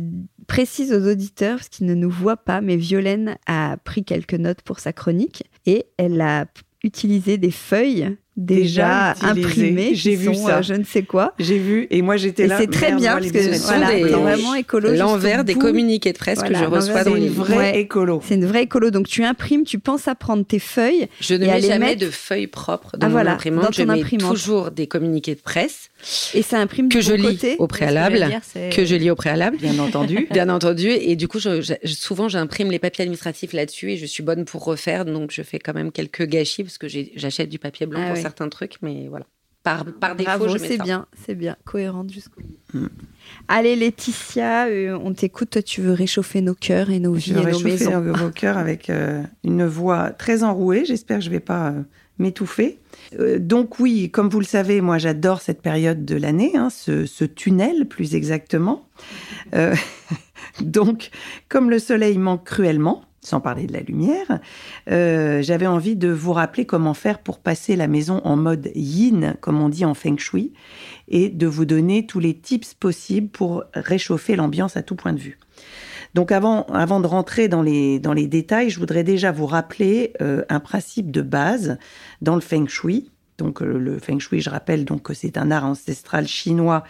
précise 0.48 0.92
aux 0.92 1.10
auditeurs, 1.10 1.58
parce 1.58 1.70
qu'ils 1.70 1.88
ne 1.88 1.94
nous 1.94 2.10
voient 2.10 2.38
pas, 2.38 2.62
mais 2.62 2.76
Violaine 2.76 3.38
a 3.48 3.78
pris 3.84 4.04
quelques 4.04 4.34
notes 4.34 4.62
pour 4.62 4.80
sa 4.80 4.94
chronique 4.94 5.44
et 5.66 5.86
elle 5.98 6.22
a 6.22 6.46
utilisé 6.84 7.38
des 7.38 7.52
feuilles 7.52 8.18
déjà, 8.38 9.16
imprimées. 9.22 9.96
J'ai 9.96 10.16
vu 10.16 10.36
ça. 10.36 10.58
Euh, 10.58 10.62
je 10.62 10.74
ne 10.74 10.84
sais 10.84 11.04
quoi. 11.04 11.34
J'ai 11.40 11.58
vu 11.58 11.88
et 11.90 12.02
moi 12.02 12.18
j'étais 12.18 12.48
là. 12.48 12.58
C'est 12.60 12.70
très 12.70 12.94
bien 12.94 13.14
parce 13.14 13.32
que 13.32 13.66
voilà, 13.66 13.96
des, 13.96 14.04
vraiment 14.04 14.56
écolo. 14.56 14.94
L'envers 14.94 15.44
des 15.44 15.56
communiqués 15.56 16.14
de 16.14 16.18
presse 16.18 16.42
que 16.42 16.54
je 16.54 16.66
reçois 16.66 17.04
dans 17.04 17.14
les 17.14 17.30
vrais 17.30 17.80
écolo. 17.80 18.22
C'est 18.26 18.36
une 18.36 18.46
vraie 18.46 18.64
écolo. 18.64 18.92
Donc 18.92 19.08
tu 19.08 19.24
imprimes, 19.24 19.64
tu 19.64 19.80
penses 19.80 20.08
à 20.08 20.16
prendre 20.16 20.46
tes 20.46 20.60
feuilles. 20.60 21.08
Je 21.22 21.36
ne 21.36 21.46
mets 21.46 21.62
jamais 21.62 21.96
de 21.96 22.10
feuilles 22.10 22.48
propres 22.48 22.98
dans 22.98 23.08
ah, 23.08 23.10
mon 23.10 23.18
imprimante. 23.18 23.74
je 23.74 23.84
mets 23.84 24.02
toujours 24.02 24.72
des 24.72 24.88
communiqués 24.88 25.36
de 25.36 25.42
presse 25.42 25.90
et 26.34 26.42
ça 26.42 26.60
imprime 26.60 26.90
que 26.90 27.02
je 27.02 27.14
lis 27.14 27.38
côté. 27.38 27.56
au 27.60 27.68
préalable, 27.68 28.28
que 28.72 28.86
je 28.86 28.96
lis 28.96 29.10
au 29.10 29.16
préalable, 29.16 29.58
bien 29.58 29.80
entendu, 29.80 30.28
bien 30.32 30.50
entendu. 30.50 30.90
Et 30.90 31.16
du 31.16 31.28
coup, 31.28 31.40
souvent 31.40 32.28
j'imprime 32.28 32.72
les 32.72 32.80
papiers 32.80 33.04
administratifs 33.04 33.54
là-dessus 33.54 33.92
et 33.92 33.98
je 33.98 34.06
suis 34.06 34.24
bonne 34.24 34.46
pour 34.46 34.64
refaire, 34.64 35.06
donc 35.06 35.32
je 35.32 35.42
fais 35.42 35.60
quand 35.60 35.74
même 35.74 35.92
quelques 35.92 36.26
gâchis 36.26 36.64
parce 36.64 36.78
que 36.78 36.88
j'achète 37.16 37.50
du 37.50 37.60
papier 37.60 37.86
blanc 37.86 38.02
ah 38.04 38.14
pour 38.14 38.18
certains 38.26 38.50
trucs, 38.50 38.78
mais 38.82 39.08
voilà. 39.08 39.26
Par, 39.64 39.84
par 40.00 40.16
défaut, 40.16 40.58
c'est 40.60 40.78
bien, 40.78 41.08
c'est 41.26 41.34
bien, 41.34 41.56
cohérente 41.64 42.12
jusqu'au 42.12 42.40
bout. 42.42 42.80
Mm. 42.80 42.88
Allez 43.48 43.76
Laetitia, 43.76 44.68
euh, 44.68 45.00
on 45.02 45.12
t'écoute. 45.14 45.50
Toi, 45.50 45.64
tu 45.64 45.82
veux 45.82 45.94
réchauffer 45.94 46.42
nos 46.42 46.54
cœurs 46.54 46.92
et 46.92 47.00
nos 47.00 47.14
vies 47.14 47.32
et 47.32 47.36
nos 47.36 47.60
maisons. 47.60 47.90
réchauffer 47.90 48.24
vos 48.24 48.30
cœurs 48.30 48.60
avec 48.60 48.92
euh, 48.92 49.24
une 49.44 49.66
voix 49.66 50.12
très 50.12 50.44
enrouée. 50.44 50.86
J'espère 50.86 51.18
que 51.18 51.26
je 51.26 51.32
vais 51.32 51.40
pas 51.40 51.70
euh, 51.70 51.82
m'étouffer. 52.20 52.80
Euh, 53.20 53.40
donc 53.40 53.80
oui, 53.80 54.10
comme 54.10 54.30
vous 54.30 54.40
le 54.40 54.46
savez, 54.46 54.82
moi 54.82 54.98
j'adore 54.98 55.42
cette 55.42 55.62
période 55.62 56.06
de 56.06 56.16
l'année, 56.16 56.52
hein, 56.56 56.70
ce, 56.70 57.26
tunnel 57.26 57.88
plus 57.88 58.16
exactement. 58.16 58.88
Euh, 59.54 59.76
donc, 60.62 61.12
comme 61.50 61.70
le 61.70 61.80
soleil 61.80 62.18
manque 62.18 62.46
cruellement, 62.46 63.04
sans 63.26 63.42
parler 63.42 63.68
de 63.68 63.74
la 63.74 63.82
lumière, 63.82 64.40
euh, 64.92 65.42
j'avais 65.42 65.68
envie 65.68 65.96
de 65.96 66.10
vous 66.10 66.34
rappeler 66.34 66.66
comment 66.66 66.94
faire 66.94 67.20
pour 67.20 67.40
passer 67.40 67.76
la 67.76 67.88
maison 67.88 68.22
en 68.24 68.36
mode 68.36 68.72
yin, 68.76 69.36
comme 69.42 69.62
on 69.62 69.70
dit 69.70 69.86
en 69.86 69.94
feng 69.94 70.18
shui, 70.18 70.54
et 71.08 71.30
de 71.30 71.48
vous 71.48 71.66
donner 71.66 72.06
tous 72.06 72.20
les 72.20 72.34
tips 72.34 72.74
possibles 72.74 73.30
pour 73.30 73.64
réchauffer 73.74 74.36
l'ambiance 74.36 74.78
à 74.78 74.84
tout 74.84 74.96
point 74.96 75.14
de 75.14 75.20
vue. 75.20 75.38
Donc 76.14 76.32
avant, 76.32 76.64
avant 76.68 77.02
de 77.02 77.08
rentrer 77.08 77.50
dans 77.50 77.62
les, 77.62 78.00
dans 78.00 78.14
les 78.14 78.28
détails, 78.28 78.70
je 78.70 78.80
voudrais 78.80 79.04
déjà 79.04 79.34
vous 79.34 79.46
rappeler 79.46 80.14
euh, 80.22 80.44
un 80.48 80.62
principe 80.62 81.12
de 81.12 81.22
base 81.22 81.78
dans 82.22 82.36
le 82.36 82.42
feng 82.42 82.68
shui. 82.68 83.12
Donc 83.38 83.62
euh, 83.62 83.78
le 83.78 84.00
feng 84.00 84.20
shui, 84.20 84.42
je 84.42 84.50
rappelle 84.50 84.86
donc 84.86 85.04
que 85.04 85.14
c'est 85.14 85.38
un 85.38 85.52
art 85.52 85.66
ancestral 85.66 86.28
chinois 86.28 86.84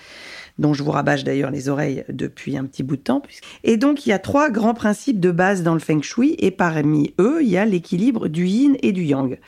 dont 0.57 0.73
je 0.73 0.83
vous 0.83 0.91
rabâche 0.91 1.23
d'ailleurs 1.23 1.51
les 1.51 1.69
oreilles 1.69 2.05
depuis 2.09 2.57
un 2.57 2.65
petit 2.65 2.83
bout 2.83 2.95
de 2.95 3.01
temps. 3.01 3.21
Et 3.63 3.77
donc 3.77 4.05
il 4.05 4.09
y 4.09 4.13
a 4.13 4.19
trois 4.19 4.49
grands 4.49 4.73
principes 4.73 5.19
de 5.19 5.31
base 5.31 5.63
dans 5.63 5.73
le 5.73 5.79
feng 5.79 6.01
shui 6.01 6.35
et 6.39 6.51
parmi 6.51 7.13
eux, 7.19 7.39
il 7.41 7.49
y 7.49 7.57
a 7.57 7.65
l'équilibre 7.65 8.27
du 8.27 8.47
yin 8.47 8.77
et 8.81 8.91
du 8.91 9.03
yang. 9.03 9.39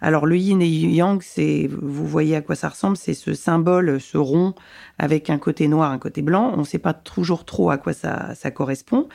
Alors 0.00 0.26
le 0.26 0.36
yin 0.36 0.60
et 0.62 0.68
yang, 0.68 1.20
c'est, 1.22 1.68
vous 1.70 2.06
voyez 2.06 2.36
à 2.36 2.40
quoi 2.40 2.54
ça 2.54 2.68
ressemble, 2.68 2.96
c'est 2.96 3.14
ce 3.14 3.34
symbole, 3.34 4.00
ce 4.00 4.18
rond 4.18 4.54
avec 4.98 5.30
un 5.30 5.38
côté 5.38 5.68
noir, 5.68 5.90
un 5.90 5.98
côté 5.98 6.22
blanc. 6.22 6.52
On 6.54 6.60
ne 6.60 6.64
sait 6.64 6.78
pas 6.78 6.94
toujours 6.94 7.44
trop 7.44 7.70
à 7.70 7.78
quoi 7.78 7.92
ça 7.92 8.50
correspond. 8.50 9.08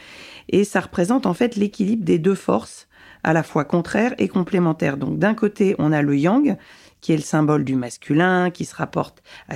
Et 0.49 0.63
ça 0.63 0.79
représente 0.81 1.25
en 1.25 1.33
fait 1.33 1.55
l'équilibre 1.55 2.03
des 2.03 2.19
deux 2.19 2.35
forces, 2.35 2.87
à 3.23 3.33
la 3.33 3.43
fois 3.43 3.65
contraires 3.65 4.13
et 4.17 4.27
complémentaires. 4.27 4.97
Donc 4.97 5.19
d'un 5.19 5.33
côté, 5.33 5.75
on 5.79 5.91
a 5.91 6.01
le 6.01 6.17
yang, 6.17 6.57
qui 7.01 7.13
est 7.13 7.17
le 7.17 7.23
symbole 7.23 7.63
du 7.63 7.75
masculin, 7.75 8.51
qui 8.51 8.65
se 8.65 8.75
rapporte 8.75 9.23
à, 9.49 9.55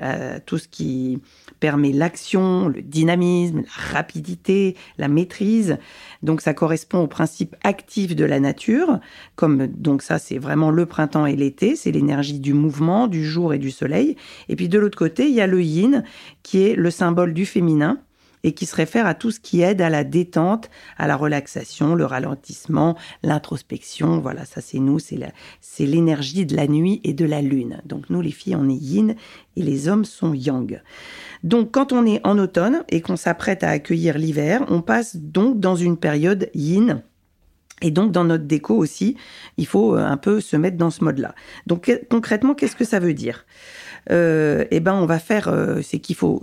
à 0.00 0.40
tout 0.40 0.58
ce 0.58 0.68
qui 0.68 1.20
permet 1.60 1.92
l'action, 1.92 2.68
le 2.68 2.82
dynamisme, 2.82 3.62
la 3.62 3.92
rapidité, 3.92 4.76
la 4.98 5.08
maîtrise. 5.08 5.78
Donc 6.22 6.40
ça 6.40 6.54
correspond 6.54 7.00
au 7.00 7.06
principe 7.06 7.56
actif 7.64 8.14
de 8.14 8.24
la 8.24 8.40
nature, 8.40 9.00
comme 9.34 9.66
donc 9.66 10.02
ça 10.02 10.18
c'est 10.18 10.38
vraiment 10.38 10.70
le 10.70 10.86
printemps 10.86 11.26
et 11.26 11.36
l'été, 11.36 11.76
c'est 11.76 11.90
l'énergie 11.90 12.40
du 12.40 12.54
mouvement, 12.54 13.08
du 13.08 13.24
jour 13.24 13.52
et 13.52 13.58
du 13.58 13.70
soleil. 13.70 14.16
Et 14.48 14.56
puis 14.56 14.68
de 14.68 14.78
l'autre 14.78 14.98
côté, 14.98 15.28
il 15.28 15.34
y 15.34 15.40
a 15.40 15.46
le 15.46 15.62
yin, 15.62 16.04
qui 16.42 16.62
est 16.62 16.74
le 16.74 16.90
symbole 16.90 17.34
du 17.34 17.46
féminin, 17.46 17.98
et 18.44 18.52
qui 18.52 18.66
se 18.66 18.76
réfère 18.76 19.06
à 19.06 19.14
tout 19.14 19.32
ce 19.32 19.40
qui 19.40 19.62
aide 19.62 19.80
à 19.80 19.90
la 19.90 20.04
détente, 20.04 20.70
à 20.98 21.08
la 21.08 21.16
relaxation, 21.16 21.96
le 21.96 22.04
ralentissement, 22.04 22.96
l'introspection. 23.24 24.20
Voilà, 24.20 24.44
ça 24.44 24.60
c'est 24.60 24.78
nous, 24.78 24.98
c'est 25.00 25.86
l'énergie 25.86 26.46
de 26.46 26.54
la 26.54 26.68
nuit 26.68 27.00
et 27.02 27.14
de 27.14 27.24
la 27.24 27.42
lune. 27.42 27.80
Donc 27.86 28.10
nous 28.10 28.20
les 28.20 28.30
filles, 28.30 28.54
on 28.54 28.68
est 28.68 28.74
yin 28.74 29.16
et 29.56 29.62
les 29.62 29.88
hommes 29.88 30.04
sont 30.04 30.34
yang. 30.34 30.80
Donc 31.42 31.72
quand 31.72 31.92
on 31.92 32.06
est 32.06 32.20
en 32.24 32.38
automne 32.38 32.84
et 32.90 33.00
qu'on 33.00 33.16
s'apprête 33.16 33.64
à 33.64 33.70
accueillir 33.70 34.18
l'hiver, 34.18 34.64
on 34.68 34.82
passe 34.82 35.16
donc 35.16 35.58
dans 35.58 35.74
une 35.74 35.96
période 35.96 36.50
yin. 36.54 37.02
Et 37.82 37.90
donc 37.90 38.12
dans 38.12 38.24
notre 38.24 38.44
déco 38.44 38.76
aussi, 38.76 39.16
il 39.56 39.66
faut 39.66 39.96
euh, 39.96 40.04
un 40.04 40.16
peu 40.16 40.40
se 40.40 40.56
mettre 40.56 40.76
dans 40.76 40.90
ce 40.90 41.02
mode-là. 41.02 41.34
Donc 41.66 41.90
concrètement, 42.08 42.54
qu'est-ce 42.54 42.76
que 42.76 42.84
ça 42.84 43.00
veut 43.00 43.14
dire? 43.14 43.46
Euh, 44.10 44.64
Eh 44.70 44.80
ben, 44.80 44.94
on 44.94 45.06
va 45.06 45.18
faire, 45.18 45.48
euh, 45.48 45.80
c'est 45.82 45.98
qu'il 45.98 46.16
faut 46.16 46.42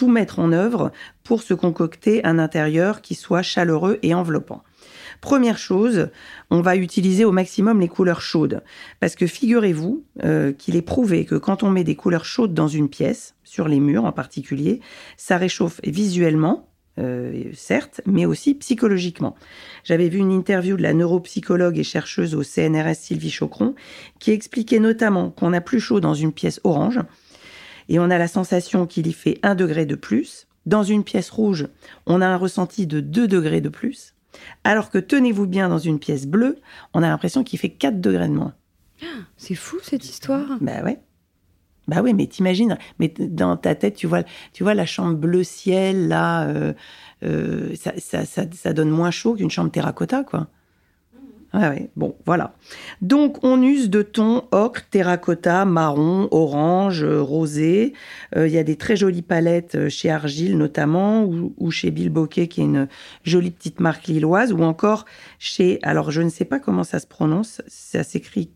tout 0.00 0.08
mettre 0.08 0.38
en 0.38 0.50
œuvre 0.52 0.92
pour 1.24 1.42
se 1.42 1.52
concocter 1.52 2.24
un 2.24 2.38
intérieur 2.38 3.02
qui 3.02 3.14
soit 3.14 3.42
chaleureux 3.42 3.98
et 4.02 4.14
enveloppant. 4.14 4.62
Première 5.20 5.58
chose, 5.58 6.08
on 6.48 6.62
va 6.62 6.74
utiliser 6.74 7.26
au 7.26 7.32
maximum 7.32 7.82
les 7.82 7.88
couleurs 7.88 8.22
chaudes. 8.22 8.62
Parce 8.98 9.14
que 9.14 9.26
figurez-vous 9.26 10.02
euh, 10.24 10.54
qu'il 10.54 10.76
est 10.76 10.80
prouvé 10.80 11.26
que 11.26 11.34
quand 11.34 11.62
on 11.62 11.68
met 11.68 11.84
des 11.84 11.96
couleurs 11.96 12.24
chaudes 12.24 12.54
dans 12.54 12.66
une 12.66 12.88
pièce, 12.88 13.34
sur 13.44 13.68
les 13.68 13.78
murs 13.78 14.06
en 14.06 14.12
particulier, 14.12 14.80
ça 15.18 15.36
réchauffe 15.36 15.82
visuellement, 15.84 16.70
euh, 16.98 17.50
certes, 17.52 18.00
mais 18.06 18.24
aussi 18.24 18.54
psychologiquement. 18.54 19.34
J'avais 19.84 20.08
vu 20.08 20.16
une 20.16 20.32
interview 20.32 20.78
de 20.78 20.82
la 20.82 20.94
neuropsychologue 20.94 21.76
et 21.76 21.84
chercheuse 21.84 22.34
au 22.34 22.42
CNRS 22.42 22.94
Sylvie 22.94 23.30
Chocron 23.30 23.74
qui 24.18 24.30
expliquait 24.30 24.80
notamment 24.80 25.28
qu'on 25.28 25.52
a 25.52 25.60
plus 25.60 25.78
chaud 25.78 26.00
dans 26.00 26.14
une 26.14 26.32
pièce 26.32 26.58
orange 26.64 27.00
et 27.90 27.98
on 27.98 28.08
a 28.08 28.16
la 28.16 28.28
sensation 28.28 28.86
qu'il 28.86 29.06
y 29.08 29.12
fait 29.12 29.38
un 29.42 29.54
degré 29.54 29.84
de 29.84 29.96
plus. 29.96 30.46
Dans 30.64 30.84
une 30.84 31.04
pièce 31.04 31.28
rouge, 31.28 31.68
on 32.06 32.22
a 32.22 32.26
un 32.26 32.36
ressenti 32.36 32.86
de 32.86 33.00
2 33.00 33.26
degrés 33.28 33.60
de 33.60 33.68
plus. 33.68 34.14
Alors 34.62 34.90
que 34.90 34.98
tenez-vous 34.98 35.46
bien, 35.46 35.68
dans 35.68 35.78
une 35.78 35.98
pièce 35.98 36.26
bleue, 36.26 36.58
on 36.94 37.02
a 37.02 37.08
l'impression 37.08 37.42
qu'il 37.42 37.58
fait 37.58 37.70
4 37.70 38.00
degrés 38.00 38.28
de 38.28 38.34
moins. 38.34 38.54
C'est 39.36 39.56
fou 39.56 39.78
cette 39.82 40.04
histoire. 40.04 40.58
Bah 40.60 40.82
ouais. 40.84 41.00
Bah 41.88 42.02
oui, 42.02 42.14
mais 42.14 42.28
t'imagines, 42.28 42.78
mais 43.00 43.08
dans 43.08 43.56
ta 43.56 43.74
tête, 43.74 43.96
tu 43.96 44.06
vois, 44.06 44.22
tu 44.52 44.62
vois 44.62 44.74
la 44.74 44.86
chambre 44.86 45.16
bleu 45.16 45.42
ciel, 45.42 46.06
là, 46.06 46.46
euh, 46.46 46.72
euh, 47.24 47.74
ça, 47.74 47.92
ça, 47.98 48.24
ça, 48.24 48.44
ça, 48.52 48.72
donne 48.72 48.90
moins 48.90 49.10
chaud 49.10 49.34
qu'une 49.34 49.50
chambre 49.50 49.72
terracotta, 49.72 50.22
quoi. 50.22 50.46
Bon, 51.96 52.16
voilà. 52.26 52.54
Donc, 53.02 53.42
on 53.42 53.60
use 53.60 53.90
de 53.90 54.02
tons 54.02 54.44
ocre, 54.52 54.82
terracotta, 54.88 55.64
marron, 55.64 56.28
orange, 56.30 57.02
euh, 57.02 57.20
rosé. 57.20 57.92
Euh, 58.36 58.46
il 58.46 58.54
y 58.54 58.58
a 58.58 58.62
des 58.62 58.76
très 58.76 58.96
jolies 58.96 59.22
palettes 59.22 59.74
euh, 59.74 59.88
chez 59.88 60.10
Argile, 60.10 60.56
notamment, 60.56 61.24
ou, 61.24 61.70
chez 61.72 61.90
Bill 61.90 62.10
Bokeh, 62.10 62.46
qui 62.46 62.60
est 62.60 62.64
une 62.64 62.86
jolie 63.24 63.50
petite 63.50 63.80
marque 63.80 64.06
lilloise, 64.06 64.52
ou 64.52 64.62
encore 64.62 65.06
chez, 65.40 65.80
alors 65.82 66.12
je 66.12 66.22
ne 66.22 66.28
sais 66.28 66.44
pas 66.44 66.60
comment 66.60 66.84
ça 66.84 67.00
se 67.00 67.06
prononce, 67.06 67.62
ça 67.66 68.04
s'écrit 68.04 68.50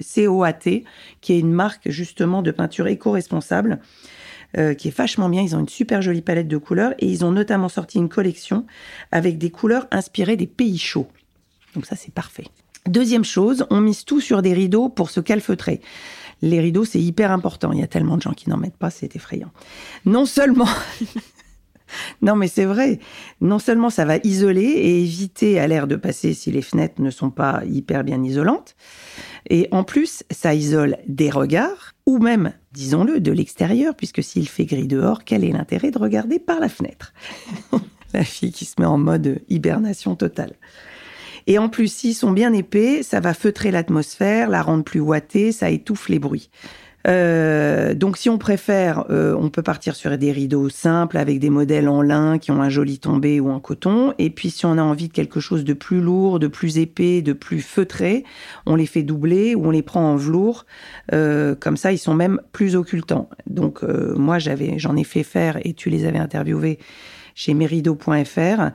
C-O-A-T, 0.00 0.84
qui 1.20 1.32
est 1.32 1.38
une 1.38 1.52
marque 1.52 1.90
justement 1.90 2.40
de 2.42 2.50
peinture 2.50 2.86
éco-responsable. 2.86 3.80
qui 4.78 4.88
est 4.88 4.96
vachement 4.96 5.28
bien. 5.28 5.42
Ils 5.42 5.54
ont 5.54 5.60
une 5.60 5.68
super 5.68 6.00
jolie 6.00 6.22
palette 6.22 6.48
de 6.48 6.56
couleurs 6.56 6.94
et 6.98 7.06
ils 7.06 7.22
ont 7.22 7.32
notamment 7.32 7.68
sorti 7.68 7.98
une 7.98 8.08
collection 8.08 8.64
avec 9.12 9.36
des 9.36 9.50
couleurs 9.50 9.86
inspirées 9.90 10.36
des 10.36 10.46
pays 10.46 10.78
chauds. 10.78 11.08
Donc 11.74 11.86
ça, 11.86 11.96
c'est 11.96 12.12
parfait. 12.12 12.46
Deuxième 12.86 13.24
chose, 13.24 13.66
on 13.70 13.80
mise 13.80 14.04
tout 14.04 14.20
sur 14.20 14.42
des 14.42 14.54
rideaux 14.54 14.88
pour 14.88 15.10
se 15.10 15.20
calfeutrer. 15.20 15.80
Les 16.40 16.60
rideaux, 16.60 16.84
c'est 16.84 17.00
hyper 17.00 17.32
important. 17.32 17.72
Il 17.72 17.80
y 17.80 17.82
a 17.82 17.88
tellement 17.88 18.16
de 18.16 18.22
gens 18.22 18.32
qui 18.32 18.48
n'en 18.48 18.56
mettent 18.56 18.76
pas, 18.76 18.90
c'est 18.90 19.16
effrayant. 19.16 19.50
Non 20.04 20.24
seulement... 20.24 20.68
non, 22.22 22.36
mais 22.36 22.48
c'est 22.48 22.64
vrai. 22.64 23.00
Non 23.40 23.58
seulement 23.58 23.90
ça 23.90 24.04
va 24.04 24.18
isoler 24.24 24.62
et 24.62 25.02
éviter 25.02 25.58
à 25.58 25.66
l'air 25.66 25.86
de 25.86 25.96
passer 25.96 26.34
si 26.34 26.50
les 26.52 26.62
fenêtres 26.62 27.02
ne 27.02 27.10
sont 27.10 27.30
pas 27.30 27.62
hyper 27.66 28.04
bien 28.04 28.22
isolantes, 28.22 28.76
et 29.50 29.68
en 29.70 29.82
plus, 29.82 30.24
ça 30.30 30.54
isole 30.54 30.98
des 31.06 31.30
regards, 31.30 31.94
ou 32.06 32.18
même, 32.18 32.52
disons-le, 32.72 33.20
de 33.20 33.32
l'extérieur, 33.32 33.94
puisque 33.94 34.22
s'il 34.22 34.48
fait 34.48 34.66
gris 34.66 34.86
dehors, 34.86 35.24
quel 35.24 35.44
est 35.44 35.52
l'intérêt 35.52 35.90
de 35.90 35.98
regarder 35.98 36.38
par 36.38 36.60
la 36.60 36.68
fenêtre? 36.68 37.12
La 38.14 38.24
fille 38.24 38.52
qui 38.52 38.64
se 38.64 38.76
met 38.78 38.86
en 38.86 38.96
mode 38.96 39.42
hibernation 39.50 40.16
totale. 40.16 40.54
Et 41.48 41.58
en 41.58 41.70
plus, 41.70 41.90
s'ils 41.90 42.14
sont 42.14 42.30
bien 42.30 42.52
épais, 42.52 43.02
ça 43.02 43.20
va 43.20 43.32
feutrer 43.32 43.70
l'atmosphère, 43.70 44.50
la 44.50 44.60
rendre 44.60 44.84
plus 44.84 45.00
ouatée, 45.00 45.50
ça 45.50 45.70
étouffe 45.70 46.10
les 46.10 46.18
bruits. 46.18 46.50
Euh, 47.06 47.94
donc 47.94 48.18
si 48.18 48.28
on 48.28 48.36
préfère, 48.36 49.06
euh, 49.08 49.34
on 49.40 49.48
peut 49.48 49.62
partir 49.62 49.96
sur 49.96 50.18
des 50.18 50.30
rideaux 50.30 50.68
simples 50.68 51.16
avec 51.16 51.38
des 51.38 51.48
modèles 51.48 51.88
en 51.88 52.02
lin 52.02 52.38
qui 52.38 52.50
ont 52.50 52.60
un 52.60 52.68
joli 52.68 52.98
tombé 52.98 53.40
ou 53.40 53.48
en 53.50 53.60
coton. 53.60 54.12
Et 54.18 54.28
puis 54.28 54.50
si 54.50 54.66
on 54.66 54.76
a 54.76 54.82
envie 54.82 55.08
de 55.08 55.12
quelque 55.14 55.40
chose 55.40 55.64
de 55.64 55.72
plus 55.72 56.02
lourd, 56.02 56.38
de 56.38 56.48
plus 56.48 56.76
épais, 56.76 57.22
de 57.22 57.32
plus 57.32 57.62
feutré, 57.62 58.24
on 58.66 58.74
les 58.74 58.84
fait 58.84 59.02
doubler 59.02 59.54
ou 59.54 59.68
on 59.68 59.70
les 59.70 59.82
prend 59.82 60.02
en 60.02 60.16
velours. 60.16 60.66
Euh, 61.14 61.54
comme 61.54 61.78
ça, 61.78 61.92
ils 61.92 61.98
sont 61.98 62.14
même 62.14 62.42
plus 62.52 62.76
occultants. 62.76 63.30
Donc 63.46 63.82
moi, 63.82 64.38
j'en 64.38 64.96
ai 64.96 65.04
fait 65.04 65.22
faire 65.22 65.58
et 65.64 65.72
tu 65.72 65.88
les 65.88 66.04
avais 66.04 66.18
interviewés 66.18 66.78
chez 67.38 67.54
merido.fr 67.54 68.72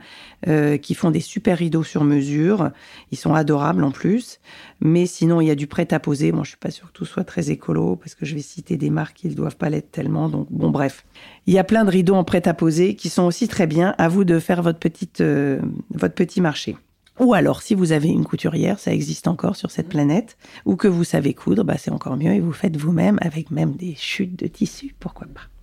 euh, 0.48 0.78
qui 0.78 0.94
font 0.94 1.10
des 1.10 1.20
super 1.20 1.58
rideaux 1.58 1.82
sur 1.82 2.02
mesure. 2.02 2.70
Ils 3.10 3.18
sont 3.18 3.34
adorables 3.34 3.84
en 3.84 3.90
plus. 3.90 4.40
Mais 4.80 5.04
sinon, 5.04 5.42
il 5.42 5.48
y 5.48 5.50
a 5.50 5.54
du 5.54 5.66
prêt 5.66 5.92
à 5.92 6.00
poser. 6.00 6.32
Bon, 6.32 6.44
je 6.44 6.48
suis 6.48 6.56
pas 6.56 6.70
sûre 6.70 6.86
que 6.86 6.92
tout 6.92 7.04
soit 7.04 7.24
très 7.24 7.50
écolo 7.50 7.96
parce 7.96 8.14
que 8.14 8.24
je 8.24 8.34
vais 8.34 8.40
citer 8.40 8.78
des 8.78 8.88
marques 8.88 9.18
qui 9.18 9.28
ne 9.28 9.34
doivent 9.34 9.58
pas 9.58 9.68
l'être 9.68 9.90
tellement. 9.90 10.30
Donc, 10.30 10.46
bon, 10.50 10.70
bref. 10.70 11.04
Il 11.46 11.52
y 11.52 11.58
a 11.58 11.64
plein 11.64 11.84
de 11.84 11.90
rideaux 11.90 12.14
en 12.14 12.24
prêt 12.24 12.48
à 12.48 12.54
poser 12.54 12.96
qui 12.96 13.10
sont 13.10 13.24
aussi 13.24 13.48
très 13.48 13.66
bien. 13.66 13.94
À 13.98 14.08
vous 14.08 14.24
de 14.24 14.38
faire 14.38 14.62
votre 14.62 14.78
petite, 14.78 15.20
euh, 15.20 15.60
votre 15.90 16.14
petit 16.14 16.40
marché. 16.40 16.74
Ou 17.20 17.34
alors, 17.34 17.60
si 17.60 17.74
vous 17.74 17.92
avez 17.92 18.08
une 18.08 18.24
couturière, 18.24 18.78
ça 18.78 18.94
existe 18.94 19.28
encore 19.28 19.56
sur 19.56 19.70
cette 19.70 19.90
planète, 19.90 20.38
ou 20.64 20.74
que 20.74 20.88
vous 20.88 21.04
savez 21.04 21.34
coudre, 21.34 21.62
bah 21.62 21.76
c'est 21.78 21.92
encore 21.92 22.16
mieux 22.16 22.32
et 22.32 22.40
vous 22.40 22.52
faites 22.52 22.76
vous-même 22.76 23.18
avec 23.20 23.52
même 23.52 23.76
des 23.76 23.94
chutes 23.94 24.36
de 24.36 24.48
tissu, 24.48 24.96
pourquoi 24.98 25.28
pas. 25.28 25.53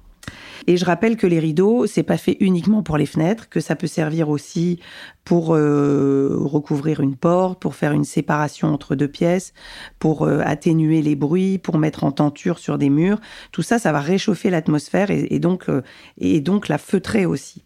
Et 0.67 0.77
je 0.77 0.85
rappelle 0.85 1.17
que 1.17 1.27
les 1.27 1.39
rideaux, 1.39 1.87
c'est 1.87 2.03
pas 2.03 2.17
fait 2.17 2.37
uniquement 2.39 2.83
pour 2.83 2.97
les 2.97 3.05
fenêtres, 3.05 3.49
que 3.49 3.59
ça 3.59 3.75
peut 3.75 3.87
servir 3.87 4.29
aussi 4.29 4.79
pour 5.23 5.55
euh, 5.55 6.37
recouvrir 6.39 6.99
une 6.99 7.15
porte, 7.15 7.59
pour 7.59 7.75
faire 7.75 7.93
une 7.93 8.03
séparation 8.03 8.67
entre 8.67 8.95
deux 8.95 9.07
pièces, 9.07 9.53
pour 9.97 10.23
euh, 10.23 10.41
atténuer 10.45 11.01
les 11.01 11.15
bruits, 11.15 11.57
pour 11.57 11.77
mettre 11.77 12.03
en 12.03 12.11
tenture 12.11 12.59
sur 12.59 12.77
des 12.77 12.89
murs. 12.89 13.19
Tout 13.51 13.63
ça, 13.63 13.79
ça 13.79 13.91
va 13.91 13.99
réchauffer 13.99 14.49
l'atmosphère 14.49 15.09
et, 15.09 15.39
donc 15.39 15.67
euh, 15.69 15.81
donc 16.41 16.67
la 16.67 16.77
feutrer 16.77 17.25
aussi. 17.25 17.63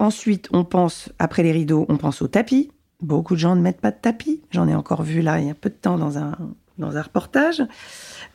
ensuite, 0.00 0.48
on 0.52 0.64
pense 0.64 1.10
après 1.18 1.42
les 1.42 1.52
rideaux, 1.52 1.86
on 1.88 1.96
pense 1.96 2.22
au 2.22 2.28
tapis. 2.28 2.70
Beaucoup 3.00 3.34
de 3.34 3.40
gens 3.40 3.56
ne 3.56 3.62
mettent 3.62 3.80
pas 3.80 3.92
de 3.92 4.00
tapis. 4.00 4.42
J'en 4.50 4.68
ai 4.68 4.74
encore 4.74 5.02
vu 5.02 5.22
là 5.22 5.40
il 5.40 5.46
y 5.46 5.50
a 5.50 5.54
peu 5.54 5.70
de 5.70 5.74
temps 5.74 5.96
dans 5.96 6.18
un 6.18 6.36
reportage. 7.02 7.62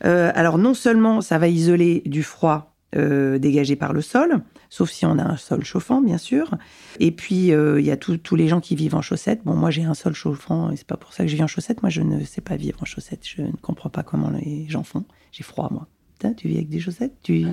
alors 0.00 0.58
non 0.58 0.74
seulement 0.74 1.20
ça 1.20 1.38
va 1.38 1.48
isoler 1.48 2.02
du 2.06 2.22
froid 2.22 2.75
euh, 2.94 3.38
dégagé 3.38 3.74
par 3.74 3.92
le 3.92 4.00
sol, 4.00 4.42
sauf 4.70 4.90
si 4.90 5.04
on 5.04 5.18
a 5.18 5.24
un 5.24 5.36
sol 5.36 5.64
chauffant, 5.64 6.00
bien 6.00 6.18
sûr. 6.18 6.54
Et 7.00 7.10
puis, 7.10 7.52
euh, 7.52 7.80
il 7.80 7.84
y 7.84 7.90
a 7.90 7.96
tous 7.96 8.36
les 8.36 8.46
gens 8.46 8.60
qui 8.60 8.76
vivent 8.76 8.94
en 8.94 9.02
chaussettes. 9.02 9.40
Bon, 9.44 9.54
moi, 9.54 9.70
j'ai 9.70 9.82
un 9.82 9.94
sol 9.94 10.14
chauffant, 10.14 10.70
et 10.70 10.76
c'est 10.76 10.86
pas 10.86 10.96
pour 10.96 11.12
ça 11.12 11.24
que 11.24 11.28
je 11.28 11.36
vis 11.36 11.42
en 11.42 11.48
chaussettes. 11.48 11.82
Moi, 11.82 11.90
je 11.90 12.02
ne 12.02 12.24
sais 12.24 12.40
pas 12.40 12.54
vivre 12.54 12.80
en 12.80 12.84
chaussettes. 12.84 13.26
Je 13.26 13.42
ne 13.42 13.56
comprends 13.60 13.90
pas 13.90 14.04
comment 14.04 14.30
les 14.30 14.66
gens 14.68 14.84
font. 14.84 15.04
J'ai 15.32 15.42
froid, 15.42 15.68
moi. 15.72 15.88
tu 16.36 16.46
vis 16.46 16.56
avec 16.56 16.68
des 16.68 16.78
chaussettes? 16.78 17.14
Tu... 17.22 17.46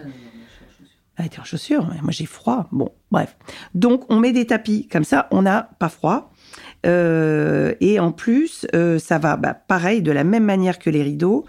Ah, 1.17 1.25
es 1.25 1.39
en 1.39 1.43
chaussures 1.43 1.85
Moi, 1.87 2.11
j'ai 2.11 2.27
froid. 2.27 2.67
Bon, 2.71 2.91
bref. 3.11 3.35
Donc, 3.73 4.05
on 4.09 4.19
met 4.19 4.33
des 4.33 4.45
tapis. 4.45 4.87
Comme 4.87 5.03
ça, 5.03 5.27
on 5.31 5.41
n'a 5.41 5.71
pas 5.79 5.89
froid. 5.89 6.31
Euh, 6.85 7.73
et 7.81 7.99
en 7.99 8.11
plus, 8.11 8.67
ça 8.99 9.17
va, 9.17 9.35
bah, 9.35 9.55
pareil, 9.55 10.03
de 10.03 10.11
la 10.11 10.23
même 10.23 10.45
manière 10.45 10.77
que 10.77 10.91
les 10.91 11.01
rideaux, 11.01 11.45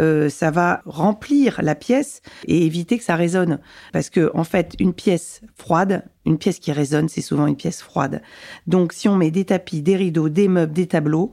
euh, 0.00 0.28
ça 0.28 0.50
va 0.50 0.82
remplir 0.86 1.60
la 1.62 1.74
pièce 1.74 2.20
et 2.46 2.66
éviter 2.66 2.98
que 2.98 3.04
ça 3.04 3.16
résonne. 3.16 3.58
Parce 3.92 4.10
que, 4.10 4.30
en 4.34 4.44
fait, 4.44 4.74
une 4.78 4.92
pièce 4.92 5.40
froide, 5.56 6.04
une 6.26 6.38
pièce 6.38 6.58
qui 6.58 6.72
résonne, 6.72 7.08
c'est 7.08 7.20
souvent 7.20 7.46
une 7.46 7.56
pièce 7.56 7.82
froide. 7.82 8.22
Donc, 8.66 8.92
si 8.92 9.08
on 9.08 9.16
met 9.16 9.30
des 9.30 9.44
tapis, 9.44 9.82
des 9.82 9.96
rideaux, 9.96 10.28
des 10.28 10.48
meubles, 10.48 10.72
des 10.72 10.86
tableaux, 10.86 11.32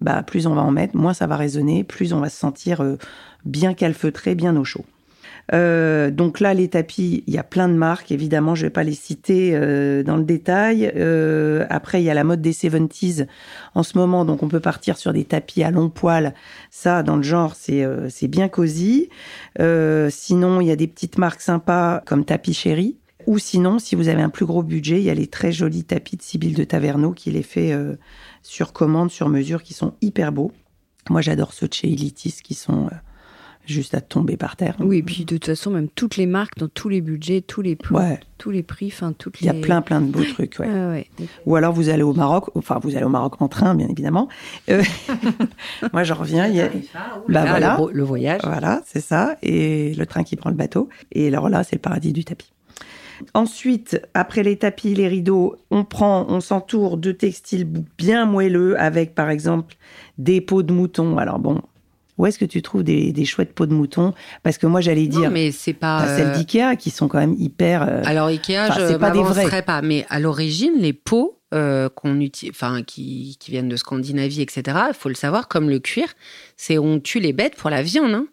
bah, 0.00 0.22
plus 0.22 0.46
on 0.46 0.54
va 0.54 0.62
en 0.62 0.70
mettre, 0.70 0.96
moins 0.96 1.14
ça 1.14 1.26
va 1.26 1.36
résonner, 1.36 1.84
plus 1.84 2.12
on 2.12 2.20
va 2.20 2.30
se 2.30 2.38
sentir 2.38 2.80
euh, 2.80 2.96
bien 3.44 3.74
calfeutré, 3.74 4.34
bien 4.34 4.56
au 4.56 4.64
chaud. 4.64 4.84
Euh, 5.52 6.10
donc 6.10 6.40
là, 6.40 6.54
les 6.54 6.68
tapis, 6.68 7.24
il 7.26 7.34
y 7.34 7.38
a 7.38 7.42
plein 7.42 7.68
de 7.68 7.74
marques. 7.74 8.12
Évidemment, 8.12 8.54
je 8.54 8.66
vais 8.66 8.70
pas 8.70 8.84
les 8.84 8.94
citer 8.94 9.52
euh, 9.54 10.02
dans 10.02 10.16
le 10.16 10.24
détail. 10.24 10.92
Euh, 10.96 11.66
après, 11.70 12.00
il 12.00 12.04
y 12.04 12.10
a 12.10 12.14
la 12.14 12.24
mode 12.24 12.40
des 12.40 12.52
70s 12.52 13.26
en 13.74 13.82
ce 13.82 13.98
moment. 13.98 14.24
Donc, 14.24 14.42
on 14.42 14.48
peut 14.48 14.60
partir 14.60 14.96
sur 14.96 15.12
des 15.12 15.24
tapis 15.24 15.62
à 15.62 15.70
long 15.70 15.88
poil. 15.88 16.34
Ça, 16.70 17.02
dans 17.02 17.16
le 17.16 17.22
genre, 17.22 17.54
c'est 17.54 18.28
bien 18.28 18.48
cosy. 18.48 19.08
Sinon, 19.58 20.60
il 20.60 20.66
y 20.66 20.70
a 20.70 20.76
des 20.76 20.88
petites 20.88 21.18
marques 21.18 21.40
sympas 21.40 22.02
comme 22.06 22.24
Tapis 22.24 22.54
Chéri. 22.54 22.96
Ou 23.26 23.38
sinon, 23.38 23.78
si 23.78 23.94
vous 23.94 24.08
avez 24.08 24.22
un 24.22 24.30
plus 24.30 24.46
gros 24.46 24.62
budget, 24.62 24.98
il 24.98 25.04
y 25.04 25.10
a 25.10 25.14
les 25.14 25.26
très 25.26 25.52
jolis 25.52 25.84
tapis 25.84 26.16
de 26.16 26.22
Sibylle 26.22 26.54
de 26.54 26.64
Taverneau 26.64 27.12
qui 27.12 27.30
les 27.30 27.42
fait 27.42 27.76
sur 28.42 28.72
commande, 28.72 29.10
sur 29.10 29.28
mesure, 29.28 29.62
qui 29.62 29.74
sont 29.74 29.92
hyper 30.00 30.32
beaux. 30.32 30.52
Moi, 31.10 31.20
j'adore 31.20 31.52
ceux 31.52 31.68
de 31.68 31.74
chez 31.74 31.92
Elitis 31.92 32.38
qui 32.42 32.54
sont 32.54 32.88
juste 33.66 33.94
à 33.94 34.00
tomber 34.00 34.36
par 34.36 34.56
terre. 34.56 34.74
Oui, 34.80 34.98
et 34.98 35.02
puis 35.02 35.24
de 35.24 35.36
toute 35.36 35.46
façon, 35.46 35.70
même 35.70 35.88
toutes 35.88 36.16
les 36.16 36.26
marques, 36.26 36.58
dans 36.58 36.68
tous 36.68 36.88
les 36.88 37.00
budgets, 37.00 37.40
tous 37.40 37.62
les 37.62 37.76
prix, 37.76 37.94
Ouais. 37.94 38.18
tous 38.38 38.50
les 38.50 38.62
prix, 38.62 38.88
enfin 38.88 39.12
toutes 39.16 39.40
Il 39.40 39.46
y 39.46 39.50
les. 39.52 39.58
a 39.58 39.60
plein, 39.60 39.80
plein 39.82 40.00
de 40.00 40.06
beaux 40.10 40.24
trucs. 40.24 40.58
Ouais. 40.58 40.66
Ah 40.70 40.88
ouais. 40.90 41.06
Ou 41.46 41.56
alors 41.56 41.72
vous 41.72 41.88
allez 41.88 42.02
au 42.02 42.12
Maroc, 42.12 42.46
enfin 42.56 42.78
vous 42.82 42.96
allez 42.96 43.04
au 43.04 43.08
Maroc 43.10 43.40
en 43.40 43.48
train, 43.48 43.74
bien 43.74 43.88
évidemment. 43.88 44.28
Euh, 44.70 44.82
moi, 45.92 46.02
je 46.04 46.12
reviens. 46.12 46.46
Il 46.46 46.56
y 46.56 46.60
a... 46.60 46.68
Bah, 47.28 47.44
Ah, 47.46 47.46
voilà. 47.50 47.78
le, 47.78 47.92
le 47.92 48.02
voyage. 48.02 48.40
Voilà, 48.44 48.82
c'est 48.86 49.00
ça. 49.00 49.36
Et 49.42 49.94
le 49.94 50.06
train 50.06 50.24
qui 50.24 50.36
prend 50.36 50.50
le 50.50 50.56
bateau. 50.56 50.88
Et 51.12 51.28
alors 51.28 51.48
là, 51.48 51.62
c'est 51.62 51.76
le 51.76 51.80
paradis 51.80 52.12
du 52.12 52.24
tapis. 52.24 52.52
Ensuite, 53.34 54.00
après 54.14 54.42
les 54.42 54.56
tapis, 54.56 54.94
les 54.94 55.06
rideaux, 55.06 55.56
on 55.70 55.84
prend, 55.84 56.24
on 56.30 56.40
s'entoure 56.40 56.96
de 56.96 57.12
textiles 57.12 57.68
bien 57.98 58.24
moelleux 58.24 58.80
avec, 58.80 59.14
par 59.14 59.28
exemple, 59.28 59.76
des 60.16 60.40
peaux 60.40 60.62
de 60.62 60.72
mouton. 60.72 61.18
Alors 61.18 61.38
bon, 61.38 61.60
où 62.20 62.26
est-ce 62.26 62.38
que 62.38 62.44
tu 62.44 62.60
trouves 62.62 62.82
des, 62.84 63.12
des 63.12 63.24
chouettes 63.24 63.54
peaux 63.54 63.66
de 63.66 63.72
mouton? 63.74 64.12
Parce 64.42 64.58
que 64.58 64.66
moi, 64.66 64.80
j'allais 64.80 65.06
dire, 65.06 65.22
Non, 65.28 65.30
mais 65.30 65.52
c'est 65.52 65.72
pas. 65.72 66.00
bah, 66.04 66.16
celles 66.16 66.28
euh, 66.28 66.34
d'Ikea 66.34 66.76
qui 66.78 66.90
sont 66.90 67.08
quand 67.08 67.18
même 67.18 67.34
hyper. 67.38 67.82
euh, 67.82 68.02
Alors 68.04 68.26
Ikea, 68.28 68.58
Enfin, 68.68 68.74
je 68.78 68.86
c'est 68.86 68.98
pas 68.98 69.10
mais 69.82 70.04
à 70.10 70.20
l'origine, 70.20 70.74
les 70.78 70.92
peaux 70.92 71.38
euh, 71.54 71.88
qu'on 71.88 72.20
utilise, 72.20 72.52
enfin 72.54 72.82
qui, 72.82 73.36
qui 73.40 73.50
viennent 73.50 73.68
de 73.68 73.76
Scandinavie, 73.76 74.42
etc. 74.42 74.62
Il 74.88 74.94
faut 74.94 75.08
le 75.08 75.14
savoir, 75.14 75.48
comme 75.48 75.68
le 75.70 75.78
cuir, 75.78 76.08
c'est 76.56 76.78
on 76.78 77.00
tue 77.00 77.20
les 77.20 77.32
bêtes 77.32 77.56
pour 77.56 77.70
la 77.70 77.82
viande. 77.82 78.14
hein. 78.14 78.26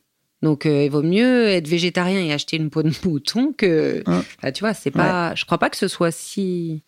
Donc 0.44 0.66
euh, 0.68 0.84
il 0.84 0.92
vaut 0.92 1.02
mieux 1.02 1.48
être 1.48 1.68
végétarien 1.68 2.20
et 2.20 2.32
acheter 2.32 2.58
une 2.58 2.70
peau 2.70 2.84
de 2.84 2.92
mouton 3.06 3.54
que, 3.58 4.04
Hein. 4.06 4.24
Enfin, 4.38 4.52
tu 4.52 4.60
vois, 4.60 4.74
c'est 4.76 4.92
pas. 4.92 5.34
Je 5.34 5.46
crois 5.46 5.58
pas 5.58 5.70
que 5.72 5.78
ce 5.78 5.88
soit 5.88 6.12
si 6.12 6.84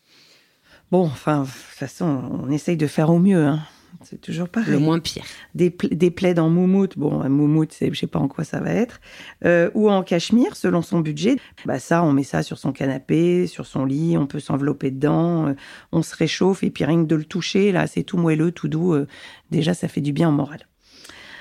Bon, 0.91 1.03
enfin, 1.05 1.41
de 1.41 1.45
toute 1.45 1.53
façon, 1.77 2.21
on 2.45 2.51
essaye 2.51 2.77
de 2.77 2.87
faire 2.87 3.09
au 3.09 3.19
mieux. 3.19 3.45
hein. 3.45 3.59
C'est 4.03 4.21
toujours 4.21 4.47
pareil. 4.49 4.71
le 4.71 4.79
moins 4.79 4.99
pire. 4.99 5.23
des, 5.55 5.75
des 5.91 6.11
plaids 6.11 6.39
en 6.39 6.49
moumoute, 6.49 6.97
bon, 6.97 7.21
un 7.21 7.29
moumoute, 7.29 7.73
c'est, 7.73 7.93
je 7.93 7.99
sais 7.99 8.07
pas 8.07 8.19
en 8.19 8.27
quoi 8.27 8.43
ça 8.43 8.59
va 8.59 8.71
être, 8.71 9.01
euh, 9.45 9.69
ou 9.73 9.89
en 9.89 10.03
cachemire, 10.03 10.55
selon 10.55 10.81
son 10.81 10.99
budget. 10.99 11.37
Bah 11.65 11.79
ça, 11.79 12.03
on 12.03 12.13
met 12.13 12.23
ça 12.23 12.43
sur 12.43 12.57
son 12.57 12.71
canapé, 12.71 13.47
sur 13.47 13.65
son 13.65 13.85
lit, 13.85 14.17
on 14.17 14.25
peut 14.27 14.39
s'envelopper 14.39 14.91
dedans, 14.91 15.47
euh, 15.47 15.53
on 15.91 16.01
se 16.01 16.15
réchauffe, 16.15 16.63
et 16.63 16.69
puis 16.69 16.85
rien 16.85 17.01
que 17.03 17.07
de 17.07 17.15
le 17.15 17.25
toucher, 17.25 17.71
là, 17.71 17.87
c'est 17.87 18.03
tout 18.03 18.17
moelleux, 18.17 18.51
tout 18.51 18.67
doux, 18.67 18.93
euh, 18.93 19.07
déjà, 19.51 19.73
ça 19.73 19.87
fait 19.87 20.01
du 20.01 20.13
bien 20.13 20.29
au 20.29 20.33
moral. 20.33 20.59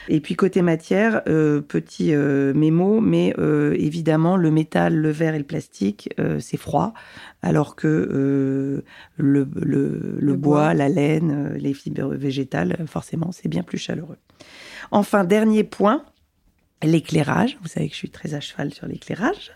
Et 0.09 0.21
puis 0.21 0.35
côté 0.35 0.63
matière, 0.63 1.23
euh, 1.29 1.61
petit 1.61 2.15
euh, 2.15 2.55
mémo, 2.55 3.01
mais 3.01 3.35
euh, 3.39 3.75
évidemment 3.79 4.37
le 4.37 4.51
métal, 4.51 4.97
le 4.97 5.11
verre 5.11 5.35
et 5.35 5.39
le 5.39 5.45
plastique, 5.45 6.09
euh, 6.19 6.41
c'est 6.41 6.57
froid, 6.57 6.95
alors 7.43 7.77
que 7.77 7.87
euh, 7.87 8.85
le, 9.17 9.47
le, 9.55 10.17
le 10.19 10.35
bois, 10.35 10.73
la 10.75 10.89
laine, 10.89 11.53
les 11.59 11.75
fibres 11.75 12.15
végétales, 12.15 12.77
forcément, 12.87 13.33
c'est 13.33 13.49
bien 13.49 13.63
plus 13.63 13.79
chaleureux. 13.79 14.17
Enfin, 14.91 15.25
dernier 15.25 15.65
point, 15.65 16.03
l'éclairage. 16.83 17.59
Vous 17.63 17.69
savez 17.69 17.89
que 17.89 17.93
je 17.93 17.99
suis 17.99 18.11
très 18.11 18.35
à 18.35 18.41
cheval 18.41 18.73
sur 18.73 18.87
l'éclairage. 18.87 19.53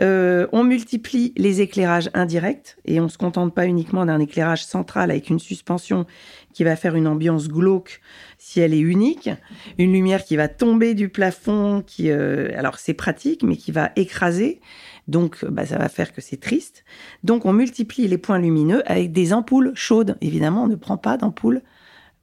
Euh, 0.00 0.46
on 0.52 0.62
multiplie 0.62 1.32
les 1.36 1.60
éclairages 1.60 2.10
indirects 2.12 2.76
et 2.84 3.00
on 3.00 3.08
se 3.08 3.16
contente 3.16 3.54
pas 3.54 3.66
uniquement 3.66 4.04
d'un 4.04 4.20
éclairage 4.20 4.64
central 4.64 5.10
avec 5.10 5.30
une 5.30 5.38
suspension 5.38 6.06
qui 6.52 6.64
va 6.64 6.76
faire 6.76 6.94
une 6.94 7.06
ambiance 7.06 7.48
glauque 7.48 8.00
si 8.38 8.60
elle 8.60 8.74
est 8.74 8.80
unique, 8.80 9.30
une 9.78 9.92
lumière 9.92 10.24
qui 10.24 10.36
va 10.36 10.48
tomber 10.48 10.94
du 10.94 11.08
plafond, 11.08 11.82
qui 11.86 12.10
euh, 12.10 12.50
alors 12.56 12.78
c'est 12.78 12.94
pratique 12.94 13.42
mais 13.42 13.56
qui 13.56 13.72
va 13.72 13.92
écraser. 13.96 14.60
Donc, 15.08 15.44
bah, 15.44 15.64
ça 15.64 15.78
va 15.78 15.88
faire 15.88 16.12
que 16.12 16.20
c'est 16.20 16.38
triste. 16.38 16.84
Donc, 17.22 17.46
on 17.46 17.52
multiplie 17.52 18.08
les 18.08 18.18
points 18.18 18.40
lumineux 18.40 18.82
avec 18.90 19.12
des 19.12 19.32
ampoules 19.32 19.70
chaudes. 19.76 20.16
Évidemment, 20.20 20.64
on 20.64 20.66
ne 20.66 20.74
prend 20.74 20.96
pas 20.96 21.16
d'ampoules 21.16 21.62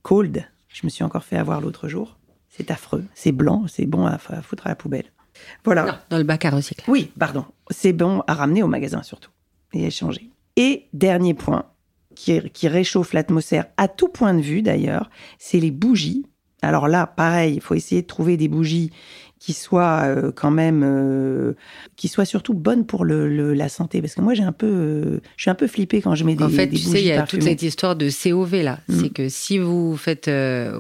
cold. 0.02 0.46
Je 0.68 0.82
me 0.84 0.90
suis 0.90 1.04
encore 1.04 1.24
fait 1.24 1.38
avoir 1.38 1.62
l'autre 1.62 1.88
jour. 1.88 2.18
C'est 2.56 2.72
affreux. 2.72 3.06
C'est 3.16 3.32
blanc. 3.32 3.66
C'est 3.68 3.86
bon 3.86 4.06
à, 4.06 4.14
à 4.14 4.42
foutre 4.42 4.68
à 4.68 4.70
la 4.70 4.76
poubelle. 4.76 5.12
Voilà. 5.66 5.86
Non, 5.86 5.94
dans 6.10 6.18
le 6.18 6.24
bac 6.24 6.46
à 6.46 6.52
recycler. 6.52 6.86
Oui, 6.88 7.12
pardon. 7.18 7.46
C'est 7.70 7.94
bon 7.94 8.24
à 8.28 8.34
ramener 8.34 8.64
au 8.64 8.68
magasin 8.68 9.02
surtout 9.04 9.32
et 9.74 9.88
échanger. 9.88 10.30
Et 10.56 10.88
dernier 10.94 11.34
point 11.34 11.66
qui, 12.16 12.40
qui 12.52 12.68
réchauffe 12.68 13.14
l'atmosphère 13.14 13.66
à 13.78 13.88
tout 13.88 14.08
point 14.08 14.34
de 14.36 14.42
vue 14.42 14.62
d'ailleurs, 14.62 15.10
c'est 15.40 15.60
les 15.60 15.72
bougies. 15.72 16.26
Alors 16.62 16.88
là, 16.88 17.08
pareil, 17.08 17.56
il 17.56 17.62
faut 17.62 17.74
essayer 17.74 18.04
de 18.04 18.08
trouver 18.08 18.38
des 18.38 18.48
bougies 18.48 18.92
qui 19.44 19.52
soient 19.52 20.04
euh, 20.06 20.32
quand 20.34 20.52
même, 20.52 20.84
euh, 20.86 21.52
qui 21.98 22.08
soient 22.08 22.24
surtout 22.24 22.54
bonnes 22.54 22.86
pour 22.86 23.04
le, 23.04 23.28
le- 23.28 23.54
la 23.54 23.68
santé. 23.68 24.00
Parce 24.02 24.16
que 24.16 24.22
moi, 24.22 24.34
j'ai 24.36 24.44
un 24.44 24.54
peu, 24.54 24.66
euh, 24.68 25.20
je 25.36 25.42
suis 25.42 25.52
un 25.52 25.56
peu 25.56 25.68
flippée 25.68 26.02
quand 26.02 26.16
je 26.16 26.24
mets 26.24 26.36
des, 26.36 26.46
En 26.46 26.50
fait, 26.50 26.68
des 26.68 26.78
tu 26.78 26.84
sais, 26.84 27.02
il 27.02 27.08
y 27.08 27.12
a 27.12 27.18
parfumées. 27.18 27.42
toute 27.42 27.50
cette 27.50 27.62
histoire 27.62 27.98
de 27.98 28.08
COV 28.10 28.62
là. 28.64 28.80
Mm. 28.88 29.02
C'est 29.02 29.10
que 29.10 29.28
si 29.28 29.58
vous 29.58 29.98
faites, 29.98 30.30
euh, 30.30 30.80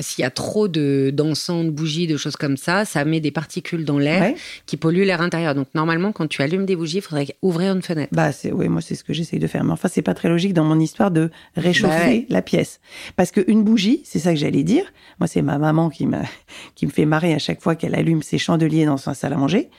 s'il 0.00 0.20
y 0.22 0.26
a 0.26 0.30
trop 0.30 0.68
de 0.68 1.10
d'encens, 1.10 1.64
de 1.64 1.70
bougies, 1.70 2.06
de 2.06 2.18
choses 2.18 2.36
comme 2.36 2.58
ça, 2.58 2.84
ça 2.84 3.02
met 3.06 3.20
des 3.20 3.30
particules 3.30 3.86
dans 3.86 3.98
l'air 3.98 4.20
Ouais. 4.20 4.34
qui 4.66 4.76
polluent 4.76 5.06
l'air 5.06 5.22
intérieur. 5.22 5.54
Donc 5.54 5.68
normalement, 5.74 6.12
quand 6.12 6.26
tu 6.26 6.42
allumes 6.42 6.66
des 6.66 6.76
bougies, 6.76 6.98
il 6.98 7.02
faudrait 7.02 7.28
ouvrir 7.40 7.72
une 7.72 7.80
fenêtre. 7.82 8.10
Bah, 8.14 8.30
c'est, 8.30 8.52
oui, 8.52 8.68
moi, 8.68 8.82
c'est 8.82 8.94
ce 8.94 9.04
que 9.04 9.14
j'essaye 9.14 9.38
de 9.38 9.46
faire. 9.46 9.64
Mais 9.64 9.72
enfin, 9.72 9.88
c'est 9.90 10.02
pas 10.02 10.12
très 10.14 10.28
logique 10.28 10.52
dans 10.52 10.64
mon 10.64 10.78
histoire 10.78 11.10
de 11.10 11.30
réchauffer 11.56 11.88
Bah 11.96 12.06
ouais. 12.08 12.26
la 12.28 12.42
pièce. 12.42 12.78
Parce 13.16 13.30
qu'une 13.30 13.64
bougie, 13.64 14.02
c'est 14.04 14.18
ça 14.18 14.34
que 14.34 14.38
j'allais 14.38 14.64
dire. 14.64 14.84
Moi, 15.18 15.28
c'est 15.28 15.40
ma 15.40 15.56
maman 15.56 15.88
qui 15.88 16.04
m'a, 16.04 16.20
qui 16.74 16.84
me 16.84 16.90
fait 16.90 17.06
marrer 17.06 17.32
à 17.32 17.38
chaque 17.38 17.62
fois 17.62 17.74
qu'elle 17.74 17.85
allume 17.94 18.22
ses 18.22 18.38
chandeliers 18.38 18.86
dans 18.86 18.96
sa 18.96 19.14
salle 19.14 19.32
à 19.32 19.36
manger. 19.36 19.70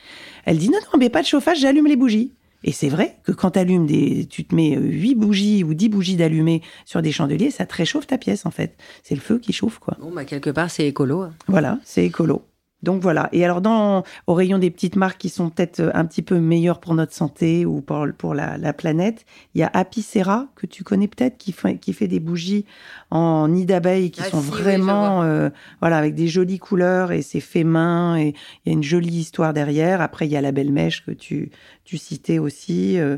Elle 0.44 0.58
dit, 0.58 0.68
non, 0.70 0.78
non, 0.92 0.98
mais 0.98 1.10
pas 1.10 1.22
de 1.22 1.26
chauffage, 1.26 1.60
j'allume 1.60 1.86
les 1.86 1.96
bougies. 1.96 2.32
Et 2.64 2.72
c'est 2.72 2.88
vrai 2.88 3.16
que 3.22 3.30
quand 3.30 3.52
t'allumes 3.52 3.86
des, 3.86 4.26
tu 4.26 4.44
te 4.44 4.52
mets 4.54 4.76
euh, 4.76 4.80
huit 4.80 5.14
bougies 5.14 5.62
ou 5.62 5.74
dix 5.74 5.88
bougies 5.88 6.16
d'allumées 6.16 6.62
sur 6.86 7.02
des 7.02 7.12
chandeliers, 7.12 7.52
ça 7.52 7.66
te 7.66 7.74
réchauffe 7.74 8.08
ta 8.08 8.18
pièce, 8.18 8.46
en 8.46 8.50
fait. 8.50 8.76
C'est 9.04 9.14
le 9.14 9.20
feu 9.20 9.38
qui 9.38 9.52
chauffe, 9.52 9.78
quoi. 9.78 9.96
Bon, 10.00 10.10
bah 10.10 10.24
quelque 10.24 10.50
part, 10.50 10.68
c'est 10.70 10.86
écolo. 10.86 11.22
hein. 11.22 11.32
Voilà, 11.46 11.78
c'est 11.84 12.04
écolo. 12.04 12.42
Donc 12.84 13.02
voilà. 13.02 13.28
Et 13.32 13.44
alors, 13.44 13.60
dans, 13.60 14.04
au 14.28 14.34
rayon 14.34 14.58
des 14.58 14.70
petites 14.70 14.94
marques 14.94 15.18
qui 15.18 15.30
sont 15.30 15.50
peut-être 15.50 15.80
euh, 15.80 15.90
un 15.94 16.04
petit 16.04 16.22
peu 16.22 16.38
meilleures 16.38 16.78
pour 16.78 16.94
notre 16.94 17.12
santé 17.12 17.66
ou 17.66 17.80
pour, 17.80 18.06
pour 18.16 18.34
la, 18.34 18.56
la 18.56 18.72
planète, 18.72 19.24
il 19.54 19.60
y 19.60 19.64
a 19.64 19.70
Apicera, 19.74 20.46
que 20.54 20.66
tu 20.66 20.84
connais 20.84 21.08
peut-être, 21.08 21.38
qui 21.38 21.50
fait, 21.50 21.78
qui 21.78 21.92
fait 21.92 22.06
des 22.06 22.20
bougies 22.20 22.66
en 23.10 23.48
nid 23.48 23.66
d'abeille 23.66 24.12
qui 24.12 24.20
Ah 24.24 24.30
sont 24.30 24.40
si, 24.40 24.50
oui, 24.50 24.56
je 24.58 24.62
vraiment, 24.62 25.22
euh, 25.22 25.50
voilà, 25.80 25.98
avec 25.98 26.14
des 26.14 26.28
jolies 26.28 26.60
couleurs 26.60 27.10
et 27.10 27.22
c'est 27.22 27.40
fait 27.40 27.64
main 27.64 28.16
et 28.16 28.34
il 28.64 28.68
y 28.68 28.70
a 28.70 28.72
une 28.74 28.84
jolie 28.84 29.08
histoire 29.08 29.52
derrière. 29.52 30.00
Après, 30.00 30.26
il 30.26 30.30
y 30.30 30.36
a 30.36 30.40
la 30.40 30.52
belle 30.52 30.70
mèche 30.72 31.04
que 31.04 31.10
tu, 31.10 31.50
tu 31.84 31.98
citais 31.98 32.38
aussi. 32.38 32.96
euh, 32.98 33.16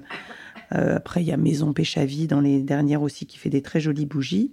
euh, 0.74 0.96
après, 0.96 1.20
il 1.22 1.26
y 1.26 1.32
a 1.32 1.36
Maison 1.36 1.74
Péchavie 1.74 2.28
dans 2.28 2.40
les 2.40 2.62
dernières 2.62 3.02
aussi 3.02 3.26
qui 3.26 3.36
fait 3.36 3.50
des 3.50 3.61
très 3.61 3.80
jolies 3.80 4.06
bougies. 4.06 4.52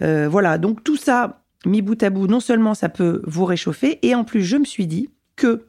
Voilà, 0.00 0.58
donc 0.58 0.82
tout 0.82 0.96
ça 0.96 1.43
mis 1.66 1.82
bout 1.82 2.02
à 2.02 2.10
bout, 2.10 2.26
non 2.26 2.40
seulement 2.40 2.74
ça 2.74 2.88
peut 2.88 3.22
vous 3.26 3.44
réchauffer, 3.44 3.98
et 4.02 4.14
en 4.14 4.24
plus, 4.24 4.42
je 4.42 4.56
me 4.56 4.64
suis 4.64 4.86
dit 4.86 5.10
que 5.36 5.64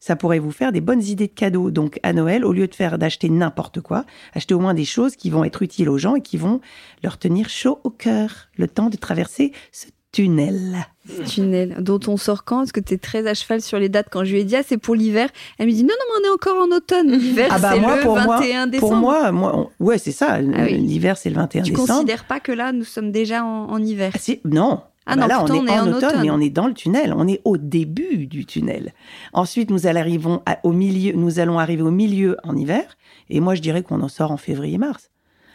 ça 0.00 0.14
pourrait 0.14 0.38
vous 0.38 0.52
faire 0.52 0.70
des 0.70 0.80
bonnes 0.80 1.02
idées 1.02 1.26
de 1.26 1.32
cadeaux. 1.32 1.70
Donc 1.72 1.98
à 2.04 2.12
Noël, 2.12 2.44
au 2.44 2.52
lieu 2.52 2.68
de 2.68 2.74
faire 2.74 2.98
d'acheter 2.98 3.28
n'importe 3.28 3.80
quoi, 3.80 4.04
achetez 4.34 4.54
au 4.54 4.60
moins 4.60 4.74
des 4.74 4.84
choses 4.84 5.16
qui 5.16 5.28
vont 5.28 5.42
être 5.44 5.62
utiles 5.62 5.88
aux 5.88 5.98
gens 5.98 6.14
et 6.14 6.20
qui 6.20 6.36
vont 6.36 6.60
leur 7.02 7.18
tenir 7.18 7.48
chaud 7.48 7.80
au 7.84 7.90
cœur 7.90 8.30
le 8.56 8.68
temps 8.68 8.90
de 8.90 8.96
traverser 8.96 9.50
ce 9.72 9.86
tunnel. 10.12 10.86
tunnel 11.26 11.76
dont 11.80 11.98
on 12.06 12.16
sort 12.16 12.44
quand? 12.44 12.58
Parce 12.58 12.72
que 12.72 12.80
tu 12.80 12.94
es 12.94 12.98
très 12.98 13.26
à 13.26 13.34
cheval 13.34 13.60
sur 13.60 13.78
les 13.78 13.88
dates? 13.88 14.06
Quand 14.10 14.24
je 14.24 14.32
lui 14.32 14.40
ai 14.40 14.44
dit, 14.44 14.56
ah, 14.56 14.62
c'est 14.66 14.78
pour 14.78 14.94
l'hiver, 14.94 15.28
elle 15.58 15.66
me 15.66 15.72
dit, 15.72 15.82
non, 15.82 15.88
non, 15.98 16.20
mais 16.20 16.26
on 16.28 16.30
est 16.30 16.34
encore 16.34 16.56
en 16.62 16.74
automne. 16.76 17.10
L'hiver, 17.18 17.48
Ah 17.50 17.58
bah 17.58 17.70
c'est 17.74 17.80
moi, 17.80 17.96
le 17.96 18.02
pour 18.02 18.14
moi, 18.20 18.38
21 18.38 18.66
décembre. 18.68 18.90
pour 18.92 19.00
moi, 19.00 19.32
moi, 19.32 19.56
on- 19.80 19.84
ouais, 19.84 19.98
c'est 19.98 20.12
ça. 20.12 20.34
Ah 20.54 20.62
oui. 20.64 20.78
L'hiver, 20.78 21.16
c'est 21.18 21.28
le 21.28 21.36
21 21.36 21.62
tu 21.62 21.72
décembre. 21.72 21.88
considères 21.88 22.24
pas 22.24 22.40
que 22.40 22.52
là, 22.52 22.72
nous 22.72 22.84
sommes 22.84 23.10
déjà 23.12 23.44
en, 23.44 23.68
en 23.68 23.82
hiver? 23.82 24.12
Ah, 24.14 24.32
non. 24.44 24.80
Ah 25.10 25.16
Bah 25.16 25.22
non, 25.22 25.26
là, 25.28 25.42
on 25.42 25.46
est, 25.66 25.70
en, 25.80 25.86
automne, 25.88 25.94
automne. 25.94 26.22
mais 26.22 26.30
on 26.30 26.38
est 26.40 26.50
dans 26.50 26.66
le 26.66 26.74
tunnel. 26.74 27.14
On 27.16 27.26
est 27.26 27.40
au 27.44 27.56
début 27.56 28.26
du 28.26 28.44
tunnel. 28.46 28.92
Ensuite, 29.32 29.70
nous 29.70 29.86
allons, 29.86 30.00
arrivons 30.00 30.42
à- 30.46 30.58
au 30.64 30.72
milieu, 30.72 31.12
nous 31.14 31.38
allons 31.40 31.58
arriver 31.58 31.82
au 31.82 31.90
milieu 31.90 32.36
en 32.44 32.54
hiver. 32.56 32.84
Et 33.30 33.40
moi, 33.40 33.54
je 33.54 33.62
dirais 33.62 33.82
qu'on 33.82 34.00
en 34.02 34.08
sort 34.08 34.30
en 34.32 34.36
février-mars. 34.36 35.10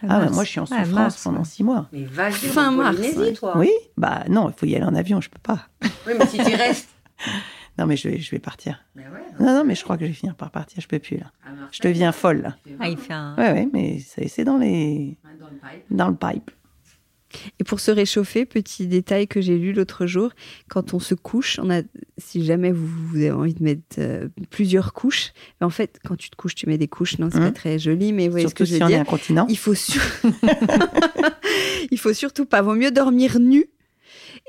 Ah, 0.10 0.20
ouais, 0.20 0.30
moi, 0.32 0.44
je 0.44 0.50
suis 0.50 0.60
en 0.60 0.64
Ouais, 0.64 0.68
souffrance 0.70 0.90
mars, 0.92 1.24
pendant 1.24 1.38
ouais. 1.40 1.46
six 1.46 1.64
mois. 1.64 1.88
Mais 1.94 2.04
vas-y, 2.04 2.34
Fin 2.34 2.70
en 2.70 2.72
mars, 2.74 2.98
toi. 3.40 3.54
Oui, 3.58 3.70
bah 3.96 4.24
non, 4.30 4.50
il 4.50 4.54
faut 4.60 4.66
y 4.66 4.76
aller 4.76 4.84
en 4.84 4.96
avion, 4.96 5.22
je 5.22 5.30
peux 5.30 5.40
pas. 5.42 5.68
Oui, 6.08 6.14
mais 6.20 6.26
si 6.26 6.38
tu 6.40 6.56
restes. 6.56 6.90
Non, 7.80 7.88
mais 7.88 7.96
je 7.98 8.08
vais, 8.08 8.20
je 8.20 8.30
vais 8.30 8.38
partir. 8.38 8.80
Mais 8.96 9.02
ouais, 9.04 9.24
Non, 9.40 9.52
non, 9.56 9.64
mais 9.64 9.74
je 9.74 9.84
crois 9.84 9.98
que 9.98 10.04
je 10.04 10.10
vais 10.10 10.14
finir 10.14 10.36
par 10.36 10.52
partir. 10.52 10.80
Je 10.80 10.88
peux 10.88 11.00
plus 11.00 11.18
là. 11.18 11.32
à 11.44 11.50
Marseille, 11.50 11.70
Je 11.82 11.88
deviens 11.88 12.12
folle 12.12 12.42
là. 12.44 12.56
Ah, 12.80 12.88
il 12.88 12.98
fait 12.98 13.14
un. 13.14 13.36
Ouais, 13.36 13.52
ouais, 13.52 13.68
mais 13.74 13.98
c'est 14.06 14.28
c'est 14.28 14.44
dans 14.44 14.58
les, 14.58 15.18
dans 15.40 15.48
le 15.48 15.54
pipe. 15.56 15.86
dans 15.90 16.08
le 16.10 16.16
pipe. 16.16 16.52
Et 17.60 17.64
pour 17.64 17.80
se 17.80 17.92
réchauffer, 17.92 18.46
petit 18.46 18.88
détail 18.88 19.28
que 19.28 19.42
j'ai 19.42 19.58
lu 19.58 19.74
l'autre 19.74 20.06
jour, 20.06 20.32
quand 20.70 20.94
on 20.94 21.00
se 21.00 21.16
couche, 21.16 21.60
on 21.62 21.70
a, 21.70 21.82
si 22.18 22.44
jamais 22.46 22.72
vous, 22.72 22.88
vous 22.88 23.18
avez 23.18 23.32
envie 23.32 23.54
de 23.54 23.64
mettre 23.64 23.82
euh, 24.00 24.28
plusieurs 24.50 24.94
couches, 24.94 25.32
en 25.62 25.70
fait, 25.70 26.00
quand 26.06 26.16
tu 26.16 26.30
te 26.30 26.36
couches, 26.36 26.56
tu 26.56 26.68
mets 26.68 26.78
des 26.78 26.88
couches, 26.88 27.18
non, 27.20 27.30
c'est 27.32 27.40
Mmh. 27.40 27.44
pas 27.46 27.52
très 27.52 27.80
joli, 27.80 28.14
mais 28.14 28.26
vous 28.28 28.32
voyez 28.34 28.48
ce 28.48 28.54
que 28.54 28.66
Surtout 28.66 28.72
je 28.72 28.74
si 28.76 28.80
veux 28.80 28.86
on 28.86 28.90
est 28.90 28.92
dire. 28.94 29.02
incontinent. 29.02 29.46
Il 29.50 29.58
faut, 29.58 29.74
sur- 29.76 30.02
il 31.92 31.98
faut 32.00 32.14
surtout 32.14 32.46
pas. 32.46 32.62
Vaut 32.62 32.76
mieux 32.76 32.92
dormir 32.92 33.40
nu 33.40 33.66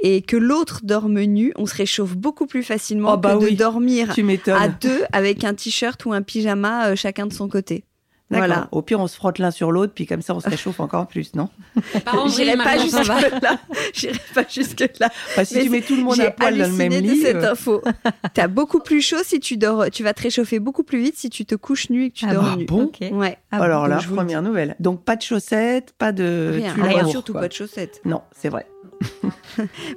et 0.03 0.23
que 0.23 0.37
l'autre 0.37 0.81
dorme 0.85 1.21
nu. 1.23 1.53
On 1.57 1.67
se 1.67 1.75
réchauffe 1.75 2.17
beaucoup 2.17 2.47
plus 2.47 2.63
facilement 2.63 3.15
Oh, 3.15 3.17
bah 3.17 3.37
que 3.39 3.51
de 3.51 3.57
dormir 3.57 4.15
à 4.55 4.69
deux 4.69 5.03
avec 5.13 5.45
un 5.45 5.55
t-shirt 5.55 6.05
ou 6.05 6.13
un 6.13 6.23
pyjama 6.23 6.89
euh, 6.91 6.97
chacun 6.97 7.27
de 7.27 7.33
son 7.33 7.49
côté. 7.49 7.85
D'accord. 8.31 8.47
Voilà. 8.49 8.69
Au 8.73 8.81
pire, 8.83 9.01
on 9.01 9.07
se 9.07 9.17
frotte 9.17 9.39
l'un 9.39 9.51
sur 9.51 9.71
l'autre, 9.71 9.93
puis 9.95 10.07
comme 10.07 10.23
ça, 10.23 10.35
on 10.35 10.41
se 10.41 10.49
réchauffe 10.49 10.81
encore 10.81 11.07
plus, 11.07 11.35
non 11.35 11.51
J'irai 12.35 12.57
pas 12.57 12.65
maintenant, 12.77 12.89
ça 12.89 13.03
va. 13.03 13.19
jusque 13.21 13.31
là. 13.43 13.59
J'irai 13.93 14.21
pas 14.35 14.45
jusque 14.49 14.91
là. 14.99 15.09
Enfin, 15.29 15.45
Si 15.45 15.55
Mais 15.57 15.63
tu 15.65 15.69
mets 15.71 15.81
tout 15.83 15.95
le 15.97 16.03
monde 16.03 16.15
J'ai 16.17 16.27
à 16.27 16.31
poil 16.31 16.57
dans 16.59 16.67
le 16.67 16.73
même 16.73 16.93
lit. 16.93 17.21
de 17.21 17.23
cette 17.23 17.37
euh, 17.37 17.53
info. 17.53 17.83
T'as 18.35 18.49
beaucoup 18.49 18.81
plus 18.81 19.03
chaud 19.03 19.19
si 19.23 19.41
tu 19.41 19.57
dors. 19.59 19.91
Tu 19.93 20.03
vas 20.03 20.15
te 20.15 20.23
réchauffer 20.23 20.59
beaucoup 20.59 20.85
plus 20.85 21.01
vite 21.01 21.17
si 21.19 21.29
tu 21.29 21.45
te 21.45 21.55
couches 21.55 21.91
nu 21.91 22.05
et 22.07 22.11
que 22.11 22.17
tu 22.17 22.25
Ah 22.29 22.33
dors 22.35 22.45
bon 22.45 22.57
nu. 22.57 22.65
bon 22.65 22.85
Ok. 22.85 22.99
Ouais. 23.13 23.37
Ah 23.53 23.59
bon, 23.59 23.63
alors 23.65 23.83
donc 23.83 23.91
là, 23.91 23.99
je 23.99 24.05
vous 24.09 24.15
le 24.15 24.17
première 24.17 24.43
nouvelle. 24.43 24.75
Donc 24.81 25.05
pas 25.05 25.17
de 25.17 25.23
chaussettes, 25.23 25.93
pas 25.99 26.13
de 26.13 26.61
Rien, 26.81 27.03
lourd, 27.03 27.11
surtout 27.11 27.33
quoi. 27.33 27.43
pas 27.43 27.49
de 27.49 27.53
chaussettes. 27.53 28.01
Non, 28.07 28.23
c'est 28.35 28.49
vrai. 28.49 28.67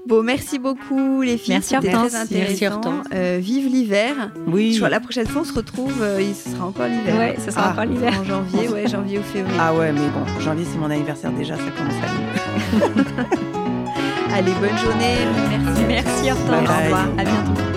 Bon, 0.07 0.21
merci 0.23 0.59
beaucoup 0.59 1.21
les 1.21 1.37
filles. 1.37 1.55
Merci, 1.55 1.75
Hortense. 1.75 2.13
Merci. 2.31 2.67
Hortense. 2.67 3.05
Euh, 3.13 3.39
vive 3.41 3.67
l'hiver. 3.67 4.31
Oui. 4.47 4.73
Je 4.73 4.79
vois, 4.79 4.89
la 4.89 4.99
prochaine 4.99 5.27
fois, 5.27 5.41
on 5.41 5.45
se 5.45 5.53
retrouve. 5.53 6.01
euh, 6.01 6.21
ce 6.33 6.51
sera 6.51 6.65
encore 6.67 6.85
l'hiver. 6.87 7.17
Ouais, 7.17 7.35
ce 7.43 7.51
sera 7.51 7.67
Ah. 7.69 7.71
encore 7.71 7.85
l'hiver. 7.85 8.13
En 8.21 8.23
janvier, 8.23 8.69
ouais, 8.69 8.87
janvier 8.87 9.19
ou 9.19 9.23
février. 9.23 9.57
Ah 9.59 9.73
ouais, 9.73 9.91
mais 9.91 10.07
bon, 10.09 10.39
janvier, 10.41 10.65
c'est 10.71 10.77
mon 10.77 10.89
anniversaire 10.89 11.31
déjà, 11.31 11.55
ça 11.55 11.63
commence 11.75 11.93
à. 12.03 12.07
Allez, 14.35 14.51
bonne 14.53 14.77
journée. 14.77 15.15
Merci. 15.49 15.81
Merci 15.87 16.31
Hortense. 16.31 16.47
Bye 16.49 16.67
Au 16.67 16.83
revoir. 16.83 17.07
À 17.17 17.23
bientôt. 17.23 17.76